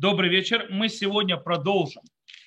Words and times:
Добрый 0.00 0.30
вечер. 0.30 0.66
Мы 0.70 0.88
сегодня 0.88 1.36
продолжим 1.36 2.02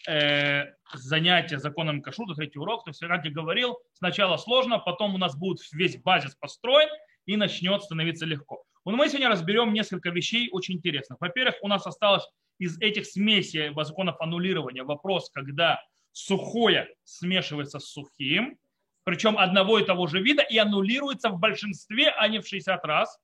э, 0.09 0.63
занятие 0.95 1.59
законом 1.59 2.01
кашрута, 2.01 2.33
третий 2.33 2.57
урок. 2.57 2.83
То 2.83 2.89
есть, 2.89 2.99
как 3.01 3.23
я 3.25 3.29
говорил, 3.29 3.77
сначала 3.93 4.37
сложно, 4.37 4.79
потом 4.79 5.13
у 5.13 5.19
нас 5.19 5.37
будет 5.37 5.59
весь 5.71 6.01
базис 6.01 6.33
построен 6.33 6.89
и 7.27 7.37
начнет 7.37 7.83
становиться 7.83 8.25
легко. 8.25 8.63
Но 8.85 8.93
мы 8.93 9.07
сегодня 9.07 9.29
разберем 9.29 9.71
несколько 9.71 10.09
вещей 10.09 10.49
очень 10.51 10.77
интересных. 10.77 11.21
Во-первых, 11.21 11.53
у 11.61 11.67
нас 11.67 11.85
осталось 11.85 12.27
из 12.57 12.81
этих 12.81 13.05
смесей 13.05 13.71
законов 13.83 14.19
аннулирования 14.19 14.83
вопрос, 14.83 15.29
когда 15.29 15.79
сухое 16.11 16.89
смешивается 17.03 17.77
с 17.77 17.85
сухим, 17.85 18.57
причем 19.03 19.37
одного 19.37 19.77
и 19.77 19.85
того 19.85 20.07
же 20.07 20.23
вида, 20.23 20.41
и 20.41 20.57
аннулируется 20.57 21.29
в 21.29 21.37
большинстве, 21.37 22.09
а 22.09 22.27
не 22.29 22.39
в 22.39 22.47
60 22.47 22.83
раз. 22.83 23.15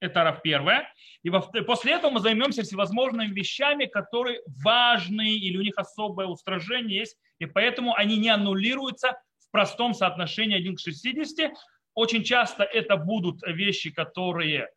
Это 0.00 0.24
РАФ 0.24 0.42
первое. 0.42 0.88
И 1.22 1.30
после 1.30 1.92
этого 1.92 2.10
мы 2.10 2.20
займемся 2.20 2.62
всевозможными 2.62 3.32
вещами, 3.32 3.86
которые 3.86 4.40
важны 4.62 5.34
или 5.34 5.56
у 5.56 5.62
них 5.62 5.74
особое 5.76 6.26
устражение 6.26 6.98
есть, 6.98 7.16
и 7.38 7.46
поэтому 7.46 7.94
они 7.94 8.16
не 8.18 8.28
аннулируются 8.28 9.20
в 9.38 9.50
простом 9.50 9.94
соотношении 9.94 10.56
1 10.56 10.76
к 10.76 10.80
60. 10.80 11.52
Очень 11.94 12.24
часто 12.24 12.62
это 12.62 12.96
будут 12.96 13.40
вещи, 13.46 13.90
которые 13.90 14.68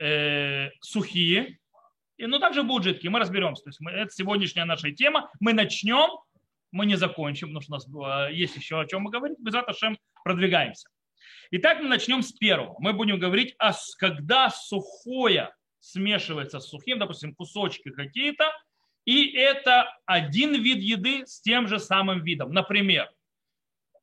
э, 0.00 0.70
сухие, 0.80 1.58
и, 2.16 2.26
но 2.26 2.38
также 2.38 2.62
будут 2.62 2.84
жидкие. 2.84 3.10
Мы 3.10 3.20
разберемся. 3.20 3.62
То 3.62 3.68
есть 3.68 3.80
мы, 3.80 3.90
это 3.92 4.10
сегодняшняя 4.10 4.64
наша 4.64 4.90
тема. 4.90 5.30
Мы 5.38 5.52
начнем, 5.52 6.08
мы 6.72 6.86
не 6.86 6.96
закончим, 6.96 7.48
потому 7.54 7.60
что 7.60 7.72
у 7.72 8.02
нас 8.02 8.30
э, 8.30 8.34
есть 8.34 8.56
еще 8.56 8.80
о 8.80 8.86
чем 8.86 9.02
мы 9.02 9.10
говорить. 9.10 9.38
Без 9.38 9.54
этого 9.54 9.74
продвигаемся. 10.24 10.88
Итак, 11.50 11.80
мы 11.80 11.88
начнем 11.88 12.22
с 12.22 12.32
первого. 12.32 12.76
Мы 12.78 12.92
будем 12.92 13.18
говорить, 13.18 13.54
о, 13.58 13.72
когда 13.98 14.50
сухое 14.50 15.54
смешивается 15.80 16.60
с 16.60 16.68
сухим, 16.68 16.98
допустим, 16.98 17.34
кусочки 17.34 17.90
какие-то, 17.90 18.52
и 19.04 19.36
это 19.36 19.88
один 20.04 20.60
вид 20.60 20.78
еды 20.78 21.24
с 21.26 21.40
тем 21.40 21.68
же 21.68 21.78
самым 21.78 22.24
видом. 22.24 22.52
Например, 22.52 23.08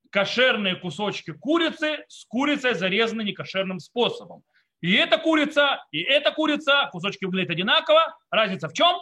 кошерные 0.10 0.76
кусочки 0.76 1.32
курицы 1.32 2.06
с 2.08 2.26
курицей 2.26 2.74
зарезаны 2.74 3.24
некошерным 3.24 3.80
способом. 3.80 4.44
И 4.80 4.94
эта 4.94 5.18
курица, 5.18 5.84
и 5.92 6.02
эта 6.02 6.32
курица, 6.32 6.90
кусочки 6.92 7.26
выглядят 7.26 7.52
одинаково. 7.52 8.18
Разница 8.30 8.70
в 8.70 8.74
чем? 8.74 8.96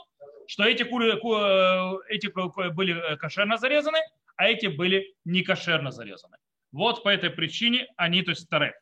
Что 0.47 0.63
эти, 0.63 0.83
кури, 0.83 1.11
э, 1.11 1.97
эти 2.09 2.27
были 2.71 3.15
кошерно 3.17 3.57
зарезаны, 3.57 3.99
а 4.35 4.47
эти 4.47 4.67
были 4.67 5.13
не 5.25 5.43
кошерно 5.43 5.91
зарезаны. 5.91 6.37
Вот 6.71 7.03
по 7.03 7.09
этой 7.09 7.29
причине 7.29 7.87
они, 7.97 8.21
то 8.23 8.31
есть 8.31 8.43
старе. 8.43 8.73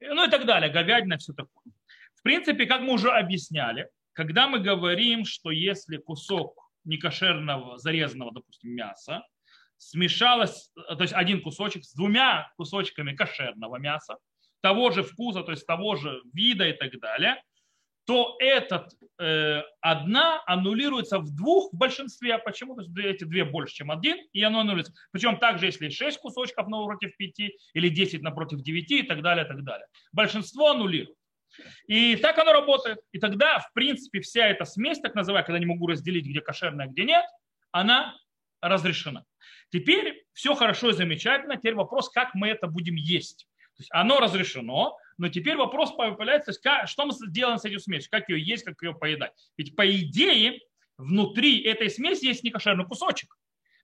Ну 0.00 0.26
и 0.26 0.30
так 0.30 0.46
далее, 0.46 0.70
говядина, 0.70 1.18
все 1.18 1.32
такое. 1.32 1.72
В 2.14 2.22
принципе, 2.22 2.66
как 2.66 2.80
мы 2.80 2.94
уже 2.94 3.10
объясняли, 3.10 3.88
когда 4.12 4.48
мы 4.48 4.58
говорим, 4.58 5.24
что 5.24 5.50
если 5.50 5.98
кусок 5.98 6.70
некошерного 6.84 7.78
зарезанного, 7.78 8.32
допустим, 8.32 8.70
мяса, 8.70 9.22
смешалось, 9.76 10.72
то 10.74 11.00
есть 11.00 11.12
один 11.12 11.40
кусочек 11.42 11.84
с 11.84 11.94
двумя 11.94 12.50
кусочками 12.56 13.14
кошерного 13.14 13.76
мяса, 13.76 14.16
того 14.60 14.90
же 14.90 15.02
вкуса, 15.02 15.42
то 15.42 15.52
есть 15.52 15.66
того 15.66 15.96
же 15.96 16.20
вида 16.32 16.66
и 16.68 16.72
так 16.72 16.98
далее, 16.98 17.40
то 18.08 18.36
этот 18.38 18.94
э, 19.18 19.60
одна 19.82 20.42
аннулируется 20.46 21.18
в 21.18 21.30
двух 21.36 21.70
в 21.74 21.76
большинстве. 21.76 22.36
А 22.36 22.38
почему? 22.38 22.74
То 22.74 22.80
есть 22.80 22.96
эти 22.96 23.24
две 23.24 23.44
больше, 23.44 23.74
чем 23.74 23.90
один, 23.90 24.16
и 24.32 24.42
оно 24.42 24.60
аннулируется. 24.60 24.94
Причем 25.12 25.36
также, 25.36 25.66
если 25.66 25.90
6 25.90 26.18
кусочков 26.18 26.68
напротив 26.68 27.14
5, 27.18 27.52
или 27.74 27.88
10 27.90 28.22
напротив 28.22 28.62
9 28.62 28.90
и 28.92 29.02
так 29.02 29.20
далее, 29.20 29.44
и 29.44 29.48
так 29.48 29.62
далее. 29.62 29.86
Большинство 30.12 30.70
аннулирует. 30.70 31.18
И 31.86 32.16
так 32.16 32.38
оно 32.38 32.54
работает. 32.54 32.98
И 33.12 33.18
тогда, 33.18 33.58
в 33.58 33.74
принципе, 33.74 34.20
вся 34.20 34.46
эта 34.46 34.64
смесь, 34.64 35.00
так 35.00 35.14
называемая, 35.14 35.44
когда 35.44 35.58
не 35.58 35.66
могу 35.66 35.86
разделить, 35.86 36.24
где 36.24 36.40
кошерная, 36.40 36.86
где 36.86 37.04
нет, 37.04 37.26
она 37.72 38.16
разрешена. 38.62 39.26
Теперь 39.70 40.24
все 40.32 40.54
хорошо 40.54 40.88
и 40.88 40.92
замечательно. 40.94 41.56
Теперь 41.56 41.74
вопрос, 41.74 42.08
как 42.08 42.34
мы 42.34 42.48
это 42.48 42.68
будем 42.68 42.94
есть. 42.94 43.46
То 43.76 43.82
есть 43.82 43.90
оно 43.92 44.18
разрешено, 44.18 44.96
но 45.18 45.28
теперь 45.28 45.56
вопрос 45.56 45.92
появляется, 45.92 46.52
что 46.86 47.06
мы 47.06 47.12
делаем 47.28 47.58
с 47.58 47.64
этим 47.64 47.80
смесью, 47.80 48.10
как 48.10 48.28
ее 48.28 48.40
есть, 48.40 48.64
как 48.64 48.80
ее 48.82 48.94
поедать. 48.94 49.32
Ведь 49.56 49.76
по 49.76 49.88
идее 49.90 50.60
внутри 50.96 51.60
этой 51.62 51.90
смеси 51.90 52.26
есть 52.26 52.44
некошерный 52.44 52.86
кусочек. 52.86 53.36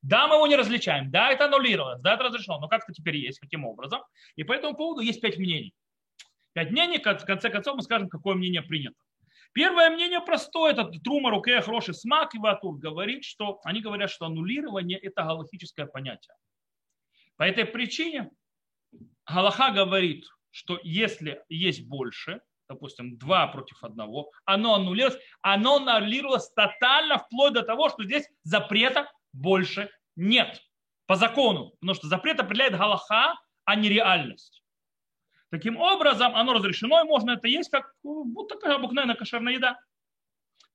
Да, 0.03 0.29
мы 0.29 0.37
его 0.37 0.47
не 0.47 0.57
различаем, 0.57 1.11
да, 1.11 1.31
это 1.31 1.47
аннулировалось, 1.47 2.01
да, 2.03 2.15
это 2.15 2.25
разрешено, 2.25 2.61
но 2.61 2.69
как 2.69 2.85
это 2.85 2.93
теперь 2.93 3.17
есть, 3.17 3.41
каким 3.41 3.65
образом. 3.65 4.03
И 4.37 4.45
по 4.45 4.53
этому 4.53 4.77
поводу 4.77 5.01
есть 5.01 5.21
пять 5.21 5.39
мнений. 5.39 5.75
Пять 6.53 6.71
мнений, 6.71 6.99
в 6.99 7.25
конце 7.25 7.51
концов 7.51 7.77
мы 7.77 7.83
скажем, 7.83 8.09
какое 8.09 8.35
мнение 8.35 8.63
принято. 8.63 8.97
Первое 9.53 9.89
мнение 9.91 10.21
простое, 10.21 10.73
это 10.73 10.85
Трума 11.03 11.31
Руке 11.31 11.61
хороший 11.63 11.95
смак 11.95 12.35
и 12.35 12.39
Ватур 12.39 12.77
говорит, 12.77 13.25
что 13.25 13.61
они 13.65 13.81
говорят, 13.81 14.11
что 14.11 14.27
аннулирование 14.27 14.99
это 14.99 15.23
галактическое 15.23 15.87
понятие. 15.87 16.35
По 17.37 17.45
этой 17.45 17.65
причине 17.65 18.31
Галаха 19.27 19.71
говорит, 19.71 20.27
что 20.55 20.79
если 20.85 21.43
есть 21.49 21.85
больше, 21.89 22.41
допустим, 22.69 23.19
два 23.19 23.49
против 23.49 23.83
одного, 23.83 24.31
оно 24.45 24.77
аннулировалось, 24.77 25.21
оно 25.43 25.77
аннулировалось 25.79 26.49
тотально 26.51 27.19
вплоть 27.19 27.55
до 27.55 27.63
того, 27.63 27.89
что 27.89 28.05
здесь 28.05 28.29
запрета 28.45 29.11
больше 29.33 29.91
нет 30.15 30.63
по 31.07 31.17
закону, 31.17 31.71
потому 31.81 31.95
что 31.95 32.07
запрет 32.07 32.39
определяет 32.39 32.77
Галаха, 32.77 33.35
а 33.65 33.75
не 33.75 33.89
реальность. 33.89 34.63
Таким 35.51 35.77
образом, 35.77 36.37
оно 36.37 36.53
разрешено, 36.53 37.01
и 37.01 37.05
можно 37.05 37.33
это 37.33 37.49
есть, 37.49 37.69
как 37.71 37.93
будто 38.05 38.55
обыкновенная 38.73 39.17
кошерная 39.17 39.55
еда. 39.55 39.81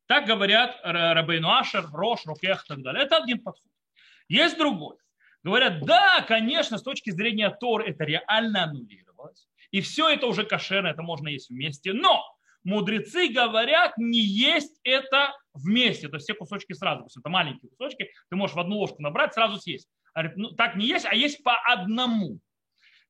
Так 0.07 0.25
говорят 0.25 0.77
Рабейну 0.83 1.49
Ашер, 1.49 1.85
Рош, 1.93 2.25
Рукех 2.25 2.65
и 2.65 2.67
так 2.67 2.81
далее. 2.81 3.05
Это 3.05 3.15
один 3.15 3.41
подход. 3.41 3.71
Есть 4.27 4.57
другой. 4.57 4.97
Говорят, 5.41 5.85
да, 5.85 6.21
конечно, 6.27 6.77
с 6.77 6.83
точки 6.83 7.11
зрения 7.11 7.49
Тор 7.49 7.81
это 7.83 8.03
реально 8.03 8.63
аннулировалось. 8.63 9.47
И 9.71 9.81
все 9.81 10.09
это 10.09 10.27
уже 10.27 10.43
кошерно, 10.43 10.87
это 10.87 11.01
можно 11.01 11.27
есть 11.27 11.49
вместе. 11.49 11.93
Но 11.93 12.23
мудрецы 12.63 13.29
говорят, 13.29 13.97
не 13.97 14.19
есть 14.19 14.79
это 14.83 15.33
вместе. 15.53 16.07
То 16.07 16.15
есть 16.15 16.25
все 16.25 16.33
кусочки 16.33 16.73
сразу. 16.73 17.01
То 17.01 17.05
есть 17.05 17.17
это 17.17 17.29
маленькие 17.29 17.69
кусочки, 17.69 18.09
ты 18.29 18.35
можешь 18.35 18.55
в 18.55 18.59
одну 18.59 18.77
ложку 18.77 19.01
набрать, 19.01 19.33
сразу 19.33 19.57
съесть. 19.57 19.89
ну, 20.35 20.51
так 20.51 20.75
не 20.75 20.85
есть, 20.85 21.05
а 21.05 21.15
есть 21.15 21.43
по 21.43 21.55
одному. 21.55 22.39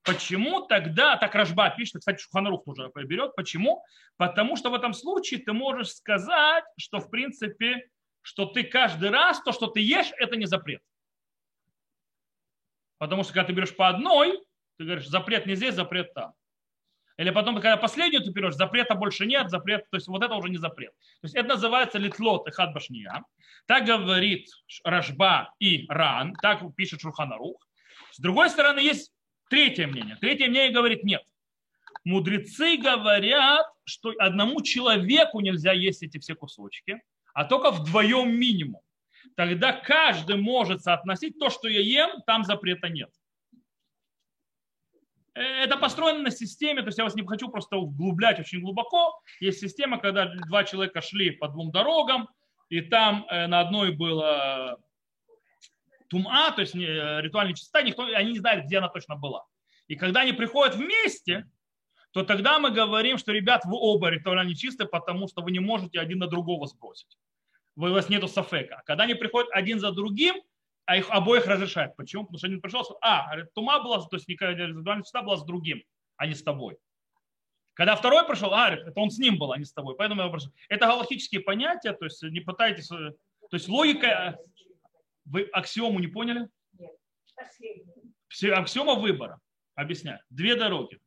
Почему 0.03 0.61
тогда, 0.65 1.17
так 1.17 1.35
Рожба 1.35 1.69
пишет, 1.71 1.99
кстати, 1.99 2.21
Шуханарух 2.21 2.63
тоже 2.63 2.89
берет, 3.05 3.35
почему? 3.35 3.83
Потому 4.17 4.55
что 4.55 4.69
в 4.69 4.73
этом 4.73 4.93
случае 4.93 5.41
ты 5.41 5.51
можешь 5.53 5.91
сказать, 5.91 6.63
что 6.77 6.99
в 6.99 7.09
принципе, 7.09 7.89
что 8.21 8.45
ты 8.45 8.63
каждый 8.63 9.09
раз 9.09 9.41
то, 9.43 9.51
что 9.51 9.67
ты 9.67 9.81
ешь, 9.81 10.11
это 10.17 10.35
не 10.35 10.45
запрет. 10.45 10.81
Потому 12.97 13.23
что 13.23 13.33
когда 13.33 13.47
ты 13.47 13.53
берешь 13.53 13.75
по 13.75 13.89
одной, 13.89 14.39
ты 14.77 14.85
говоришь, 14.85 15.07
запрет 15.07 15.45
не 15.45 15.55
здесь, 15.55 15.75
запрет 15.75 16.13
там. 16.13 16.33
Или 17.19 17.31
потом, 17.31 17.55
когда 17.55 17.75
последнюю 17.75 18.23
ты 18.23 18.31
берешь, 18.31 18.55
запрета 18.55 18.95
больше 18.95 19.25
нет, 19.25 19.49
запрет, 19.49 19.83
то 19.91 19.97
есть 19.97 20.07
вот 20.07 20.23
это 20.23 20.35
уже 20.35 20.49
не 20.49 20.57
запрет. 20.57 20.93
То 21.19 21.25
есть 21.25 21.35
это 21.35 21.49
называется 21.49 21.97
литлот 21.97 22.47
и 22.47 22.51
хадбашния. 22.51 23.25
Так 23.65 23.85
говорит 23.85 24.47
Рашба 24.85 25.53
и 25.59 25.85
Ран, 25.89 26.33
так 26.41 26.61
пишет 26.77 27.01
Шурханарух. 27.01 27.67
С 28.11 28.19
другой 28.19 28.49
стороны, 28.49 28.79
есть 28.79 29.11
третье 29.49 29.85
мнение. 29.87 30.15
Третье 30.21 30.47
мнение 30.47 30.71
говорит 30.71 31.03
нет. 31.03 31.21
Мудрецы 32.05 32.77
говорят, 32.77 33.67
что 33.83 34.13
одному 34.17 34.61
человеку 34.61 35.41
нельзя 35.41 35.73
есть 35.73 36.01
эти 36.01 36.19
все 36.19 36.35
кусочки, 36.35 37.01
а 37.33 37.43
только 37.43 37.71
вдвоем 37.71 38.33
минимум. 38.33 38.81
Тогда 39.35 39.73
каждый 39.73 40.37
может 40.37 40.83
соотносить 40.83 41.37
то, 41.37 41.49
что 41.49 41.67
я 41.67 41.81
ем, 41.81 42.21
там 42.25 42.45
запрета 42.45 42.87
нет. 42.87 43.09
Это 45.39 45.77
построено 45.77 46.23
на 46.23 46.31
системе, 46.31 46.81
то 46.81 46.87
есть 46.87 46.97
я 46.97 47.05
вас 47.05 47.15
не 47.15 47.25
хочу 47.25 47.47
просто 47.49 47.77
углублять 47.77 48.39
очень 48.39 48.59
глубоко. 48.59 49.21
Есть 49.39 49.59
система, 49.59 49.97
когда 49.97 50.25
два 50.47 50.65
человека 50.65 51.01
шли 51.01 51.31
по 51.31 51.47
двум 51.47 51.71
дорогам, 51.71 52.27
и 52.67 52.81
там 52.81 53.25
э, 53.29 53.47
на 53.47 53.61
одной 53.61 53.91
было 53.91 54.77
тума, 56.09 56.51
то 56.51 56.61
есть 56.61 56.75
э, 56.75 57.21
ритуальная 57.21 57.55
чистота, 57.55 57.81
никто, 57.83 58.03
они 58.03 58.33
не 58.33 58.39
знали, 58.39 58.61
где 58.61 58.79
она 58.79 58.89
точно 58.89 59.15
была. 59.15 59.45
И 59.87 59.95
когда 59.95 60.21
они 60.21 60.33
приходят 60.33 60.75
вместе, 60.75 61.45
то 62.11 62.23
тогда 62.23 62.59
мы 62.59 62.71
говорим, 62.71 63.17
что, 63.17 63.31
ребят, 63.31 63.63
вы 63.65 63.77
оба 63.77 64.09
ритуально 64.09 64.47
нечисты, 64.47 64.85
потому 64.85 65.27
что 65.27 65.41
вы 65.41 65.51
не 65.51 65.59
можете 65.59 65.99
один 65.99 66.19
на 66.19 66.27
другого 66.27 66.67
сбросить. 66.67 67.17
У 67.75 67.81
вас 67.81 68.09
нету 68.09 68.27
сафека. 68.27 68.81
Когда 68.85 69.05
они 69.05 69.13
приходят 69.13 69.49
один 69.53 69.79
за 69.79 69.91
другим, 69.91 70.35
а 70.89 70.97
их 70.97 71.11
обоих 71.11 71.45
разрешают. 71.45 71.95
Почему? 71.95 72.23
Потому 72.23 72.39
что 72.39 72.47
один 72.47 72.61
пришел, 72.61 72.83
сказал, 72.83 72.97
а, 73.03 73.45
тума 73.53 73.79
была, 73.83 74.01
то 74.01 74.15
есть 74.15 74.27
ритуальная 74.27 75.03
чистота 75.03 75.23
была 75.23 75.37
с 75.37 75.45
другим, 75.45 75.83
а 76.17 76.25
не 76.25 76.33
с 76.33 76.41
тобой. 76.41 76.77
Когда 77.75 77.95
второй 77.95 78.25
пришел, 78.25 78.51
а, 78.55 78.71
это 78.71 78.99
он 78.99 79.11
с 79.11 79.19
ним 79.19 79.37
был, 79.37 79.51
а 79.51 79.59
не 79.59 79.65
с 79.65 79.71
тобой. 79.71 79.95
Поэтому 79.95 80.23
я 80.23 80.29
прошу. 80.29 80.49
Это 80.67 80.87
галактические 80.87 81.41
понятия, 81.41 81.93
то 81.93 82.05
есть 82.05 82.23
не 82.23 82.39
пытайтесь... 82.39 82.87
То 82.87 83.13
есть 83.51 83.69
логика... 83.69 84.39
Вы 85.25 85.43
аксиому 85.53 85.99
не 85.99 86.07
поняли? 86.07 86.47
Нет. 86.73 86.91
Аксиома 88.57 88.95
выбора. 88.95 89.39
Объясняю. 89.75 90.21
Две 90.31 90.55
дороги. 90.55 90.97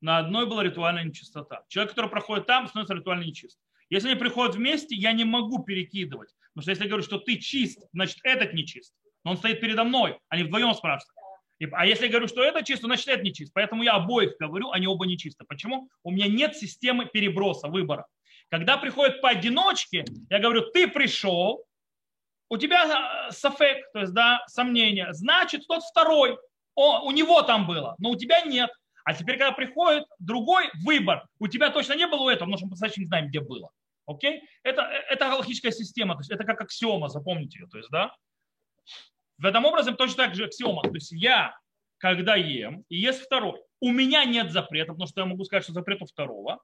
На 0.00 0.16
одной 0.16 0.46
была 0.46 0.62
ритуальная 0.62 1.04
нечистота. 1.04 1.62
Человек, 1.68 1.90
который 1.90 2.08
проходит 2.08 2.46
там, 2.46 2.68
становится 2.68 2.94
ритуально 2.94 3.24
нечист. 3.24 3.60
Если 3.90 4.08
они 4.08 4.18
приходят 4.18 4.56
вместе, 4.56 4.94
я 4.96 5.12
не 5.12 5.24
могу 5.24 5.62
перекидывать. 5.62 6.34
Потому 6.54 6.62
что 6.62 6.70
если 6.70 6.84
я 6.84 6.88
говорю, 6.88 7.04
что 7.04 7.18
ты 7.18 7.36
чист, 7.36 7.86
значит 7.92 8.18
этот 8.24 8.54
не 8.54 8.64
чист. 8.64 8.94
Но 9.26 9.32
он 9.32 9.38
стоит 9.38 9.60
передо 9.60 9.82
мной, 9.82 10.20
они 10.28 10.44
вдвоем 10.44 10.72
спрашивают. 10.72 11.12
А 11.72 11.84
если 11.84 12.04
я 12.04 12.10
говорю, 12.10 12.28
что 12.28 12.44
это 12.44 12.62
чисто, 12.62 12.86
значит 12.86 13.08
это 13.08 13.24
не 13.24 13.32
чисто. 13.32 13.50
Поэтому 13.56 13.82
я 13.82 13.94
обоих 13.94 14.36
говорю, 14.38 14.70
они 14.70 14.86
оба 14.86 15.04
не 15.04 15.18
чисто. 15.18 15.44
Почему? 15.44 15.88
У 16.04 16.12
меня 16.12 16.28
нет 16.28 16.56
системы 16.56 17.06
переброса, 17.06 17.66
выбора. 17.66 18.06
Когда 18.50 18.76
приходят 18.76 19.20
поодиночке, 19.20 20.04
я 20.30 20.38
говорю, 20.38 20.70
ты 20.70 20.86
пришел, 20.86 21.64
у 22.50 22.56
тебя 22.56 23.26
э, 23.26 23.32
сафек, 23.32 23.90
то 23.92 23.98
есть 24.02 24.12
да, 24.12 24.44
сомнение, 24.46 25.12
значит 25.12 25.66
тот 25.66 25.82
второй, 25.82 26.38
о, 26.76 27.00
у 27.00 27.10
него 27.10 27.42
там 27.42 27.66
было, 27.66 27.96
но 27.98 28.10
у 28.10 28.16
тебя 28.16 28.42
нет. 28.42 28.70
А 29.02 29.12
теперь, 29.12 29.38
когда 29.38 29.50
приходит 29.50 30.04
другой 30.20 30.70
выбор, 30.84 31.26
у 31.40 31.48
тебя 31.48 31.70
точно 31.70 31.94
не 31.94 32.06
было 32.06 32.20
у 32.20 32.28
этого, 32.28 32.44
потому 32.44 32.58
что 32.58 32.66
мы 32.66 32.70
достаточно 32.70 33.00
не 33.00 33.08
знаем, 33.08 33.26
где 33.26 33.40
было. 33.40 33.70
Окей? 34.06 34.44
Это, 34.62 34.82
это 34.82 35.24
галактическая 35.24 35.72
система, 35.72 36.14
то 36.14 36.20
есть 36.20 36.30
это 36.30 36.44
как 36.44 36.60
аксиома, 36.60 37.08
запомните 37.08 37.58
ее. 37.58 37.66
То 37.66 37.78
есть, 37.78 37.90
да? 37.90 38.14
В 39.38 39.44
этом 39.44 39.64
образом 39.64 39.96
точно 39.96 40.24
так 40.24 40.34
же 40.34 40.44
аксиома. 40.44 40.82
То 40.82 40.94
есть 40.94 41.12
я, 41.12 41.58
когда 41.98 42.36
ем, 42.36 42.84
и 42.88 42.96
есть 42.96 43.20
второй, 43.22 43.60
у 43.80 43.92
меня 43.92 44.24
нет 44.24 44.50
запрета, 44.50 44.92
потому 44.92 45.06
что 45.06 45.20
я 45.20 45.26
могу 45.26 45.44
сказать, 45.44 45.64
что 45.64 45.72
запрет 45.72 46.02
у 46.02 46.06
второго. 46.06 46.62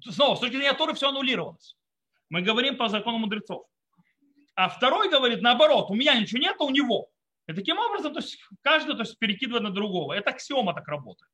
Снова, 0.00 0.36
с 0.36 0.40
точки 0.40 0.56
зрения 0.56 0.74
Торы 0.74 0.94
все 0.94 1.08
аннулировалось. 1.08 1.76
Мы 2.28 2.42
говорим 2.42 2.76
по 2.76 2.88
закону 2.88 3.18
мудрецов. 3.18 3.66
А 4.54 4.68
второй 4.68 5.10
говорит 5.10 5.42
наоборот, 5.42 5.90
у 5.90 5.94
меня 5.94 6.18
ничего 6.18 6.40
нет, 6.40 6.56
а 6.58 6.64
у 6.64 6.70
него. 6.70 7.10
И 7.46 7.52
таким 7.52 7.78
образом, 7.78 8.12
то 8.12 8.20
есть 8.20 8.38
каждый 8.62 8.94
то 8.96 9.02
есть, 9.02 9.18
перекидывает 9.18 9.62
на 9.62 9.70
другого. 9.70 10.14
Это 10.14 10.30
аксиома 10.30 10.74
так 10.74 10.88
работает. 10.88 11.30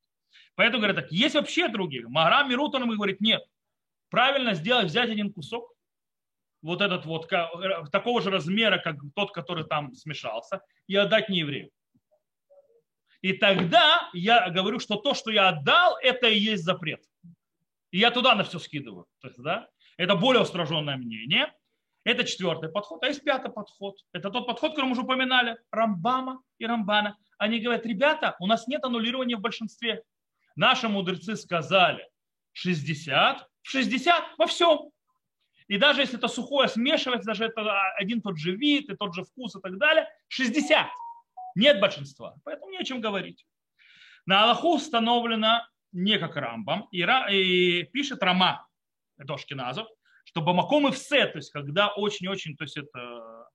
Поэтому 0.54 0.80
говорят 0.80 0.96
так, 0.96 1.12
есть 1.12 1.34
вообще 1.34 1.68
другие. 1.68 2.06
Магра 2.08 2.44
Мирутон 2.44 2.88
говорит, 2.88 3.20
нет. 3.20 3.42
Правильно 4.10 4.54
сделать, 4.54 4.86
взять 4.86 5.08
один 5.08 5.32
кусок, 5.32 5.71
вот 6.62 6.80
этот 6.80 7.04
вот, 7.04 7.28
такого 7.90 8.22
же 8.22 8.30
размера, 8.30 8.78
как 8.78 8.96
тот, 9.14 9.32
который 9.32 9.64
там 9.64 9.94
смешался, 9.94 10.62
и 10.86 10.96
отдать 10.96 11.28
не 11.28 11.40
еврею. 11.40 11.70
И 13.20 13.32
тогда 13.34 14.10
я 14.12 14.50
говорю, 14.50 14.80
что 14.80 14.96
то, 14.96 15.14
что 15.14 15.30
я 15.30 15.48
отдал, 15.48 15.96
это 16.02 16.28
и 16.28 16.38
есть 16.38 16.64
запрет. 16.64 17.02
И 17.90 17.98
я 17.98 18.10
туда 18.10 18.34
на 18.34 18.42
все 18.42 18.58
скидываю. 18.58 19.06
То 19.20 19.28
есть, 19.28 19.40
да, 19.40 19.68
это 19.96 20.16
более 20.16 20.42
устраженное 20.42 20.96
мнение. 20.96 21.52
Это 22.04 22.24
четвертый 22.24 22.68
подход. 22.68 23.02
А 23.04 23.06
есть 23.06 23.22
пятый 23.22 23.52
подход. 23.52 23.96
Это 24.12 24.30
тот 24.30 24.46
подход, 24.46 24.72
который 24.72 24.86
мы 24.86 24.92
уже 24.92 25.02
упоминали. 25.02 25.56
Рамбама 25.70 26.42
и 26.58 26.66
Рамбана. 26.66 27.16
Они 27.38 27.60
говорят, 27.60 27.86
ребята, 27.86 28.34
у 28.40 28.46
нас 28.46 28.66
нет 28.66 28.84
аннулирования 28.84 29.36
в 29.36 29.40
большинстве. 29.40 30.02
Наши 30.56 30.88
мудрецы 30.88 31.36
сказали 31.36 32.08
60, 32.52 33.46
60 33.62 34.24
во 34.38 34.46
всем. 34.46 34.90
И 35.68 35.78
даже 35.78 36.00
если 36.00 36.18
это 36.18 36.28
сухое 36.28 36.68
смешивается, 36.68 37.26
даже 37.26 37.44
это 37.44 37.80
один 37.96 38.20
тот 38.20 38.38
же 38.38 38.56
вид 38.56 38.90
и 38.90 38.96
тот 38.96 39.14
же 39.14 39.24
вкус 39.24 39.56
и 39.56 39.60
так 39.60 39.78
далее, 39.78 40.08
60. 40.28 40.86
Нет 41.54 41.80
большинства. 41.80 42.34
Поэтому 42.44 42.70
не 42.70 42.78
о 42.78 42.84
чем 42.84 43.00
говорить. 43.00 43.44
На 44.26 44.44
Аллаху 44.44 44.74
установлено 44.76 45.66
не 45.92 46.18
как 46.18 46.36
Рамбам. 46.36 46.88
И, 46.90 47.02
и 47.02 47.82
пишет 47.84 48.22
Рама, 48.22 48.66
это 49.18 49.34
Ашкиназов, 49.34 49.88
что 50.24 50.40
Бамаком 50.40 50.88
и 50.88 50.92
все, 50.92 51.26
то 51.26 51.38
есть 51.38 51.50
когда 51.50 51.88
очень-очень, 51.88 52.56
то 52.56 52.64
есть 52.64 52.76
это, 52.76 53.48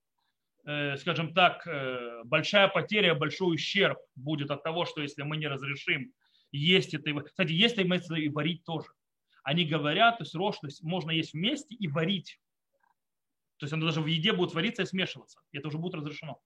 э, 0.65 0.97
скажем 0.97 1.33
так, 1.33 1.65
э, 1.65 2.21
большая 2.25 2.67
потеря, 2.67 3.15
большой 3.15 3.55
ущерб 3.55 3.97
будет 4.15 4.51
от 4.51 4.63
того, 4.63 4.85
что 4.85 5.01
если 5.01 5.23
мы 5.23 5.37
не 5.37 5.47
разрешим 5.47 6.13
есть 6.51 6.93
это. 6.93 7.13
Кстати, 7.21 7.51
есть 7.51 7.77
и 7.77 8.29
варить 8.29 8.63
тоже. 8.63 8.87
Они 9.47 9.63
говорят, 9.63 10.17
то 10.17 10.25
есть 10.25 10.35
рожь, 10.35 10.57
то 10.59 10.67
есть 10.67 10.83
можно 10.83 11.09
есть 11.09 11.31
вместе 11.31 11.73
и 11.73 11.87
варить. 11.87 12.37
То 13.55 13.63
есть 13.63 13.71
оно 13.71 13.85
даже 13.85 14.01
в 14.01 14.05
еде 14.05 14.33
будет 14.33 14.53
вариться 14.53 14.81
и 14.81 14.85
смешиваться. 14.85 15.39
И 15.53 15.57
это 15.57 15.69
уже 15.69 15.77
будет 15.77 15.93
разрешено. 15.93 16.41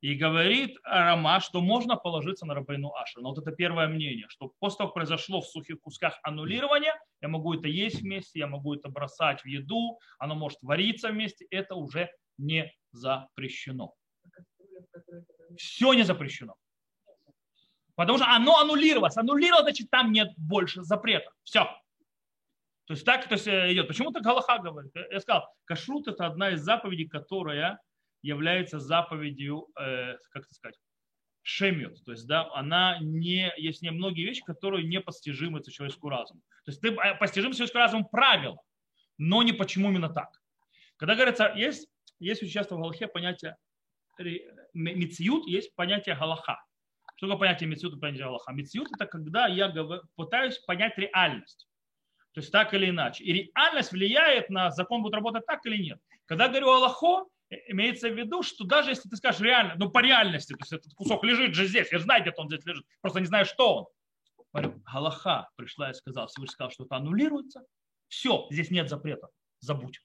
И 0.00 0.14
говорит 0.14 0.78
Рама, 0.84 1.40
что 1.40 1.60
можно 1.60 1.96
положиться 1.96 2.46
на 2.46 2.54
Рабайну 2.54 2.94
Аша. 2.94 3.20
Но 3.20 3.30
вот 3.30 3.38
это 3.38 3.50
первое 3.50 3.88
мнение, 3.88 4.26
что 4.28 4.52
после 4.60 4.78
того, 4.78 4.90
как 4.90 4.94
произошло 4.94 5.40
в 5.40 5.48
сухих 5.48 5.80
кусках 5.80 6.16
аннулирование, 6.22 6.94
я 7.20 7.26
могу 7.26 7.54
это 7.54 7.66
есть 7.66 8.02
вместе, 8.02 8.38
я 8.38 8.46
могу 8.46 8.72
это 8.76 8.88
бросать 8.88 9.42
в 9.42 9.46
еду, 9.46 9.98
оно 10.20 10.36
может 10.36 10.58
вариться 10.62 11.08
вместе, 11.08 11.44
это 11.50 11.74
уже 11.74 12.08
не 12.38 12.72
запрещено. 12.92 13.94
Все 15.56 15.92
не 15.94 16.04
запрещено. 16.04 16.54
Потому 17.96 18.16
что 18.16 18.28
оно 18.28 18.58
аннулировалось. 18.58 19.16
Аннулировалось, 19.16 19.64
значит, 19.64 19.90
там 19.90 20.12
нет 20.12 20.32
больше 20.36 20.84
запрета. 20.84 21.32
Все. 21.42 21.68
То 22.90 22.94
есть 22.94 23.06
так 23.06 23.28
то 23.28 23.34
есть, 23.34 23.46
идет. 23.46 23.86
Почему 23.86 24.10
так 24.10 24.24
Галаха 24.24 24.58
говорит? 24.58 24.90
Я 25.12 25.20
сказал, 25.20 25.46
кашрут 25.64 26.08
это 26.08 26.26
одна 26.26 26.50
из 26.50 26.60
заповедей, 26.60 27.06
которая 27.06 27.78
является 28.20 28.80
заповедью, 28.80 29.68
э, 29.78 30.16
как 30.32 30.42
это 30.42 30.52
сказать, 30.52 30.76
шемет. 31.42 32.04
То 32.04 32.10
есть, 32.10 32.26
да, 32.26 32.50
она 32.52 32.98
не, 33.00 33.52
есть 33.58 33.82
не 33.82 33.92
многие 33.92 34.24
вещи, 34.24 34.42
которые 34.44 34.88
не 34.88 35.00
постижимы 35.00 35.62
человеческому 35.62 36.10
разуму. 36.10 36.40
То 36.64 36.72
есть 36.72 36.80
ты 36.80 36.88
э, 36.88 37.14
постижим 37.14 37.52
человеческому 37.52 37.84
разуму 37.84 38.08
правила, 38.08 38.58
но 39.18 39.44
не 39.44 39.52
почему 39.52 39.90
именно 39.90 40.08
так. 40.08 40.42
Когда 40.96 41.14
говорится, 41.14 41.52
есть, 41.54 41.88
есть 42.18 42.42
очень 42.42 42.52
часто 42.52 42.74
в 42.74 42.80
Галахе 42.80 43.06
понятие 43.06 43.56
мициют, 44.74 45.46
есть 45.46 45.76
понятие 45.76 46.16
Галаха. 46.16 46.60
Что 47.14 47.28
такое 47.28 47.38
понятие 47.38 47.68
мициют 47.68 47.94
и 47.94 48.00
понятие 48.00 48.26
Аллаха? 48.26 48.50
Мициют– 48.50 48.88
это 48.96 49.06
когда 49.06 49.46
я 49.46 49.72
пытаюсь 50.16 50.58
понять 50.58 50.98
реальность. 50.98 51.68
То 52.32 52.40
есть 52.40 52.52
так 52.52 52.74
или 52.74 52.90
иначе. 52.90 53.24
И 53.24 53.32
реальность 53.32 53.92
влияет 53.92 54.50
на 54.50 54.70
закон, 54.70 55.02
будет 55.02 55.14
работать 55.14 55.46
так 55.46 55.64
или 55.66 55.82
нет. 55.82 56.00
Когда 56.26 56.48
говорю 56.48 56.70
Аллахо, 56.70 57.26
э, 57.50 57.56
имеется 57.68 58.08
в 58.08 58.16
виду, 58.16 58.42
что 58.42 58.64
даже 58.64 58.90
если 58.90 59.08
ты 59.08 59.16
скажешь 59.16 59.40
реально, 59.40 59.74
ну 59.76 59.90
по 59.90 60.00
реальности, 60.00 60.52
то 60.52 60.60
есть 60.60 60.72
этот 60.72 60.94
кусок 60.94 61.24
лежит 61.24 61.54
же 61.54 61.66
здесь, 61.66 61.90
я 61.90 61.98
знаю, 61.98 62.22
где 62.22 62.32
он 62.36 62.48
здесь 62.48 62.64
лежит, 62.64 62.84
просто 63.00 63.20
не 63.20 63.26
знаю, 63.26 63.44
что 63.46 63.74
он. 63.74 63.86
Говорю, 64.52 64.82
Галаха 64.92 65.48
пришла 65.56 65.90
и 65.90 65.94
сказала, 65.94 66.28
Всевышний 66.28 66.52
сказал, 66.52 66.70
что 66.70 66.84
это 66.84 66.96
аннулируется, 66.96 67.62
все, 68.08 68.46
здесь 68.50 68.70
нет 68.70 68.88
запрета, 68.88 69.28
забудь. 69.60 70.00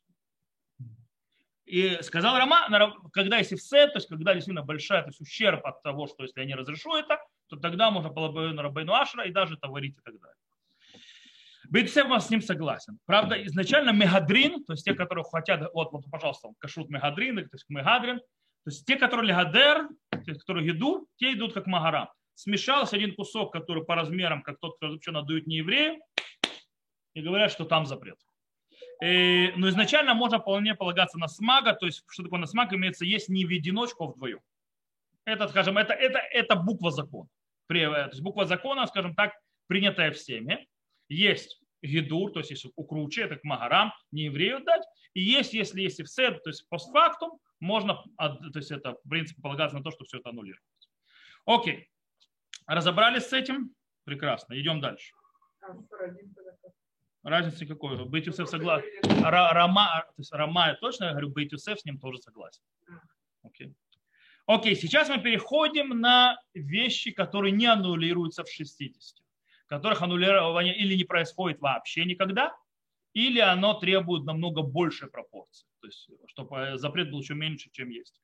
И 1.65 1.97
сказал 2.01 2.37
Рама, 2.37 2.95
когда 3.11 3.37
если 3.37 3.55
все, 3.55 3.87
то 3.87 3.97
есть 3.97 4.07
когда 4.07 4.33
действительно 4.33 4.63
большая, 4.63 5.01
то 5.01 5.09
есть 5.09 5.19
ущерб 5.19 5.65
от 5.65 5.81
того, 5.81 6.05
что 6.05 6.23
если 6.23 6.39
я 6.39 6.45
не 6.45 6.53
разрешу 6.53 6.95
это, 6.95 7.19
то 7.47 7.57
тогда 7.57 7.89
можно 7.89 8.11
было 8.11 8.29
на 8.51 8.61
Рабейну 8.61 8.93
Ашра 8.93 9.25
и 9.25 9.31
даже 9.31 9.55
это 9.55 9.67
варить 9.67 9.97
и 9.97 10.01
так 10.01 10.19
далее. 10.19 10.37
Бейтсев 11.69 12.07
с 12.21 12.29
ним 12.29 12.41
согласен. 12.41 12.99
Правда, 13.05 13.35
изначально 13.45 13.91
мегадрин, 13.91 14.63
то 14.65 14.73
есть 14.73 14.85
те, 14.85 14.93
которые 14.93 15.23
хотят, 15.23 15.61
вот, 15.73 15.91
вот 15.91 16.05
пожалуйста, 16.09 16.49
кашрут 16.59 16.89
мегадрин, 16.89 17.37
то 17.37 17.55
есть 17.55 17.65
мегадрин, 17.69 18.19
то 18.19 18.71
есть 18.71 18.85
те, 18.85 18.95
которые 18.97 19.29
легадер, 19.29 19.87
те, 20.25 20.33
которые 20.33 20.67
еду, 20.67 21.07
те 21.17 21.33
идут 21.33 21.53
как 21.53 21.67
магара. 21.67 22.11
Смешался 22.33 22.95
один 22.95 23.15
кусок, 23.15 23.53
который 23.53 23.85
по 23.85 23.95
размерам, 23.95 24.41
как 24.41 24.59
тот, 24.59 24.77
кто 24.77 24.89
вообще 24.89 25.11
надует 25.11 25.47
не 25.47 25.57
еврею, 25.57 26.01
и 27.13 27.21
говорят, 27.21 27.51
что 27.51 27.65
там 27.65 27.85
запрет. 27.85 28.17
Э, 29.01 29.51
но 29.55 29.69
изначально 29.69 30.13
можно 30.13 30.39
вполне 30.39 30.75
полагаться 30.75 31.17
на 31.17 31.27
смага, 31.27 31.73
то 31.73 31.85
есть 31.85 32.03
что 32.09 32.23
такое 32.23 32.39
на 32.39 32.47
смаг 32.47 32.73
имеется, 32.73 33.05
есть 33.05 33.29
не 33.29 33.45
в 33.45 33.49
одиночку, 33.49 34.03
а 34.03 34.07
вдвоем. 34.07 34.39
Это, 35.25 35.47
скажем, 35.47 35.77
это, 35.77 35.93
это, 35.93 36.19
это 36.19 36.55
буква 36.55 36.91
закона. 36.91 37.29
Э, 37.69 37.73
то 37.73 38.09
есть 38.11 38.21
буква 38.21 38.45
закона, 38.45 38.85
скажем 38.87 39.15
так, 39.15 39.33
принятая 39.67 40.11
всеми. 40.11 40.67
Есть 41.07 41.61
гидур, 41.81 42.31
то 42.31 42.39
есть 42.39 42.51
если 42.51 42.71
укруче, 42.75 43.23
это 43.23 43.35
к 43.37 43.43
магарам, 43.43 43.93
не 44.11 44.23
еврею 44.23 44.63
дать. 44.63 44.83
И 45.13 45.21
есть, 45.21 45.53
если 45.53 45.81
есть 45.81 46.05
сед, 46.07 46.43
то 46.43 46.49
есть 46.49 46.67
постфактум, 46.69 47.39
можно, 47.59 48.03
то 48.17 48.51
есть 48.55 48.71
это, 48.71 48.95
в 49.03 49.09
принципе, 49.09 49.41
полагаться 49.41 49.77
на 49.77 49.83
то, 49.83 49.91
что 49.91 50.03
все 50.03 50.19
это 50.19 50.29
аннулируется. 50.29 50.89
Окей. 51.45 51.89
Разобрались 52.67 53.27
с 53.27 53.33
этим? 53.33 53.73
Прекрасно. 54.03 54.59
Идем 54.59 54.81
дальше. 54.81 55.13
А 55.61 57.29
Разницы 57.29 57.65
никакой. 57.65 58.03
Бейт 58.05 58.27
Юсеф 58.27 58.49
согласен. 58.49 58.87
Рама, 59.23 60.05
то 60.07 60.19
есть 60.19 60.31
Рама 60.31 60.75
точно, 60.79 61.05
я 61.05 61.11
говорю, 61.11 61.29
Бейт 61.29 61.51
Юсеф 61.51 61.79
с 61.79 61.85
ним 61.85 61.97
тоже 61.99 62.19
согласен. 62.19 62.61
Окей. 63.43 63.73
Окей, 64.47 64.75
сейчас 64.75 65.09
мы 65.09 65.19
переходим 65.19 65.99
на 65.99 66.37
вещи, 66.53 67.11
которые 67.11 67.51
не 67.51 67.65
аннулируются 67.65 68.43
в 68.43 68.49
60, 68.49 69.24
которых 69.67 70.01
аннулирование 70.01 70.75
или 70.75 70.95
не 70.95 71.03
происходит 71.03 71.59
вообще 71.59 72.05
никогда, 72.05 72.55
или 73.13 73.39
оно 73.39 73.73
требует 73.73 74.25
намного 74.25 74.61
большей 74.61 75.09
пропорции, 75.09 75.67
то 75.79 75.87
есть 75.87 76.09
чтобы 76.27 76.73
запрет 76.75 77.11
был 77.11 77.21
еще 77.21 77.33
меньше, 77.33 77.69
чем 77.71 77.89
есть. 77.89 78.21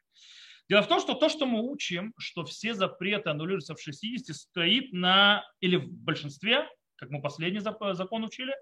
Дело 0.70 0.84
в 0.84 0.88
том, 0.88 1.00
что 1.00 1.16
то, 1.16 1.28
что 1.28 1.46
мы 1.46 1.62
учим, 1.62 2.14
что 2.18 2.46
все 2.46 2.74
запреты 2.74 3.30
аннулируются 3.30 3.76
в 3.76 3.82
60, 3.82 4.36
стоит 4.36 4.94
на, 4.94 5.46
или 5.60 5.78
в 5.78 5.92
большинстве, 5.92 6.68
как 6.96 7.10
мы 7.10 7.22
последний 7.22 7.60
закон 7.60 8.24
учили, 8.24 8.54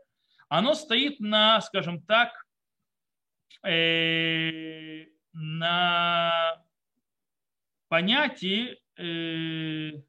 оно 0.48 0.74
стоит 0.74 1.19
на, 1.19 1.62
скажем 1.62 2.01
так, 2.01 2.31
э, 3.63 5.05
на 5.33 6.63
понятии, 7.89 8.79
э, 8.98 10.01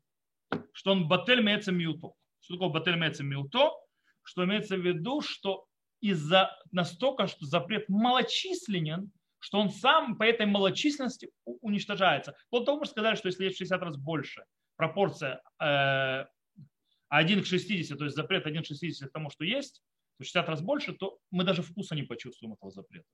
что 0.72 0.92
он 0.92 1.08
батель 1.08 1.42
меется 1.42 1.72
миуто. 1.72 2.12
Что 2.50 2.56
такое 2.56 2.70
батель 2.70 2.96
меется 2.96 3.22
миуто? 3.22 3.70
Что 4.24 4.44
имеется 4.44 4.76
в 4.76 4.80
виду, 4.80 5.20
что 5.20 5.66
из-за 6.00 6.50
настолько, 6.72 7.28
что 7.28 7.46
запрет 7.46 7.88
малочисленен, 7.88 9.12
что 9.38 9.60
он 9.60 9.70
сам 9.70 10.18
по 10.18 10.24
этой 10.24 10.46
малочисленности 10.46 11.30
уничтожается. 11.44 12.34
Вот 12.50 12.64
того, 12.64 12.80
мы 12.80 12.86
сказали, 12.86 13.14
что 13.14 13.28
если 13.28 13.44
есть 13.44 13.54
в 13.54 13.58
60 13.58 13.80
раз 13.80 13.96
больше 13.96 14.44
пропорция 14.74 15.40
э, 15.62 16.24
1 17.10 17.42
к 17.44 17.46
60, 17.46 17.96
то 17.96 18.04
есть 18.04 18.16
запрет 18.16 18.44
1 18.44 18.64
к 18.64 18.66
60 18.66 19.08
к 19.08 19.12
тому, 19.12 19.30
что 19.30 19.44
есть, 19.44 19.80
то 20.18 20.24
60 20.24 20.48
раз 20.48 20.60
больше, 20.60 20.92
то 20.92 21.20
мы 21.30 21.44
даже 21.44 21.62
вкуса 21.62 21.94
не 21.94 22.02
почувствуем 22.02 22.54
этого 22.54 22.72
запрета. 22.72 23.06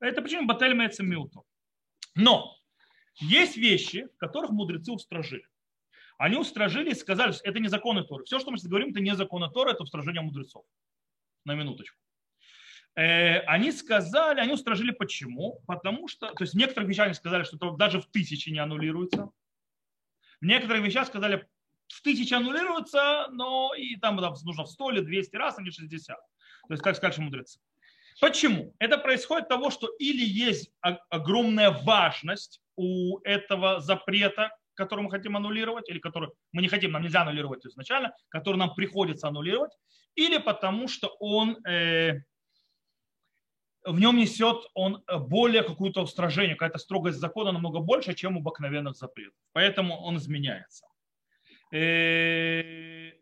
Это 0.00 0.20
почему 0.20 0.48
батель 0.48 0.72
имеется 0.72 1.04
милту. 1.04 1.44
Но 2.16 2.56
есть 3.20 3.56
вещи, 3.56 4.08
которых 4.16 4.50
мудрецы 4.50 4.90
устражили. 4.90 5.46
Они 6.20 6.36
устражили 6.36 6.90
и 6.90 6.94
сказали, 6.94 7.32
что 7.32 7.48
это 7.48 7.60
не 7.60 7.68
законы 7.68 8.04
Торы. 8.04 8.24
Все, 8.26 8.38
что 8.38 8.50
мы 8.50 8.58
сейчас 8.58 8.68
говорим, 8.68 8.90
это 8.90 9.00
не 9.00 9.16
законы 9.16 9.50
Торы, 9.50 9.70
это 9.70 9.84
устражение 9.84 10.20
мудрецов. 10.20 10.66
На 11.46 11.54
минуточку. 11.54 11.96
Э, 12.94 13.38
они 13.46 13.72
сказали, 13.72 14.38
они 14.38 14.52
устражили 14.52 14.90
почему? 14.90 15.62
Потому 15.66 16.08
что, 16.08 16.30
то 16.34 16.44
есть 16.44 16.52
в 16.52 16.58
некоторых 16.58 16.90
вещах 16.90 17.06
они 17.06 17.14
сказали, 17.14 17.44
что 17.44 17.70
даже 17.70 18.02
в 18.02 18.06
тысячи 18.08 18.50
не 18.50 18.58
аннулируется. 18.58 19.30
В 20.42 20.44
некоторых 20.44 20.84
вещах 20.84 21.06
сказали, 21.06 21.48
в 21.88 22.02
тысячи 22.02 22.34
аннулируется, 22.34 23.28
но 23.30 23.72
и 23.74 23.96
там 23.96 24.16
нужно 24.16 24.64
в 24.64 24.68
100 24.68 24.90
или 24.90 25.00
200 25.00 25.36
раз, 25.36 25.58
а 25.58 25.62
не 25.62 25.70
60. 25.70 26.14
То 26.14 26.22
есть, 26.68 26.82
как 26.82 26.96
сказали 26.96 27.24
мудрецы. 27.24 27.60
Почему? 28.20 28.74
Это 28.78 28.98
происходит 28.98 29.48
того, 29.48 29.70
что 29.70 29.86
или 29.98 30.22
есть 30.22 30.70
огромная 31.08 31.70
важность 31.70 32.60
у 32.76 33.20
этого 33.20 33.80
запрета, 33.80 34.50
который 34.80 35.02
мы 35.02 35.10
хотим 35.10 35.36
аннулировать, 35.36 35.88
или 35.88 35.98
который 35.98 36.30
мы 36.52 36.62
не 36.62 36.68
хотим, 36.68 36.92
нам 36.92 37.02
нельзя 37.02 37.22
аннулировать 37.22 37.66
изначально, 37.66 38.12
который 38.28 38.56
нам 38.56 38.74
приходится 38.74 39.28
аннулировать, 39.28 39.72
или 40.16 40.38
потому 40.38 40.88
что 40.88 41.08
он 41.20 41.56
э, 41.66 42.20
в 43.84 44.00
нем 44.00 44.16
несет 44.16 44.56
он 44.74 45.02
более 45.28 45.62
какую-то 45.62 46.02
устражение, 46.02 46.56
какая-то 46.56 46.78
строгость 46.78 47.18
закона 47.18 47.52
намного 47.52 47.80
больше, 47.80 48.14
чем 48.14 48.36
у 48.36 48.40
обыкновенных 48.40 48.96
запретов. 48.96 49.38
Поэтому 49.52 49.96
он 49.96 50.16
изменяется. 50.16 50.86
Э, 51.72 53.12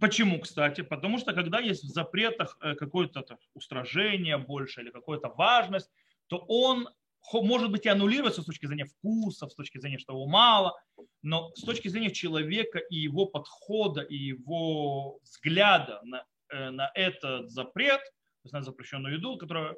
почему, 0.00 0.40
кстати? 0.40 0.82
Потому 0.82 1.18
что 1.18 1.32
когда 1.32 1.60
есть 1.60 1.84
в 1.84 1.88
запретах 1.88 2.56
э, 2.60 2.74
какое-то 2.74 3.24
устражение 3.54 4.38
больше 4.38 4.80
или 4.82 4.90
какая-то 4.90 5.28
важность, 5.28 5.90
то 6.28 6.38
он 6.48 6.88
может 7.32 7.70
быть 7.70 7.86
и 7.86 7.88
аннулируется 7.88 8.42
с 8.42 8.44
точки 8.44 8.66
зрения 8.66 8.84
вкуса, 8.84 9.48
с 9.48 9.54
точки 9.54 9.78
зрения, 9.78 9.98
что 9.98 10.12
его 10.12 10.26
мало, 10.26 10.76
но 11.22 11.52
с 11.54 11.62
точки 11.62 11.88
зрения 11.88 12.10
человека 12.10 12.78
и 12.78 12.96
его 12.96 13.26
подхода, 13.26 14.02
и 14.02 14.16
его 14.16 15.18
взгляда 15.22 16.00
на, 16.04 16.24
э, 16.50 16.70
на 16.70 16.90
этот 16.94 17.50
запрет, 17.50 18.00
то 18.00 18.46
есть 18.46 18.52
на 18.52 18.62
запрещенную 18.62 19.14
еду, 19.14 19.36
которая 19.38 19.76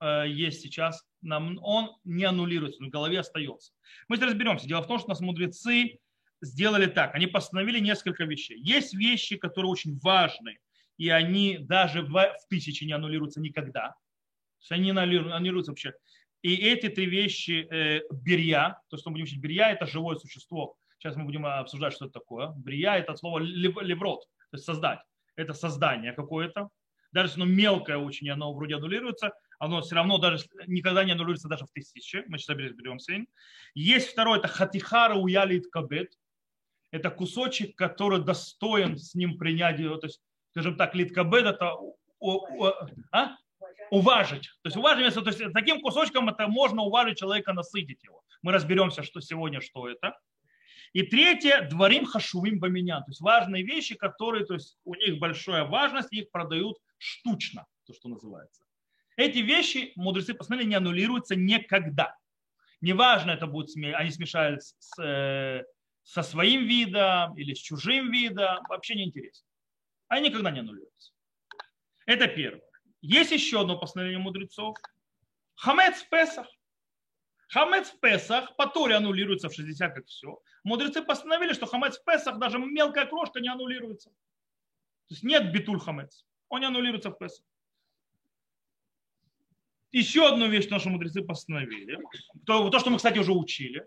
э, 0.00 0.24
есть 0.28 0.60
сейчас, 0.60 1.04
он 1.22 1.96
не 2.04 2.24
аннулируется, 2.24 2.82
он 2.82 2.88
в 2.88 2.92
голове 2.92 3.20
остается. 3.20 3.72
Мы 4.08 4.16
здесь 4.16 4.28
разберемся. 4.28 4.68
Дело 4.68 4.82
в 4.82 4.86
том, 4.86 4.98
что 4.98 5.08
нас 5.08 5.20
мудрецы 5.20 5.98
сделали 6.40 6.86
так. 6.86 7.14
Они 7.14 7.26
постановили 7.26 7.80
несколько 7.80 8.24
вещей. 8.24 8.58
Есть 8.60 8.94
вещи, 8.94 9.36
которые 9.36 9.70
очень 9.70 9.98
важны, 9.98 10.58
и 10.96 11.08
они 11.08 11.58
даже 11.58 12.02
в, 12.02 12.12
в 12.12 12.48
тысячи 12.48 12.84
не 12.84 12.92
аннулируются 12.92 13.40
никогда. 13.40 13.88
То 13.88 14.60
есть 14.60 14.72
они 14.72 14.90
аннулируются 14.90 15.72
вообще. 15.72 15.94
И 16.44 16.56
эти 16.56 16.90
три 16.90 17.06
вещи, 17.06 17.66
э, 17.70 18.02
бирья, 18.12 18.78
то, 18.90 18.98
что 18.98 19.08
мы 19.08 19.14
будем 19.14 19.24
учить, 19.24 19.40
бирья– 19.40 19.68
это 19.70 19.86
живое 19.86 20.16
существо. 20.16 20.76
Сейчас 20.98 21.16
мы 21.16 21.24
будем 21.24 21.46
обсуждать, 21.46 21.94
что 21.94 22.04
это 22.04 22.20
такое. 22.20 22.52
Бирья– 22.56 22.96
это 22.98 23.16
слово 23.16 23.38
леврот, 23.38 24.20
то 24.50 24.56
есть 24.56 24.66
создать. 24.66 25.00
Это 25.36 25.54
создание 25.54 26.12
какое-то. 26.12 26.68
Даже 27.12 27.28
если 27.28 27.40
оно 27.40 27.50
мелкое 27.50 27.96
очень, 27.96 28.28
оно 28.28 28.52
вроде 28.52 28.74
аннулируется, 28.74 29.32
оно 29.58 29.80
все 29.80 29.94
равно 29.94 30.18
даже 30.18 30.44
никогда 30.66 31.02
не 31.02 31.12
аннулируется 31.12 31.48
даже 31.48 31.64
в 31.64 31.70
тысячи. 31.70 32.24
Мы 32.28 32.36
сейчас 32.36 32.58
разберемся. 32.58 33.24
Есть 33.74 34.10
второе, 34.10 34.38
это 34.38 34.48
хатихара 34.48 35.14
уялит 35.14 35.68
кабет. 35.72 36.12
Это 36.90 37.08
кусочек, 37.08 37.74
который 37.74 38.22
достоин 38.22 38.98
с 38.98 39.14
ним 39.14 39.38
принять, 39.38 39.78
то 39.78 39.98
есть, 40.02 40.20
скажем 40.50 40.76
так, 40.76 40.94
литкабет 40.94 41.46
это 41.46 41.72
а? 43.12 43.36
Уважить. 43.94 44.48
То 44.62 44.66
есть 44.66 44.76
уважить, 44.76 45.14
то 45.14 45.30
есть 45.30 45.52
таким 45.52 45.80
кусочком 45.80 46.28
это 46.28 46.48
можно 46.48 46.82
уважить 46.82 47.18
человека, 47.18 47.52
насытить 47.52 48.02
его. 48.02 48.22
Мы 48.42 48.52
разберемся, 48.52 49.02
что 49.02 49.20
сегодня, 49.20 49.60
что 49.60 49.88
это. 49.88 50.18
И 50.92 51.02
третье, 51.02 51.62
дворим 51.68 52.04
хашувим 52.04 52.58
баменян. 52.58 53.02
То 53.04 53.10
есть 53.10 53.20
важные 53.20 53.64
вещи, 53.64 53.94
которые, 53.94 54.44
то 54.46 54.54
есть 54.54 54.78
у 54.84 54.94
них 54.94 55.18
большая 55.18 55.64
важность, 55.64 56.12
их 56.12 56.30
продают 56.30 56.76
штучно, 56.98 57.66
то, 57.86 57.94
что 57.94 58.08
называется. 58.08 58.64
Эти 59.16 59.38
вещи, 59.38 59.92
мудрецы 59.96 60.34
постановили, 60.34 60.70
не 60.70 60.74
аннулируются 60.74 61.36
никогда. 61.36 62.16
Неважно, 62.80 63.30
это 63.30 63.46
будет, 63.46 63.70
они 63.76 64.10
смешались 64.10 64.74
с, 64.78 65.02
э, 65.02 65.64
со 66.02 66.22
своим 66.22 66.66
видом 66.66 67.36
или 67.36 67.54
с 67.54 67.58
чужим 67.58 68.10
видом, 68.10 68.64
вообще 68.68 68.94
не 68.94 69.04
интересно. 69.04 69.46
Они 70.08 70.28
никогда 70.28 70.50
не 70.50 70.60
аннулируются. 70.60 71.12
Это 72.06 72.26
первое. 72.26 72.63
Есть 73.06 73.32
еще 73.32 73.60
одно 73.60 73.78
постановление 73.78 74.18
мудрецов. 74.18 74.78
Хамец 75.56 76.02
в 76.02 76.08
Песах. 76.08 76.46
Хамец 77.48 77.90
в 77.90 78.00
Песах 78.00 78.56
по 78.56 78.66
Торе 78.66 78.94
аннулируется 78.94 79.50
в 79.50 79.54
60, 79.54 79.94
как 79.94 80.06
все. 80.06 80.40
Мудрецы 80.64 81.02
постановили, 81.02 81.52
что 81.52 81.66
хамец 81.66 81.98
в 81.98 82.04
Песах, 82.04 82.38
даже 82.38 82.58
мелкая 82.58 83.04
крошка 83.04 83.40
не 83.40 83.48
аннулируется. 83.48 84.08
То 84.08 85.10
есть 85.10 85.22
нет 85.22 85.52
битуль 85.52 85.78
хамец. 85.78 86.24
Он 86.48 86.60
не 86.60 86.66
аннулируется 86.66 87.10
в 87.10 87.18
Песах. 87.18 87.44
Еще 89.92 90.26
одну 90.26 90.48
вещь 90.48 90.70
наши 90.70 90.88
мудрецы 90.88 91.22
постановили. 91.22 91.98
То, 92.46 92.70
то, 92.70 92.78
что 92.78 92.88
мы, 92.88 92.96
кстати, 92.96 93.18
уже 93.18 93.32
учили. 93.32 93.86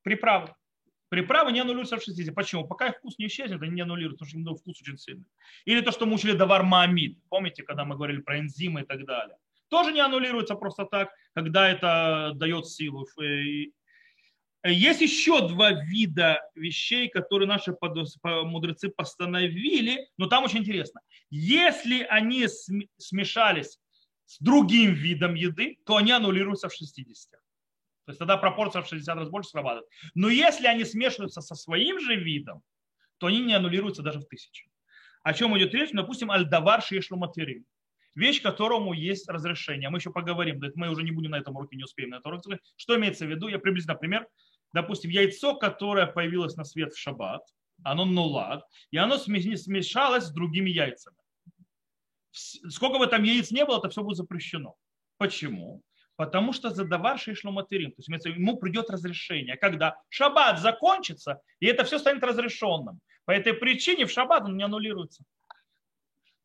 Приправы. 0.00 0.54
Приправы 1.12 1.52
не 1.52 1.60
аннулируются 1.60 1.98
в 1.98 2.02
60. 2.02 2.34
Почему? 2.34 2.66
Пока 2.66 2.86
их 2.86 2.96
вкус 2.96 3.18
не 3.18 3.26
исчезнет, 3.26 3.60
они 3.60 3.72
не 3.72 3.82
аннулируются, 3.82 4.24
потому 4.24 4.56
что 4.56 4.62
вкус 4.62 4.80
очень 4.80 4.96
сильный. 4.96 5.26
Или 5.66 5.82
то, 5.82 5.92
что 5.92 6.06
мы 6.06 6.14
учили 6.14 6.32
давар 6.32 6.62
маамид. 6.62 7.18
Помните, 7.28 7.62
когда 7.62 7.84
мы 7.84 7.96
говорили 7.96 8.22
про 8.22 8.38
энзимы 8.38 8.80
и 8.80 8.84
так 8.86 9.04
далее. 9.04 9.36
Тоже 9.68 9.92
не 9.92 10.00
аннулируется 10.00 10.54
просто 10.54 10.86
так, 10.86 11.10
когда 11.34 11.68
это 11.68 12.32
дает 12.34 12.66
силу. 12.66 13.06
Есть 14.64 15.02
еще 15.02 15.46
два 15.46 15.72
вида 15.72 16.40
вещей, 16.54 17.10
которые 17.10 17.46
наши 17.46 17.76
мудрецы 18.22 18.88
постановили, 18.88 20.08
но 20.16 20.28
там 20.28 20.44
очень 20.44 20.60
интересно. 20.60 21.02
Если 21.28 22.06
они 22.08 22.46
смешались 22.96 23.78
с 24.24 24.38
другим 24.38 24.94
видом 24.94 25.34
еды, 25.34 25.76
то 25.84 25.96
они 25.96 26.12
аннулируются 26.12 26.70
в 26.70 26.72
60. 26.72 27.41
То 28.04 28.10
есть 28.10 28.18
тогда 28.18 28.36
пропорция 28.36 28.82
в 28.82 28.88
60 28.88 29.16
раз 29.16 29.28
больше 29.28 29.50
срабатывает. 29.50 29.88
Но 30.14 30.28
если 30.28 30.66
они 30.66 30.84
смешиваются 30.84 31.40
со 31.40 31.54
своим 31.54 32.00
же 32.00 32.16
видом, 32.16 32.62
то 33.18 33.28
они 33.28 33.40
не 33.40 33.54
аннулируются 33.54 34.02
даже 34.02 34.18
в 34.18 34.26
тысячу. 34.26 34.68
О 35.22 35.32
чем 35.34 35.56
идет 35.56 35.72
речь? 35.72 35.90
Допустим, 35.92 36.30
альдавар 36.30 36.82
шешлу 36.82 37.16
материн. 37.16 37.64
Вещь, 38.14 38.42
которому 38.42 38.92
есть 38.92 39.28
разрешение. 39.28 39.88
Мы 39.88 39.98
еще 39.98 40.10
поговорим. 40.10 40.60
Мы 40.74 40.90
уже 40.90 41.02
не 41.02 41.12
будем 41.12 41.30
на 41.30 41.38
этом 41.38 41.56
уроке, 41.56 41.76
не 41.76 41.84
успеем 41.84 42.10
на 42.10 42.16
этом 42.16 42.32
уроке. 42.32 42.58
Что 42.76 42.96
имеется 42.96 43.24
в 43.24 43.30
виду? 43.30 43.48
Я 43.48 43.58
приблизительно 43.58 43.96
пример. 43.96 44.26
Допустим, 44.72 45.10
яйцо, 45.10 45.54
которое 45.54 46.06
появилось 46.06 46.56
на 46.56 46.64
свет 46.64 46.92
в 46.92 46.98
шаббат, 46.98 47.42
оно 47.84 48.04
нулад, 48.04 48.64
и 48.90 48.96
оно 48.96 49.18
смешалось 49.18 50.24
с 50.24 50.32
другими 50.32 50.70
яйцами. 50.70 51.16
Сколько 52.32 52.98
бы 52.98 53.06
там 53.06 53.22
яиц 53.22 53.50
не 53.50 53.64
было, 53.64 53.78
это 53.78 53.90
все 53.90 54.02
будет 54.02 54.16
запрещено. 54.16 54.74
Почему? 55.18 55.82
Потому 56.22 56.52
что 56.52 56.70
задавар 56.70 57.18
шишломатерим, 57.18 57.90
то 57.90 57.96
есть 57.98 58.26
ему 58.26 58.56
придет 58.56 58.90
разрешение, 58.90 59.56
когда 59.56 59.96
шаббат 60.08 60.60
закончится, 60.60 61.40
и 61.58 61.66
это 61.66 61.82
все 61.82 61.98
станет 61.98 62.22
разрешенным. 62.22 63.00
По 63.24 63.32
этой 63.32 63.54
причине 63.54 64.06
в 64.06 64.12
шаббат 64.12 64.44
он 64.44 64.56
не 64.56 64.62
аннулируется. 64.62 65.24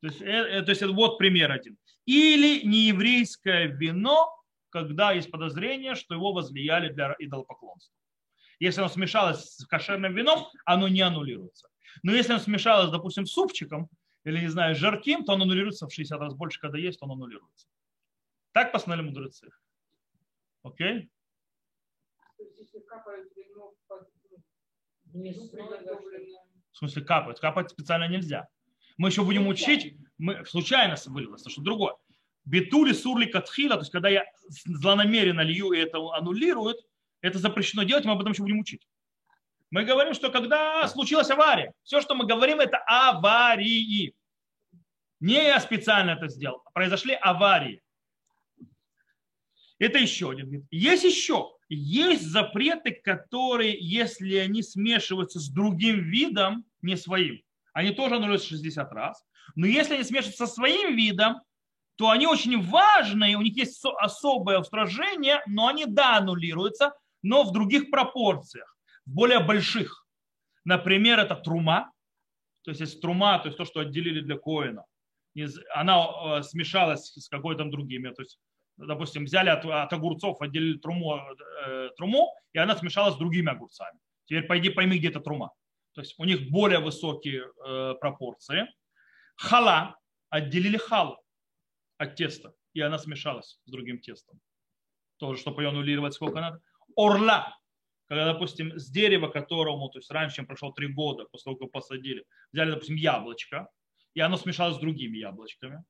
То 0.02 0.08
есть, 0.08 0.20
э, 0.20 0.26
э, 0.26 0.62
то 0.64 0.72
есть 0.72 0.82
вот 0.82 1.20
пример 1.20 1.52
один. 1.52 1.78
Или 2.08 2.66
нееврейское 2.66 3.68
вино, 3.68 4.34
когда 4.70 5.12
есть 5.12 5.30
подозрение, 5.30 5.94
что 5.94 6.16
его 6.16 6.34
возлияли 6.34 6.92
для 6.92 7.16
идолопоклонства. 7.20 7.94
Если 8.58 8.82
оно 8.82 8.90
смешалось 8.90 9.58
с 9.58 9.66
кошерным 9.68 10.16
вином, 10.16 10.48
оно 10.66 10.88
не 10.88 11.02
аннулируется. 11.02 11.68
Но 12.02 12.14
если 12.16 12.34
оно 12.34 12.42
смешалось, 12.42 12.90
допустим, 12.90 13.28
с 13.28 13.32
супчиком, 13.32 13.90
или, 14.24 14.40
не 14.40 14.50
знаю, 14.50 14.74
жарким, 14.74 15.24
то 15.24 15.34
оно 15.34 15.44
аннулируется 15.44 15.86
в 15.86 15.94
60 15.94 16.20
раз 16.20 16.34
больше, 16.34 16.60
когда 16.60 16.80
есть, 16.80 17.00
то 17.00 17.06
оно 17.06 17.14
аннулируется. 17.14 17.68
Так 18.54 18.72
постановили 18.72 19.10
мудрецы. 19.10 19.52
Окей? 20.68 21.10
В 26.72 26.78
смысле 26.78 27.02
капать? 27.04 27.40
Капать 27.40 27.72
специально 27.72 28.08
нельзя. 28.08 28.48
Мы 28.98 29.10
еще 29.10 29.24
будем 29.24 29.48
учить, 29.48 29.96
мы 30.18 30.46
случайно 30.46 30.96
вылилось, 31.06 31.44
что 31.48 31.62
другое. 31.62 31.96
Бетули 32.46 32.94
сурли 32.94 33.26
катхила, 33.26 33.76
то 33.76 33.82
есть 33.82 33.92
когда 33.92 34.10
я 34.10 34.26
злонамеренно 34.48 35.42
лью 35.42 35.74
и 35.74 35.80
это 35.80 36.00
аннулирует, 36.14 36.78
это 37.22 37.40
запрещено 37.40 37.84
делать, 37.84 38.06
мы 38.06 38.14
об 38.14 38.22
этом 38.22 38.32
еще 38.32 38.44
будем 38.44 38.60
учить. 38.60 38.88
Мы 39.70 39.84
говорим, 39.84 40.14
что 40.14 40.32
когда 40.32 40.88
случилась 40.88 41.30
авария, 41.30 41.74
все, 41.84 42.02
что 42.02 42.16
мы 42.16 42.26
говорим, 42.26 42.60
это 42.60 42.78
аварии. 42.88 44.16
Не 45.20 45.34
я 45.34 45.60
специально 45.60 46.12
это 46.12 46.30
сделал. 46.30 46.64
Произошли 46.74 47.16
аварии. 47.16 47.82
Это 49.80 50.00
еще 50.00 50.32
один 50.32 50.50
вид. 50.50 50.66
Есть 50.72 51.04
еще. 51.04 51.52
Есть 51.70 52.24
запреты, 52.24 52.92
которые, 52.92 53.78
если 53.80 54.36
они 54.36 54.64
смешиваются 54.64 55.40
с 55.40 55.50
другим 55.50 56.04
видом, 56.04 56.66
не 56.82 56.96
своим, 56.96 57.42
они 57.74 57.92
тоже 57.92 58.16
аннулируются 58.16 58.50
60 58.50 58.92
раз. 58.94 59.24
Но 59.56 59.68
если 59.68 59.96
они 59.96 60.04
смешиваются 60.04 60.48
со 60.48 60.54
своим 60.54 60.96
видом, 60.96 61.42
то 61.98 62.10
они 62.10 62.28
очень 62.28 62.62
важные, 62.62 63.38
у 63.38 63.42
них 63.42 63.58
есть 63.58 63.84
особое 64.00 64.60
устражение, 64.60 65.42
но 65.48 65.68
они, 65.68 65.86
да, 65.86 66.18
аннулируются, 66.18 66.94
но 67.24 67.44
в 67.44 67.52
других 67.52 67.90
пропорциях, 67.90 68.78
в 69.06 69.14
более 69.14 69.40
больших. 69.40 70.06
Например, 70.64 71.20
это 71.20 71.36
трума, 71.36 71.92
то 72.64 72.72
есть 72.72 72.82
есть 72.82 73.02
трума, 73.02 73.40
то 73.40 73.48
есть 73.48 73.58
то, 73.58 73.66
что 73.66 73.80
отделили 73.80 74.22
для 74.22 74.38
коина, 74.38 74.86
она 75.74 76.08
э, 76.40 76.44
смешалась 76.44 77.14
с 77.16 77.30
какой-то 77.30 77.66
другими, 77.66 78.10
то 78.10 78.22
есть 78.22 78.40
допустим, 78.78 79.26
взяли 79.26 79.50
от, 79.50 79.66
от 79.66 79.92
огурцов, 79.94 80.42
отделили 80.42 80.78
труму, 80.78 81.20
э, 81.66 81.90
труму, 81.98 82.34
и 82.54 82.60
она 82.60 82.76
смешалась 82.76 83.16
с 83.16 83.18
другими 83.18 83.52
огурцами. 83.52 84.00
Теперь 84.26 84.44
пойди 84.44 84.70
пойми, 84.70 84.98
где 84.98 85.10
это 85.10 85.20
трума. 85.20 85.52
То 85.94 86.02
есть 86.02 86.16
у 86.20 86.26
них 86.26 86.50
более 86.52 86.80
высокие 86.80 87.44
э, 87.66 87.96
пропорции. 88.00 88.68
Хала, 89.36 89.96
отделили 90.30 90.78
халу 90.78 91.18
от 91.98 92.16
теста, 92.16 92.54
и 92.74 92.82
она 92.82 92.98
смешалась 92.98 93.60
с 93.66 93.72
другим 93.72 94.00
тестом. 94.00 94.40
Тоже, 95.18 95.42
чтобы 95.42 95.64
ее 95.64 95.70
аннулировать, 95.70 96.14
сколько 96.14 96.40
надо. 96.40 96.62
Орла, 96.96 97.58
когда, 98.08 98.26
допустим, 98.26 98.78
с 98.78 98.90
дерева, 98.90 99.28
которому, 99.28 99.90
то 99.90 100.00
есть 100.00 100.12
раньше, 100.12 100.38
чем 100.38 100.46
прошло 100.46 100.72
три 100.72 100.88
года, 100.88 101.26
после 101.26 101.46
того, 101.46 101.56
как 101.58 101.72
посадили, 101.72 102.26
взяли, 102.52 102.72
допустим, 102.72 102.96
яблочко, 102.96 103.68
и 104.14 104.20
оно 104.20 104.38
смешалось 104.38 104.76
с 104.76 104.80
другими 104.80 105.18
яблочками. 105.18 105.84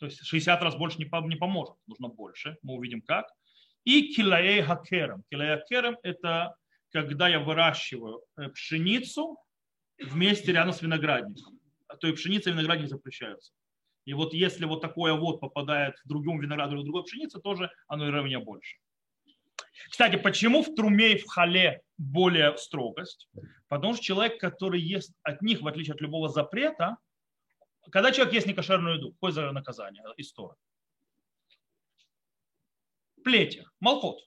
То 0.00 0.06
есть 0.06 0.24
60 0.24 0.62
раз 0.62 0.76
больше 0.76 0.98
не, 0.98 1.04
не 1.28 1.36
поможет, 1.36 1.76
нужно 1.86 2.08
больше. 2.08 2.56
Мы 2.62 2.74
увидим 2.74 3.02
как. 3.02 3.26
И 3.84 4.14
килаэй 4.14 4.62
хакерем. 4.62 5.22
Килаэй 5.30 5.58
хакерем– 5.58 5.98
это 6.02 6.56
когда 6.90 7.28
я 7.28 7.38
выращиваю 7.38 8.22
э, 8.36 8.48
пшеницу 8.48 9.36
вместе 10.02 10.52
рядом 10.52 10.72
с 10.72 10.80
виноградником. 10.80 11.60
А 11.86 11.96
то 11.96 12.08
и 12.08 12.12
пшеница 12.12 12.48
и 12.48 12.52
виноградник 12.54 12.88
запрещаются. 12.88 13.52
И 14.06 14.14
вот 14.14 14.32
если 14.32 14.64
вот 14.64 14.80
такое 14.80 15.12
вот 15.12 15.40
попадает 15.40 15.96
в 16.04 16.08
другом 16.08 16.40
винограду 16.40 16.74
или 16.74 16.80
в 16.80 16.84
другой 16.84 17.04
пшенице, 17.04 17.38
тоже 17.38 17.70
оно 17.86 18.08
и 18.08 18.10
равня 18.10 18.40
больше. 18.40 18.78
Кстати, 19.90 20.16
почему 20.16 20.62
в 20.62 20.74
труме 20.74 21.12
и 21.12 21.18
в 21.18 21.26
хале 21.26 21.82
более 21.98 22.56
строгость? 22.56 23.28
Потому 23.68 23.94
что 23.94 24.02
человек, 24.02 24.40
который 24.40 24.80
ест 24.80 25.12
от 25.22 25.42
них, 25.42 25.60
в 25.60 25.68
отличие 25.68 25.94
от 25.94 26.00
любого 26.00 26.28
запрета, 26.28 26.96
когда 27.90 28.12
человек 28.12 28.34
ест 28.34 28.46
некошерную 28.46 28.96
еду, 28.96 29.12
какое 29.12 29.32
за 29.32 29.52
наказание 29.52 30.02
история? 30.16 30.56
Плети, 33.24 33.66
молкот. 33.80 34.20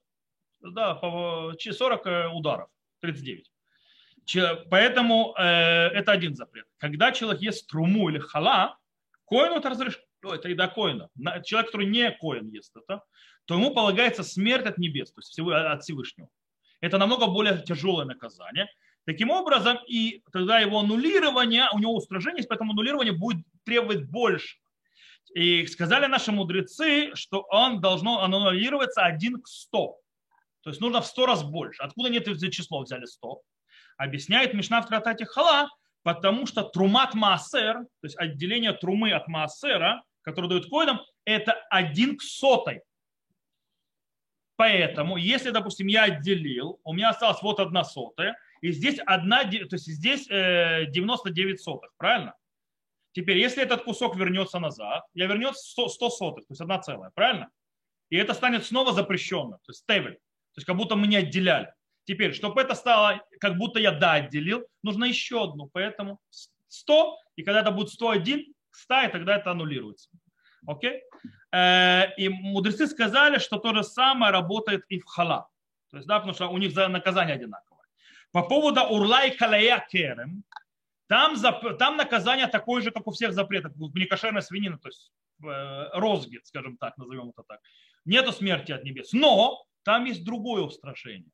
Да, 0.61 0.95
40 0.99 2.07
э, 2.07 2.27
ударов, 2.29 2.69
39. 3.01 3.51
Поэтому 4.69 5.35
э, 5.37 5.43
это 5.43 6.11
один 6.11 6.35
запрет. 6.35 6.65
Когда 6.77 7.11
человек 7.11 7.41
ест 7.41 7.67
труму 7.69 8.09
или 8.09 8.19
хала, 8.19 8.77
коину 9.25 9.57
это 9.57 9.69
разрешено, 9.69 10.03
это 10.23 10.47
еда 10.47 10.67
коина. 10.67 11.09
Человек, 11.43 11.67
который 11.67 11.87
не 11.87 12.11
коин 12.11 12.49
ест 12.49 12.75
это, 12.77 13.03
то 13.45 13.55
ему 13.55 13.73
полагается 13.73 14.23
смерть 14.23 14.65
от 14.65 14.77
небес, 14.77 15.11
то 15.11 15.19
есть 15.19 15.37
от 15.39 15.83
Всевышнего. 15.83 16.29
Это 16.79 16.97
намного 16.97 17.27
более 17.27 17.61
тяжелое 17.61 18.05
наказание. 18.05 18.69
Таким 19.05 19.31
образом, 19.31 19.79
и 19.87 20.23
тогда 20.31 20.59
его 20.59 20.79
аннулирование, 20.79 21.67
у 21.73 21.79
него 21.79 21.95
устражение, 21.95 22.45
поэтому 22.47 22.71
аннулирование 22.71 23.13
будет 23.13 23.45
требовать 23.65 24.03
больше. 24.09 24.57
И 25.33 25.65
сказали 25.67 26.05
наши 26.05 26.31
мудрецы, 26.31 27.11
что 27.15 27.41
он 27.49 27.81
должно 27.81 28.21
аннулироваться 28.21 29.01
один 29.01 29.41
к 29.41 29.47
100. 29.47 29.97
То 30.61 30.69
есть 30.69 30.79
нужно 30.79 31.01
в 31.01 31.05
100 31.05 31.25
раз 31.25 31.43
больше. 31.43 31.81
Откуда 31.83 32.09
нет 32.09 32.27
это 32.27 32.51
число 32.51 32.81
взяли 32.81 33.05
100? 33.05 33.41
Объясняет 33.97 34.53
Мишна 34.53 34.81
в 34.81 34.87
Тратате 34.87 35.25
Хала, 35.25 35.69
потому 36.03 36.45
что 36.45 36.63
трумат 36.63 37.13
маасер, 37.13 37.73
то 37.73 38.03
есть 38.03 38.17
отделение 38.17 38.73
трумы 38.73 39.11
от 39.11 39.27
маасера, 39.27 40.03
который 40.21 40.49
дает 40.49 40.69
коинам, 40.69 41.01
это 41.25 41.53
один 41.69 42.17
к 42.17 42.21
сотой. 42.21 42.81
Поэтому, 44.55 45.17
если, 45.17 45.49
допустим, 45.49 45.87
я 45.87 46.03
отделил, 46.03 46.79
у 46.83 46.93
меня 46.93 47.09
осталась 47.09 47.41
вот 47.41 47.59
одна 47.59 47.83
сотая, 47.83 48.37
и 48.63 48.71
здесь 48.71 48.97
одна, 49.05 49.43
то 49.43 49.75
есть 49.75 49.87
здесь 49.87 50.25
99 50.25 51.35
э, 51.35 51.57
сотых, 51.57 51.91
правильно? 51.97 52.33
Теперь, 53.11 53.37
если 53.37 53.61
этот 53.61 53.83
кусок 53.83 54.15
вернется 54.15 54.57
назад, 54.57 55.03
я 55.13 55.25
вернется 55.25 55.61
100, 55.71 55.89
100 55.89 56.09
сотых, 56.09 56.47
то 56.47 56.51
есть 56.53 56.61
одна 56.61 56.79
целая, 56.79 57.11
правильно? 57.13 57.49
И 58.09 58.15
это 58.15 58.33
станет 58.33 58.65
снова 58.65 58.93
запрещенным, 58.93 59.59
то 59.59 59.69
есть 59.69 59.81
стейбель, 59.81 60.13
то 60.13 60.59
есть 60.59 60.65
как 60.65 60.77
будто 60.77 60.95
мы 60.95 61.07
не 61.07 61.17
отделяли. 61.17 61.73
Теперь, 62.05 62.33
чтобы 62.33 62.61
это 62.61 62.73
стало, 62.73 63.21
как 63.41 63.57
будто 63.57 63.79
я 63.79 63.91
да 63.91 64.13
отделил, 64.13 64.65
нужно 64.81 65.03
еще 65.03 65.43
одну, 65.43 65.69
поэтому 65.73 66.21
100, 66.69 67.17
и 67.35 67.43
когда 67.43 67.59
это 67.59 67.71
будет 67.71 67.89
101, 67.89 68.45
100, 68.71 69.01
и 69.01 69.07
тогда 69.09 69.35
это 69.35 69.51
аннулируется. 69.51 70.09
Окей? 70.65 71.01
Э, 71.51 72.15
и 72.15 72.29
мудрецы 72.29 72.87
сказали, 72.87 73.39
что 73.39 73.57
то 73.57 73.73
же 73.75 73.83
самое 73.83 74.31
работает 74.31 74.85
и 74.87 74.99
в 74.99 75.05
хала. 75.05 75.49
То 75.91 75.97
есть, 75.97 76.07
да, 76.07 76.19
потому 76.19 76.33
что 76.33 76.47
у 76.47 76.57
них 76.57 76.71
за 76.71 76.87
наказание 76.87 77.35
одинаковое. 77.35 77.72
По 78.33 78.41
поводу 78.41 78.81
урла 78.81 79.27
и 79.27 79.37
калая 79.37 79.85
керем, 79.89 80.43
там, 81.07 81.35
там 81.77 81.97
наказание 81.97 82.47
такое 82.47 82.81
же, 82.81 82.89
как 82.89 83.05
у 83.05 83.11
всех 83.11 83.31
запретов. 83.31 83.73
Некошерная 83.93 84.41
свинина, 84.41 84.79
то 84.79 84.89
есть 84.89 85.11
э, 85.43 85.89
розгит, 85.93 86.47
скажем 86.47 86.77
так, 86.77 86.97
назовем 86.97 87.29
это 87.29 87.43
так. 87.47 87.59
Нету 88.05 88.31
смерти 88.31 88.71
от 88.71 88.83
небес. 88.83 89.13
Но 89.13 89.63
там 89.83 90.05
есть 90.05 90.25
другое 90.25 90.63
устрашение. 90.63 91.29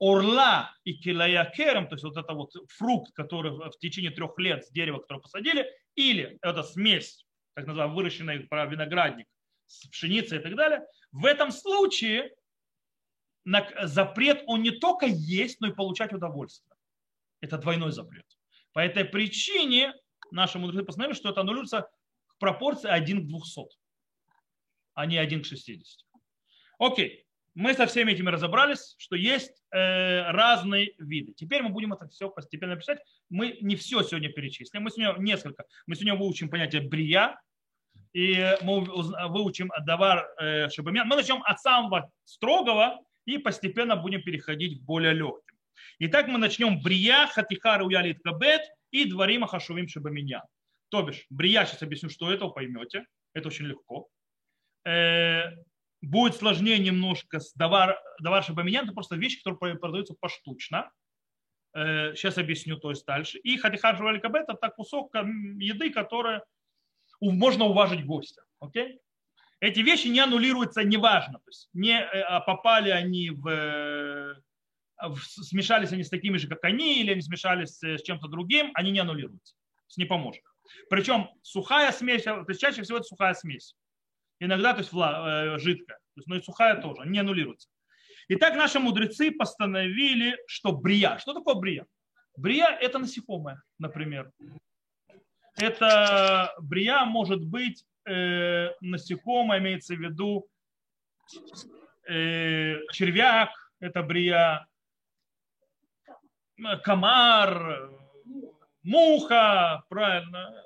Орла 0.00 0.74
и 0.84 0.94
килая 0.94 1.44
керем, 1.54 1.86
то 1.86 1.96
есть 1.96 2.04
вот 2.04 2.16
это 2.16 2.32
вот 2.32 2.54
фрукт, 2.70 3.12
который 3.12 3.50
в 3.52 3.78
течение 3.78 4.10
трех 4.10 4.38
лет 4.38 4.64
с 4.64 4.70
дерева, 4.70 5.00
которое 5.00 5.20
посадили, 5.20 5.70
или 5.94 6.38
это 6.40 6.62
смесь, 6.62 7.26
так 7.52 7.66
называемый 7.66 7.96
выращенный 7.96 8.38
виноградник 8.38 9.26
с 9.66 9.86
пшеницей 9.88 10.38
и 10.38 10.40
так 10.40 10.56
далее, 10.56 10.86
в 11.12 11.26
этом 11.26 11.50
случае 11.50 12.34
запрет, 13.44 14.42
он 14.46 14.62
не 14.62 14.70
только 14.70 15.06
есть, 15.06 15.60
но 15.60 15.68
и 15.68 15.74
получать 15.74 16.12
удовольствие. 16.12 16.76
Это 17.40 17.58
двойной 17.58 17.92
запрет. 17.92 18.26
По 18.72 18.80
этой 18.80 19.04
причине 19.04 19.92
наши 20.30 20.58
мудрецы 20.58 20.84
постановили, 20.84 21.16
что 21.16 21.30
это 21.30 21.40
аннулируется 21.40 21.88
в 22.28 22.38
пропорции 22.38 22.88
1 22.88 23.24
к 23.24 23.28
200, 23.28 23.62
а 24.94 25.06
не 25.06 25.18
1 25.18 25.42
к 25.42 25.46
60. 25.46 26.06
Окей, 26.78 27.26
мы 27.54 27.74
со 27.74 27.86
всеми 27.86 28.12
этими 28.12 28.30
разобрались, 28.30 28.94
что 28.98 29.16
есть 29.16 29.62
э, 29.72 30.30
разные 30.30 30.94
виды. 30.98 31.32
Теперь 31.34 31.62
мы 31.62 31.70
будем 31.70 31.92
это 31.92 32.08
все 32.08 32.30
постепенно 32.30 32.76
писать. 32.76 33.00
Мы 33.28 33.58
не 33.60 33.76
все 33.76 34.02
сегодня 34.02 34.30
перечислим, 34.30 34.82
мы 34.82 34.90
сегодня 34.90 35.20
несколько. 35.20 35.64
Мы 35.86 35.96
сегодня 35.96 36.14
выучим 36.14 36.48
понятие 36.48 36.82
брия, 36.82 37.40
и 38.12 38.56
мы 38.62 38.80
выучим 38.80 39.70
давар 39.84 40.28
э, 40.40 40.68
шабамян. 40.70 41.08
Мы 41.08 41.16
начнем 41.16 41.42
от 41.42 41.60
самого 41.60 42.10
строгого, 42.24 43.00
и 43.30 43.38
постепенно 43.38 43.96
будем 43.96 44.22
переходить 44.22 44.80
к 44.80 44.82
более 44.82 45.14
легким. 45.14 45.56
Итак, 46.00 46.28
мы 46.28 46.38
начнем 46.38 46.80
брия, 46.82 47.26
хатихара 47.26 47.84
уялит 47.84 48.20
кабет 48.22 48.62
и 48.90 49.04
дворима 49.04 49.46
хашувим 49.46 49.88
шабаминьян. 49.88 50.42
То 50.90 51.02
бишь, 51.02 51.26
брия, 51.30 51.64
сейчас 51.64 51.82
объясню, 51.82 52.10
что 52.10 52.32
это, 52.32 52.46
вы 52.46 52.52
поймете. 52.52 53.06
Это 53.32 53.48
очень 53.48 53.66
легко. 53.66 54.08
Э, 54.84 55.44
будет 56.02 56.34
сложнее 56.34 56.78
немножко 56.78 57.38
с 57.38 57.52
давар, 57.54 57.96
давар 58.20 58.42
шабаминьян, 58.42 58.84
это 58.84 58.92
просто 58.92 59.16
вещи, 59.16 59.42
которые 59.42 59.78
продаются 59.78 60.14
поштучно. 60.18 60.90
Э, 61.72 62.14
сейчас 62.16 62.38
объясню, 62.38 62.78
то 62.78 62.90
есть 62.90 63.06
дальше. 63.06 63.38
И 63.38 63.56
хатихар 63.56 63.96
шаваль 63.96 64.20
кабет 64.20 64.48
это 64.48 64.68
кусок 64.70 65.14
еды, 65.14 65.90
который 65.90 66.40
можно 67.20 67.66
уважить 67.66 68.04
гостя. 68.04 68.42
Окей? 68.58 69.00
Эти 69.60 69.80
вещи 69.80 70.08
не 70.08 70.20
аннулируются, 70.20 70.82
неважно. 70.82 71.38
То 71.38 71.48
есть 71.48 71.68
не 71.74 72.00
э, 72.00 72.22
а 72.22 72.40
попали 72.40 72.90
они 72.90 73.30
в, 73.30 73.46
э, 73.46 74.34
в, 75.08 75.18
смешались 75.18 75.92
они 75.92 76.02
с 76.02 76.08
такими 76.08 76.38
же, 76.38 76.48
как 76.48 76.64
они, 76.64 77.00
или 77.00 77.12
они 77.12 77.20
смешались 77.20 77.82
с 77.82 78.02
чем-то 78.02 78.28
другим, 78.28 78.70
они 78.74 78.90
не 78.90 79.00
аннулируются. 79.00 79.54
То 79.54 79.84
есть 79.88 79.98
не 79.98 80.06
поможет. 80.06 80.42
Причем 80.88 81.28
сухая 81.42 81.92
смесь, 81.92 82.22
то 82.22 82.44
есть 82.48 82.60
чаще 82.60 82.82
всего 82.82 82.98
это 82.98 83.06
сухая 83.06 83.34
смесь. 83.34 83.76
Иногда, 84.38 84.72
то 84.72 84.78
есть 84.78 84.92
вла, 84.92 85.54
э, 85.54 85.58
жидкая, 85.58 85.98
то 85.98 86.16
есть, 86.16 86.28
но 86.28 86.36
и 86.36 86.42
сухая 86.42 86.80
тоже, 86.80 87.02
не 87.04 87.18
аннулируется. 87.18 87.68
Итак, 88.28 88.54
наши 88.54 88.78
мудрецы 88.78 89.30
постановили, 89.30 90.38
что 90.46 90.72
брия. 90.72 91.18
Что 91.18 91.34
такое 91.34 91.56
брия? 91.56 91.86
Брия– 92.36 92.68
это 92.80 92.98
насекомое, 92.98 93.62
например. 93.78 94.30
Это 95.56 96.54
брия 96.60 97.04
может 97.04 97.44
быть 97.44 97.84
э, 98.06 98.74
насекомое, 98.80 99.58
имеется 99.58 99.94
в 99.94 99.98
виду 99.98 100.48
э, 102.08 102.76
червяк, 102.92 103.50
это 103.80 104.02
брия, 104.02 104.66
комар, 106.82 107.90
муха, 108.82 109.84
правильно, 109.88 110.64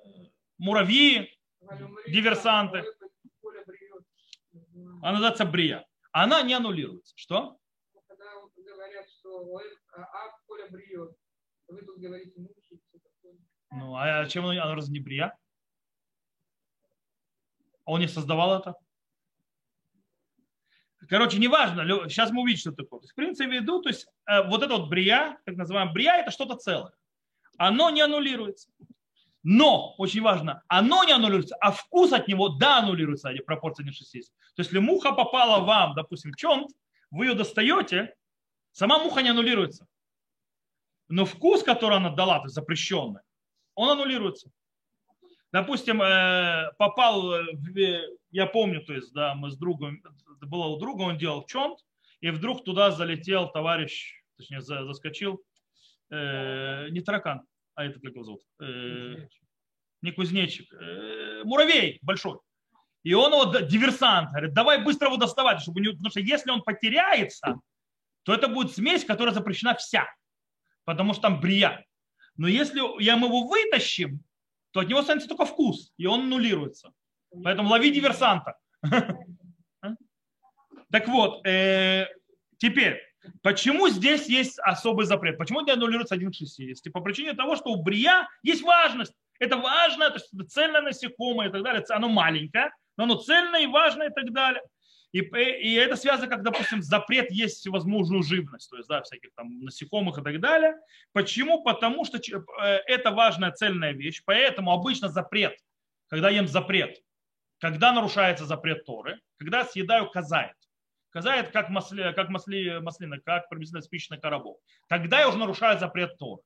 муравьи, 0.59 1.31
диверсанты. 2.09 2.85
Она 5.03 5.13
называется 5.13 5.45
брия. 5.45 5.87
Она 6.13 6.43
не 6.43 6.55
аннулируется. 6.55 7.13
Что? 7.17 7.59
Когда 8.07 8.25
говорят, 8.57 9.07
что 9.11 9.61
а 9.97 10.39
поле 10.47 10.69
бриет, 10.71 11.11
вы 11.69 11.83
тут 11.83 11.99
говорите 11.99 12.41
мучить. 12.41 12.81
Ну, 13.71 13.97
а 13.97 14.25
чем 14.27 14.47
она, 14.47 14.63
она 14.63 14.75
разве 14.77 14.93
не 14.93 15.01
брия? 15.01 15.37
Он 17.85 18.01
не 18.01 18.09
создавал 18.09 18.59
это? 18.59 18.75
Короче, 21.09 21.39
неважно, 21.39 21.85
сейчас 22.09 22.31
мы 22.31 22.43
увидим, 22.43 22.59
что 22.59 22.73
такое. 22.73 23.01
То 23.01 23.05
есть, 23.05 23.13
в 23.13 23.17
принципе, 23.17 23.51
виду, 23.51 23.83
то 23.83 23.91
есть 23.91 24.07
э, 24.27 24.47
вот 24.49 24.63
это 24.63 24.77
вот 24.77 24.89
брия, 24.89 25.39
так 25.45 25.57
называемая 25.57 25.93
брия, 25.93 26.15
это 26.15 26.31
что-то 26.31 26.57
целое. 26.57 26.93
Оно 27.59 27.91
не 27.91 28.01
аннулируется. 28.01 28.71
Но, 29.43 29.95
очень 29.99 30.23
важно, 30.23 30.63
оно 30.69 31.05
не 31.05 31.13
аннулируется, 31.13 31.55
а 31.61 31.71
вкус 31.71 32.13
от 32.13 32.29
него, 32.29 32.49
да, 32.49 32.79
аннулируется, 32.79 33.29
а 33.29 33.43
пропорция 33.45 33.85
не 33.85 33.93
60. 33.93 34.11
То 34.33 34.61
есть, 34.61 34.71
если 34.71 34.79
муха 34.79 35.13
попала 35.13 35.63
вам, 35.63 35.95
допустим, 35.95 36.33
в 36.33 36.37
чонт, 36.37 36.71
вы 37.11 37.27
ее 37.27 37.35
достаете, 37.35 38.15
сама 38.73 38.99
муха 38.99 39.21
не 39.21 39.29
аннулируется. 39.29 39.87
Но 41.09 41.27
вкус, 41.27 41.63
который 41.63 41.99
она 41.99 42.09
дала, 42.09 42.39
то 42.39 42.45
есть 42.45 42.55
запрещенный, 42.55 43.21
он 43.75 43.91
аннулируется. 43.91 44.51
Допустим, 45.55 46.03
э, 46.03 46.73
попал, 46.79 47.29
в, 47.29 48.01
я 48.33 48.47
помню, 48.47 48.85
то 48.85 48.93
есть, 48.93 49.13
да, 49.13 49.37
мы 49.37 49.53
с 49.53 49.57
другом, 49.57 50.03
было 50.41 50.67
у 50.67 50.81
друга, 50.81 51.03
он 51.03 51.17
делал 51.17 51.47
чонт, 51.47 51.79
и 52.21 52.31
вдруг 52.31 52.65
туда 52.65 52.91
залетел 52.91 53.49
товарищ, 53.53 54.21
точнее, 54.37 54.63
заскочил, 54.63 55.41
э, 56.11 56.89
не 56.91 57.03
таракан, 57.03 57.43
а 57.77 57.85
это 57.85 58.01
как 58.01 58.15
его 58.15 58.25
зовут? 58.25 58.43
Э, 58.61 59.29
не 60.03 60.11
кузнечик, 60.11 60.75
э, 60.75 61.45
муравей 61.45 62.01
большой. 62.03 62.41
И 63.05 63.15
он 63.15 63.33
его, 63.33 63.45
диверсант, 63.61 64.31
говорит, 64.31 64.55
давай 64.55 64.83
быстро 64.83 65.07
его 65.07 65.19
доставать, 65.19 65.61
чтобы 65.61 65.81
не, 65.81 65.91
потому 65.91 66.11
что 66.11 66.19
если 66.19 66.51
он 66.51 66.63
потеряется, 66.63 67.61
то 68.25 68.35
это 68.35 68.49
будет 68.49 68.73
смесь, 68.73 69.05
которая 69.05 69.33
запрещена 69.33 69.77
вся, 69.77 70.13
потому 70.85 71.13
что 71.13 71.23
там 71.23 71.41
брия. 71.41 71.87
Но 72.37 72.49
если 72.49 72.81
я 73.01 73.17
мы 73.17 73.29
его 73.29 73.47
вытащим, 73.47 74.25
то 74.75 74.81
от 74.81 74.89
него 74.89 74.99
останется 74.99 75.29
только 75.29 75.45
вкус, 75.45 75.93
и 75.97 76.07
он 76.07 76.29
нулируется. 76.29 76.93
Поэтому 77.45 77.69
лови 77.69 77.91
диверсанта. 77.91 78.59
Так 80.91 81.09
вот, 81.09 81.47
э, 81.47 82.07
теперь, 82.59 83.01
почему 83.43 83.89
здесь 83.89 84.27
есть 84.27 84.59
особый 84.61 85.07
запрет? 85.07 85.39
Почему 85.39 85.61
не 85.61 85.73
аннулируется 85.73 86.15
1 86.15 86.31
к 86.31 86.35
60? 86.35 86.93
По 86.93 87.01
причине 87.01 87.35
того, 87.35 87.57
что 87.57 87.71
у 87.71 87.83
брия 87.83 88.29
есть 88.43 88.63
важность. 88.63 89.15
Это 89.41 89.57
важно, 89.57 90.11
то 90.11 90.17
есть 90.17 90.29
это 90.33 90.45
цельное 90.45 90.83
насекомое 90.83 91.49
и 91.49 91.53
так 91.53 91.63
далее. 91.63 91.85
Оно 91.89 92.09
маленькое, 92.09 92.71
но 92.97 93.05
оно 93.05 93.17
цельное 93.17 93.63
и 93.63 93.67
важное 93.67 94.11
и 94.11 94.13
так 94.13 94.33
далее. 94.33 94.63
И, 95.15 95.21
и 95.21 95.75
это 95.75 95.95
связано, 95.95 96.27
как, 96.27 96.43
допустим, 96.43 96.83
запрет 96.83 97.31
есть 97.31 97.59
всевозможную 97.59 98.25
живность, 98.25 98.69
то 98.69 98.77
есть, 98.77 98.89
да, 98.89 99.01
всяких 99.01 99.33
там 99.37 99.61
насекомых 99.61 100.19
и 100.19 100.23
так 100.25 100.41
далее. 100.41 100.75
Почему? 101.13 101.63
Потому 101.63 102.05
что 102.05 102.19
э, 102.19 102.65
это 102.89 103.13
важная 103.13 103.53
цельная 103.53 103.93
вещь, 103.93 104.23
поэтому 104.27 104.73
обычно 104.73 105.09
запрет, 105.09 105.57
когда 106.09 106.31
ем 106.31 106.49
запрет, 106.49 106.99
когда 107.61 107.93
нарушается 107.93 108.45
запрет 108.45 108.85
Торы, 108.87 109.21
когда 109.37 109.65
съедаю 109.65 110.11
казает. 110.11 110.57
Казает 111.11 111.51
как, 111.51 111.69
масли, 111.69 112.13
как 112.13 112.29
масли, 112.31 112.81
маслина, 112.81 113.21
как 113.21 113.49
приблизительно 113.49 113.83
спичный 113.83 114.19
коробок. 114.19 114.59
Тогда 114.89 115.21
я 115.21 115.29
уже 115.29 115.39
нарушаю 115.39 115.79
запрет 115.79 116.19
Торы. 116.19 116.43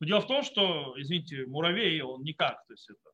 Но 0.00 0.06
дело 0.06 0.20
в 0.20 0.26
том, 0.26 0.42
что, 0.42 0.92
извините, 0.98 1.46
муравей, 1.46 2.02
он 2.02 2.24
никак, 2.24 2.62
то 2.66 2.74
есть 2.74 2.90
это, 2.90 3.11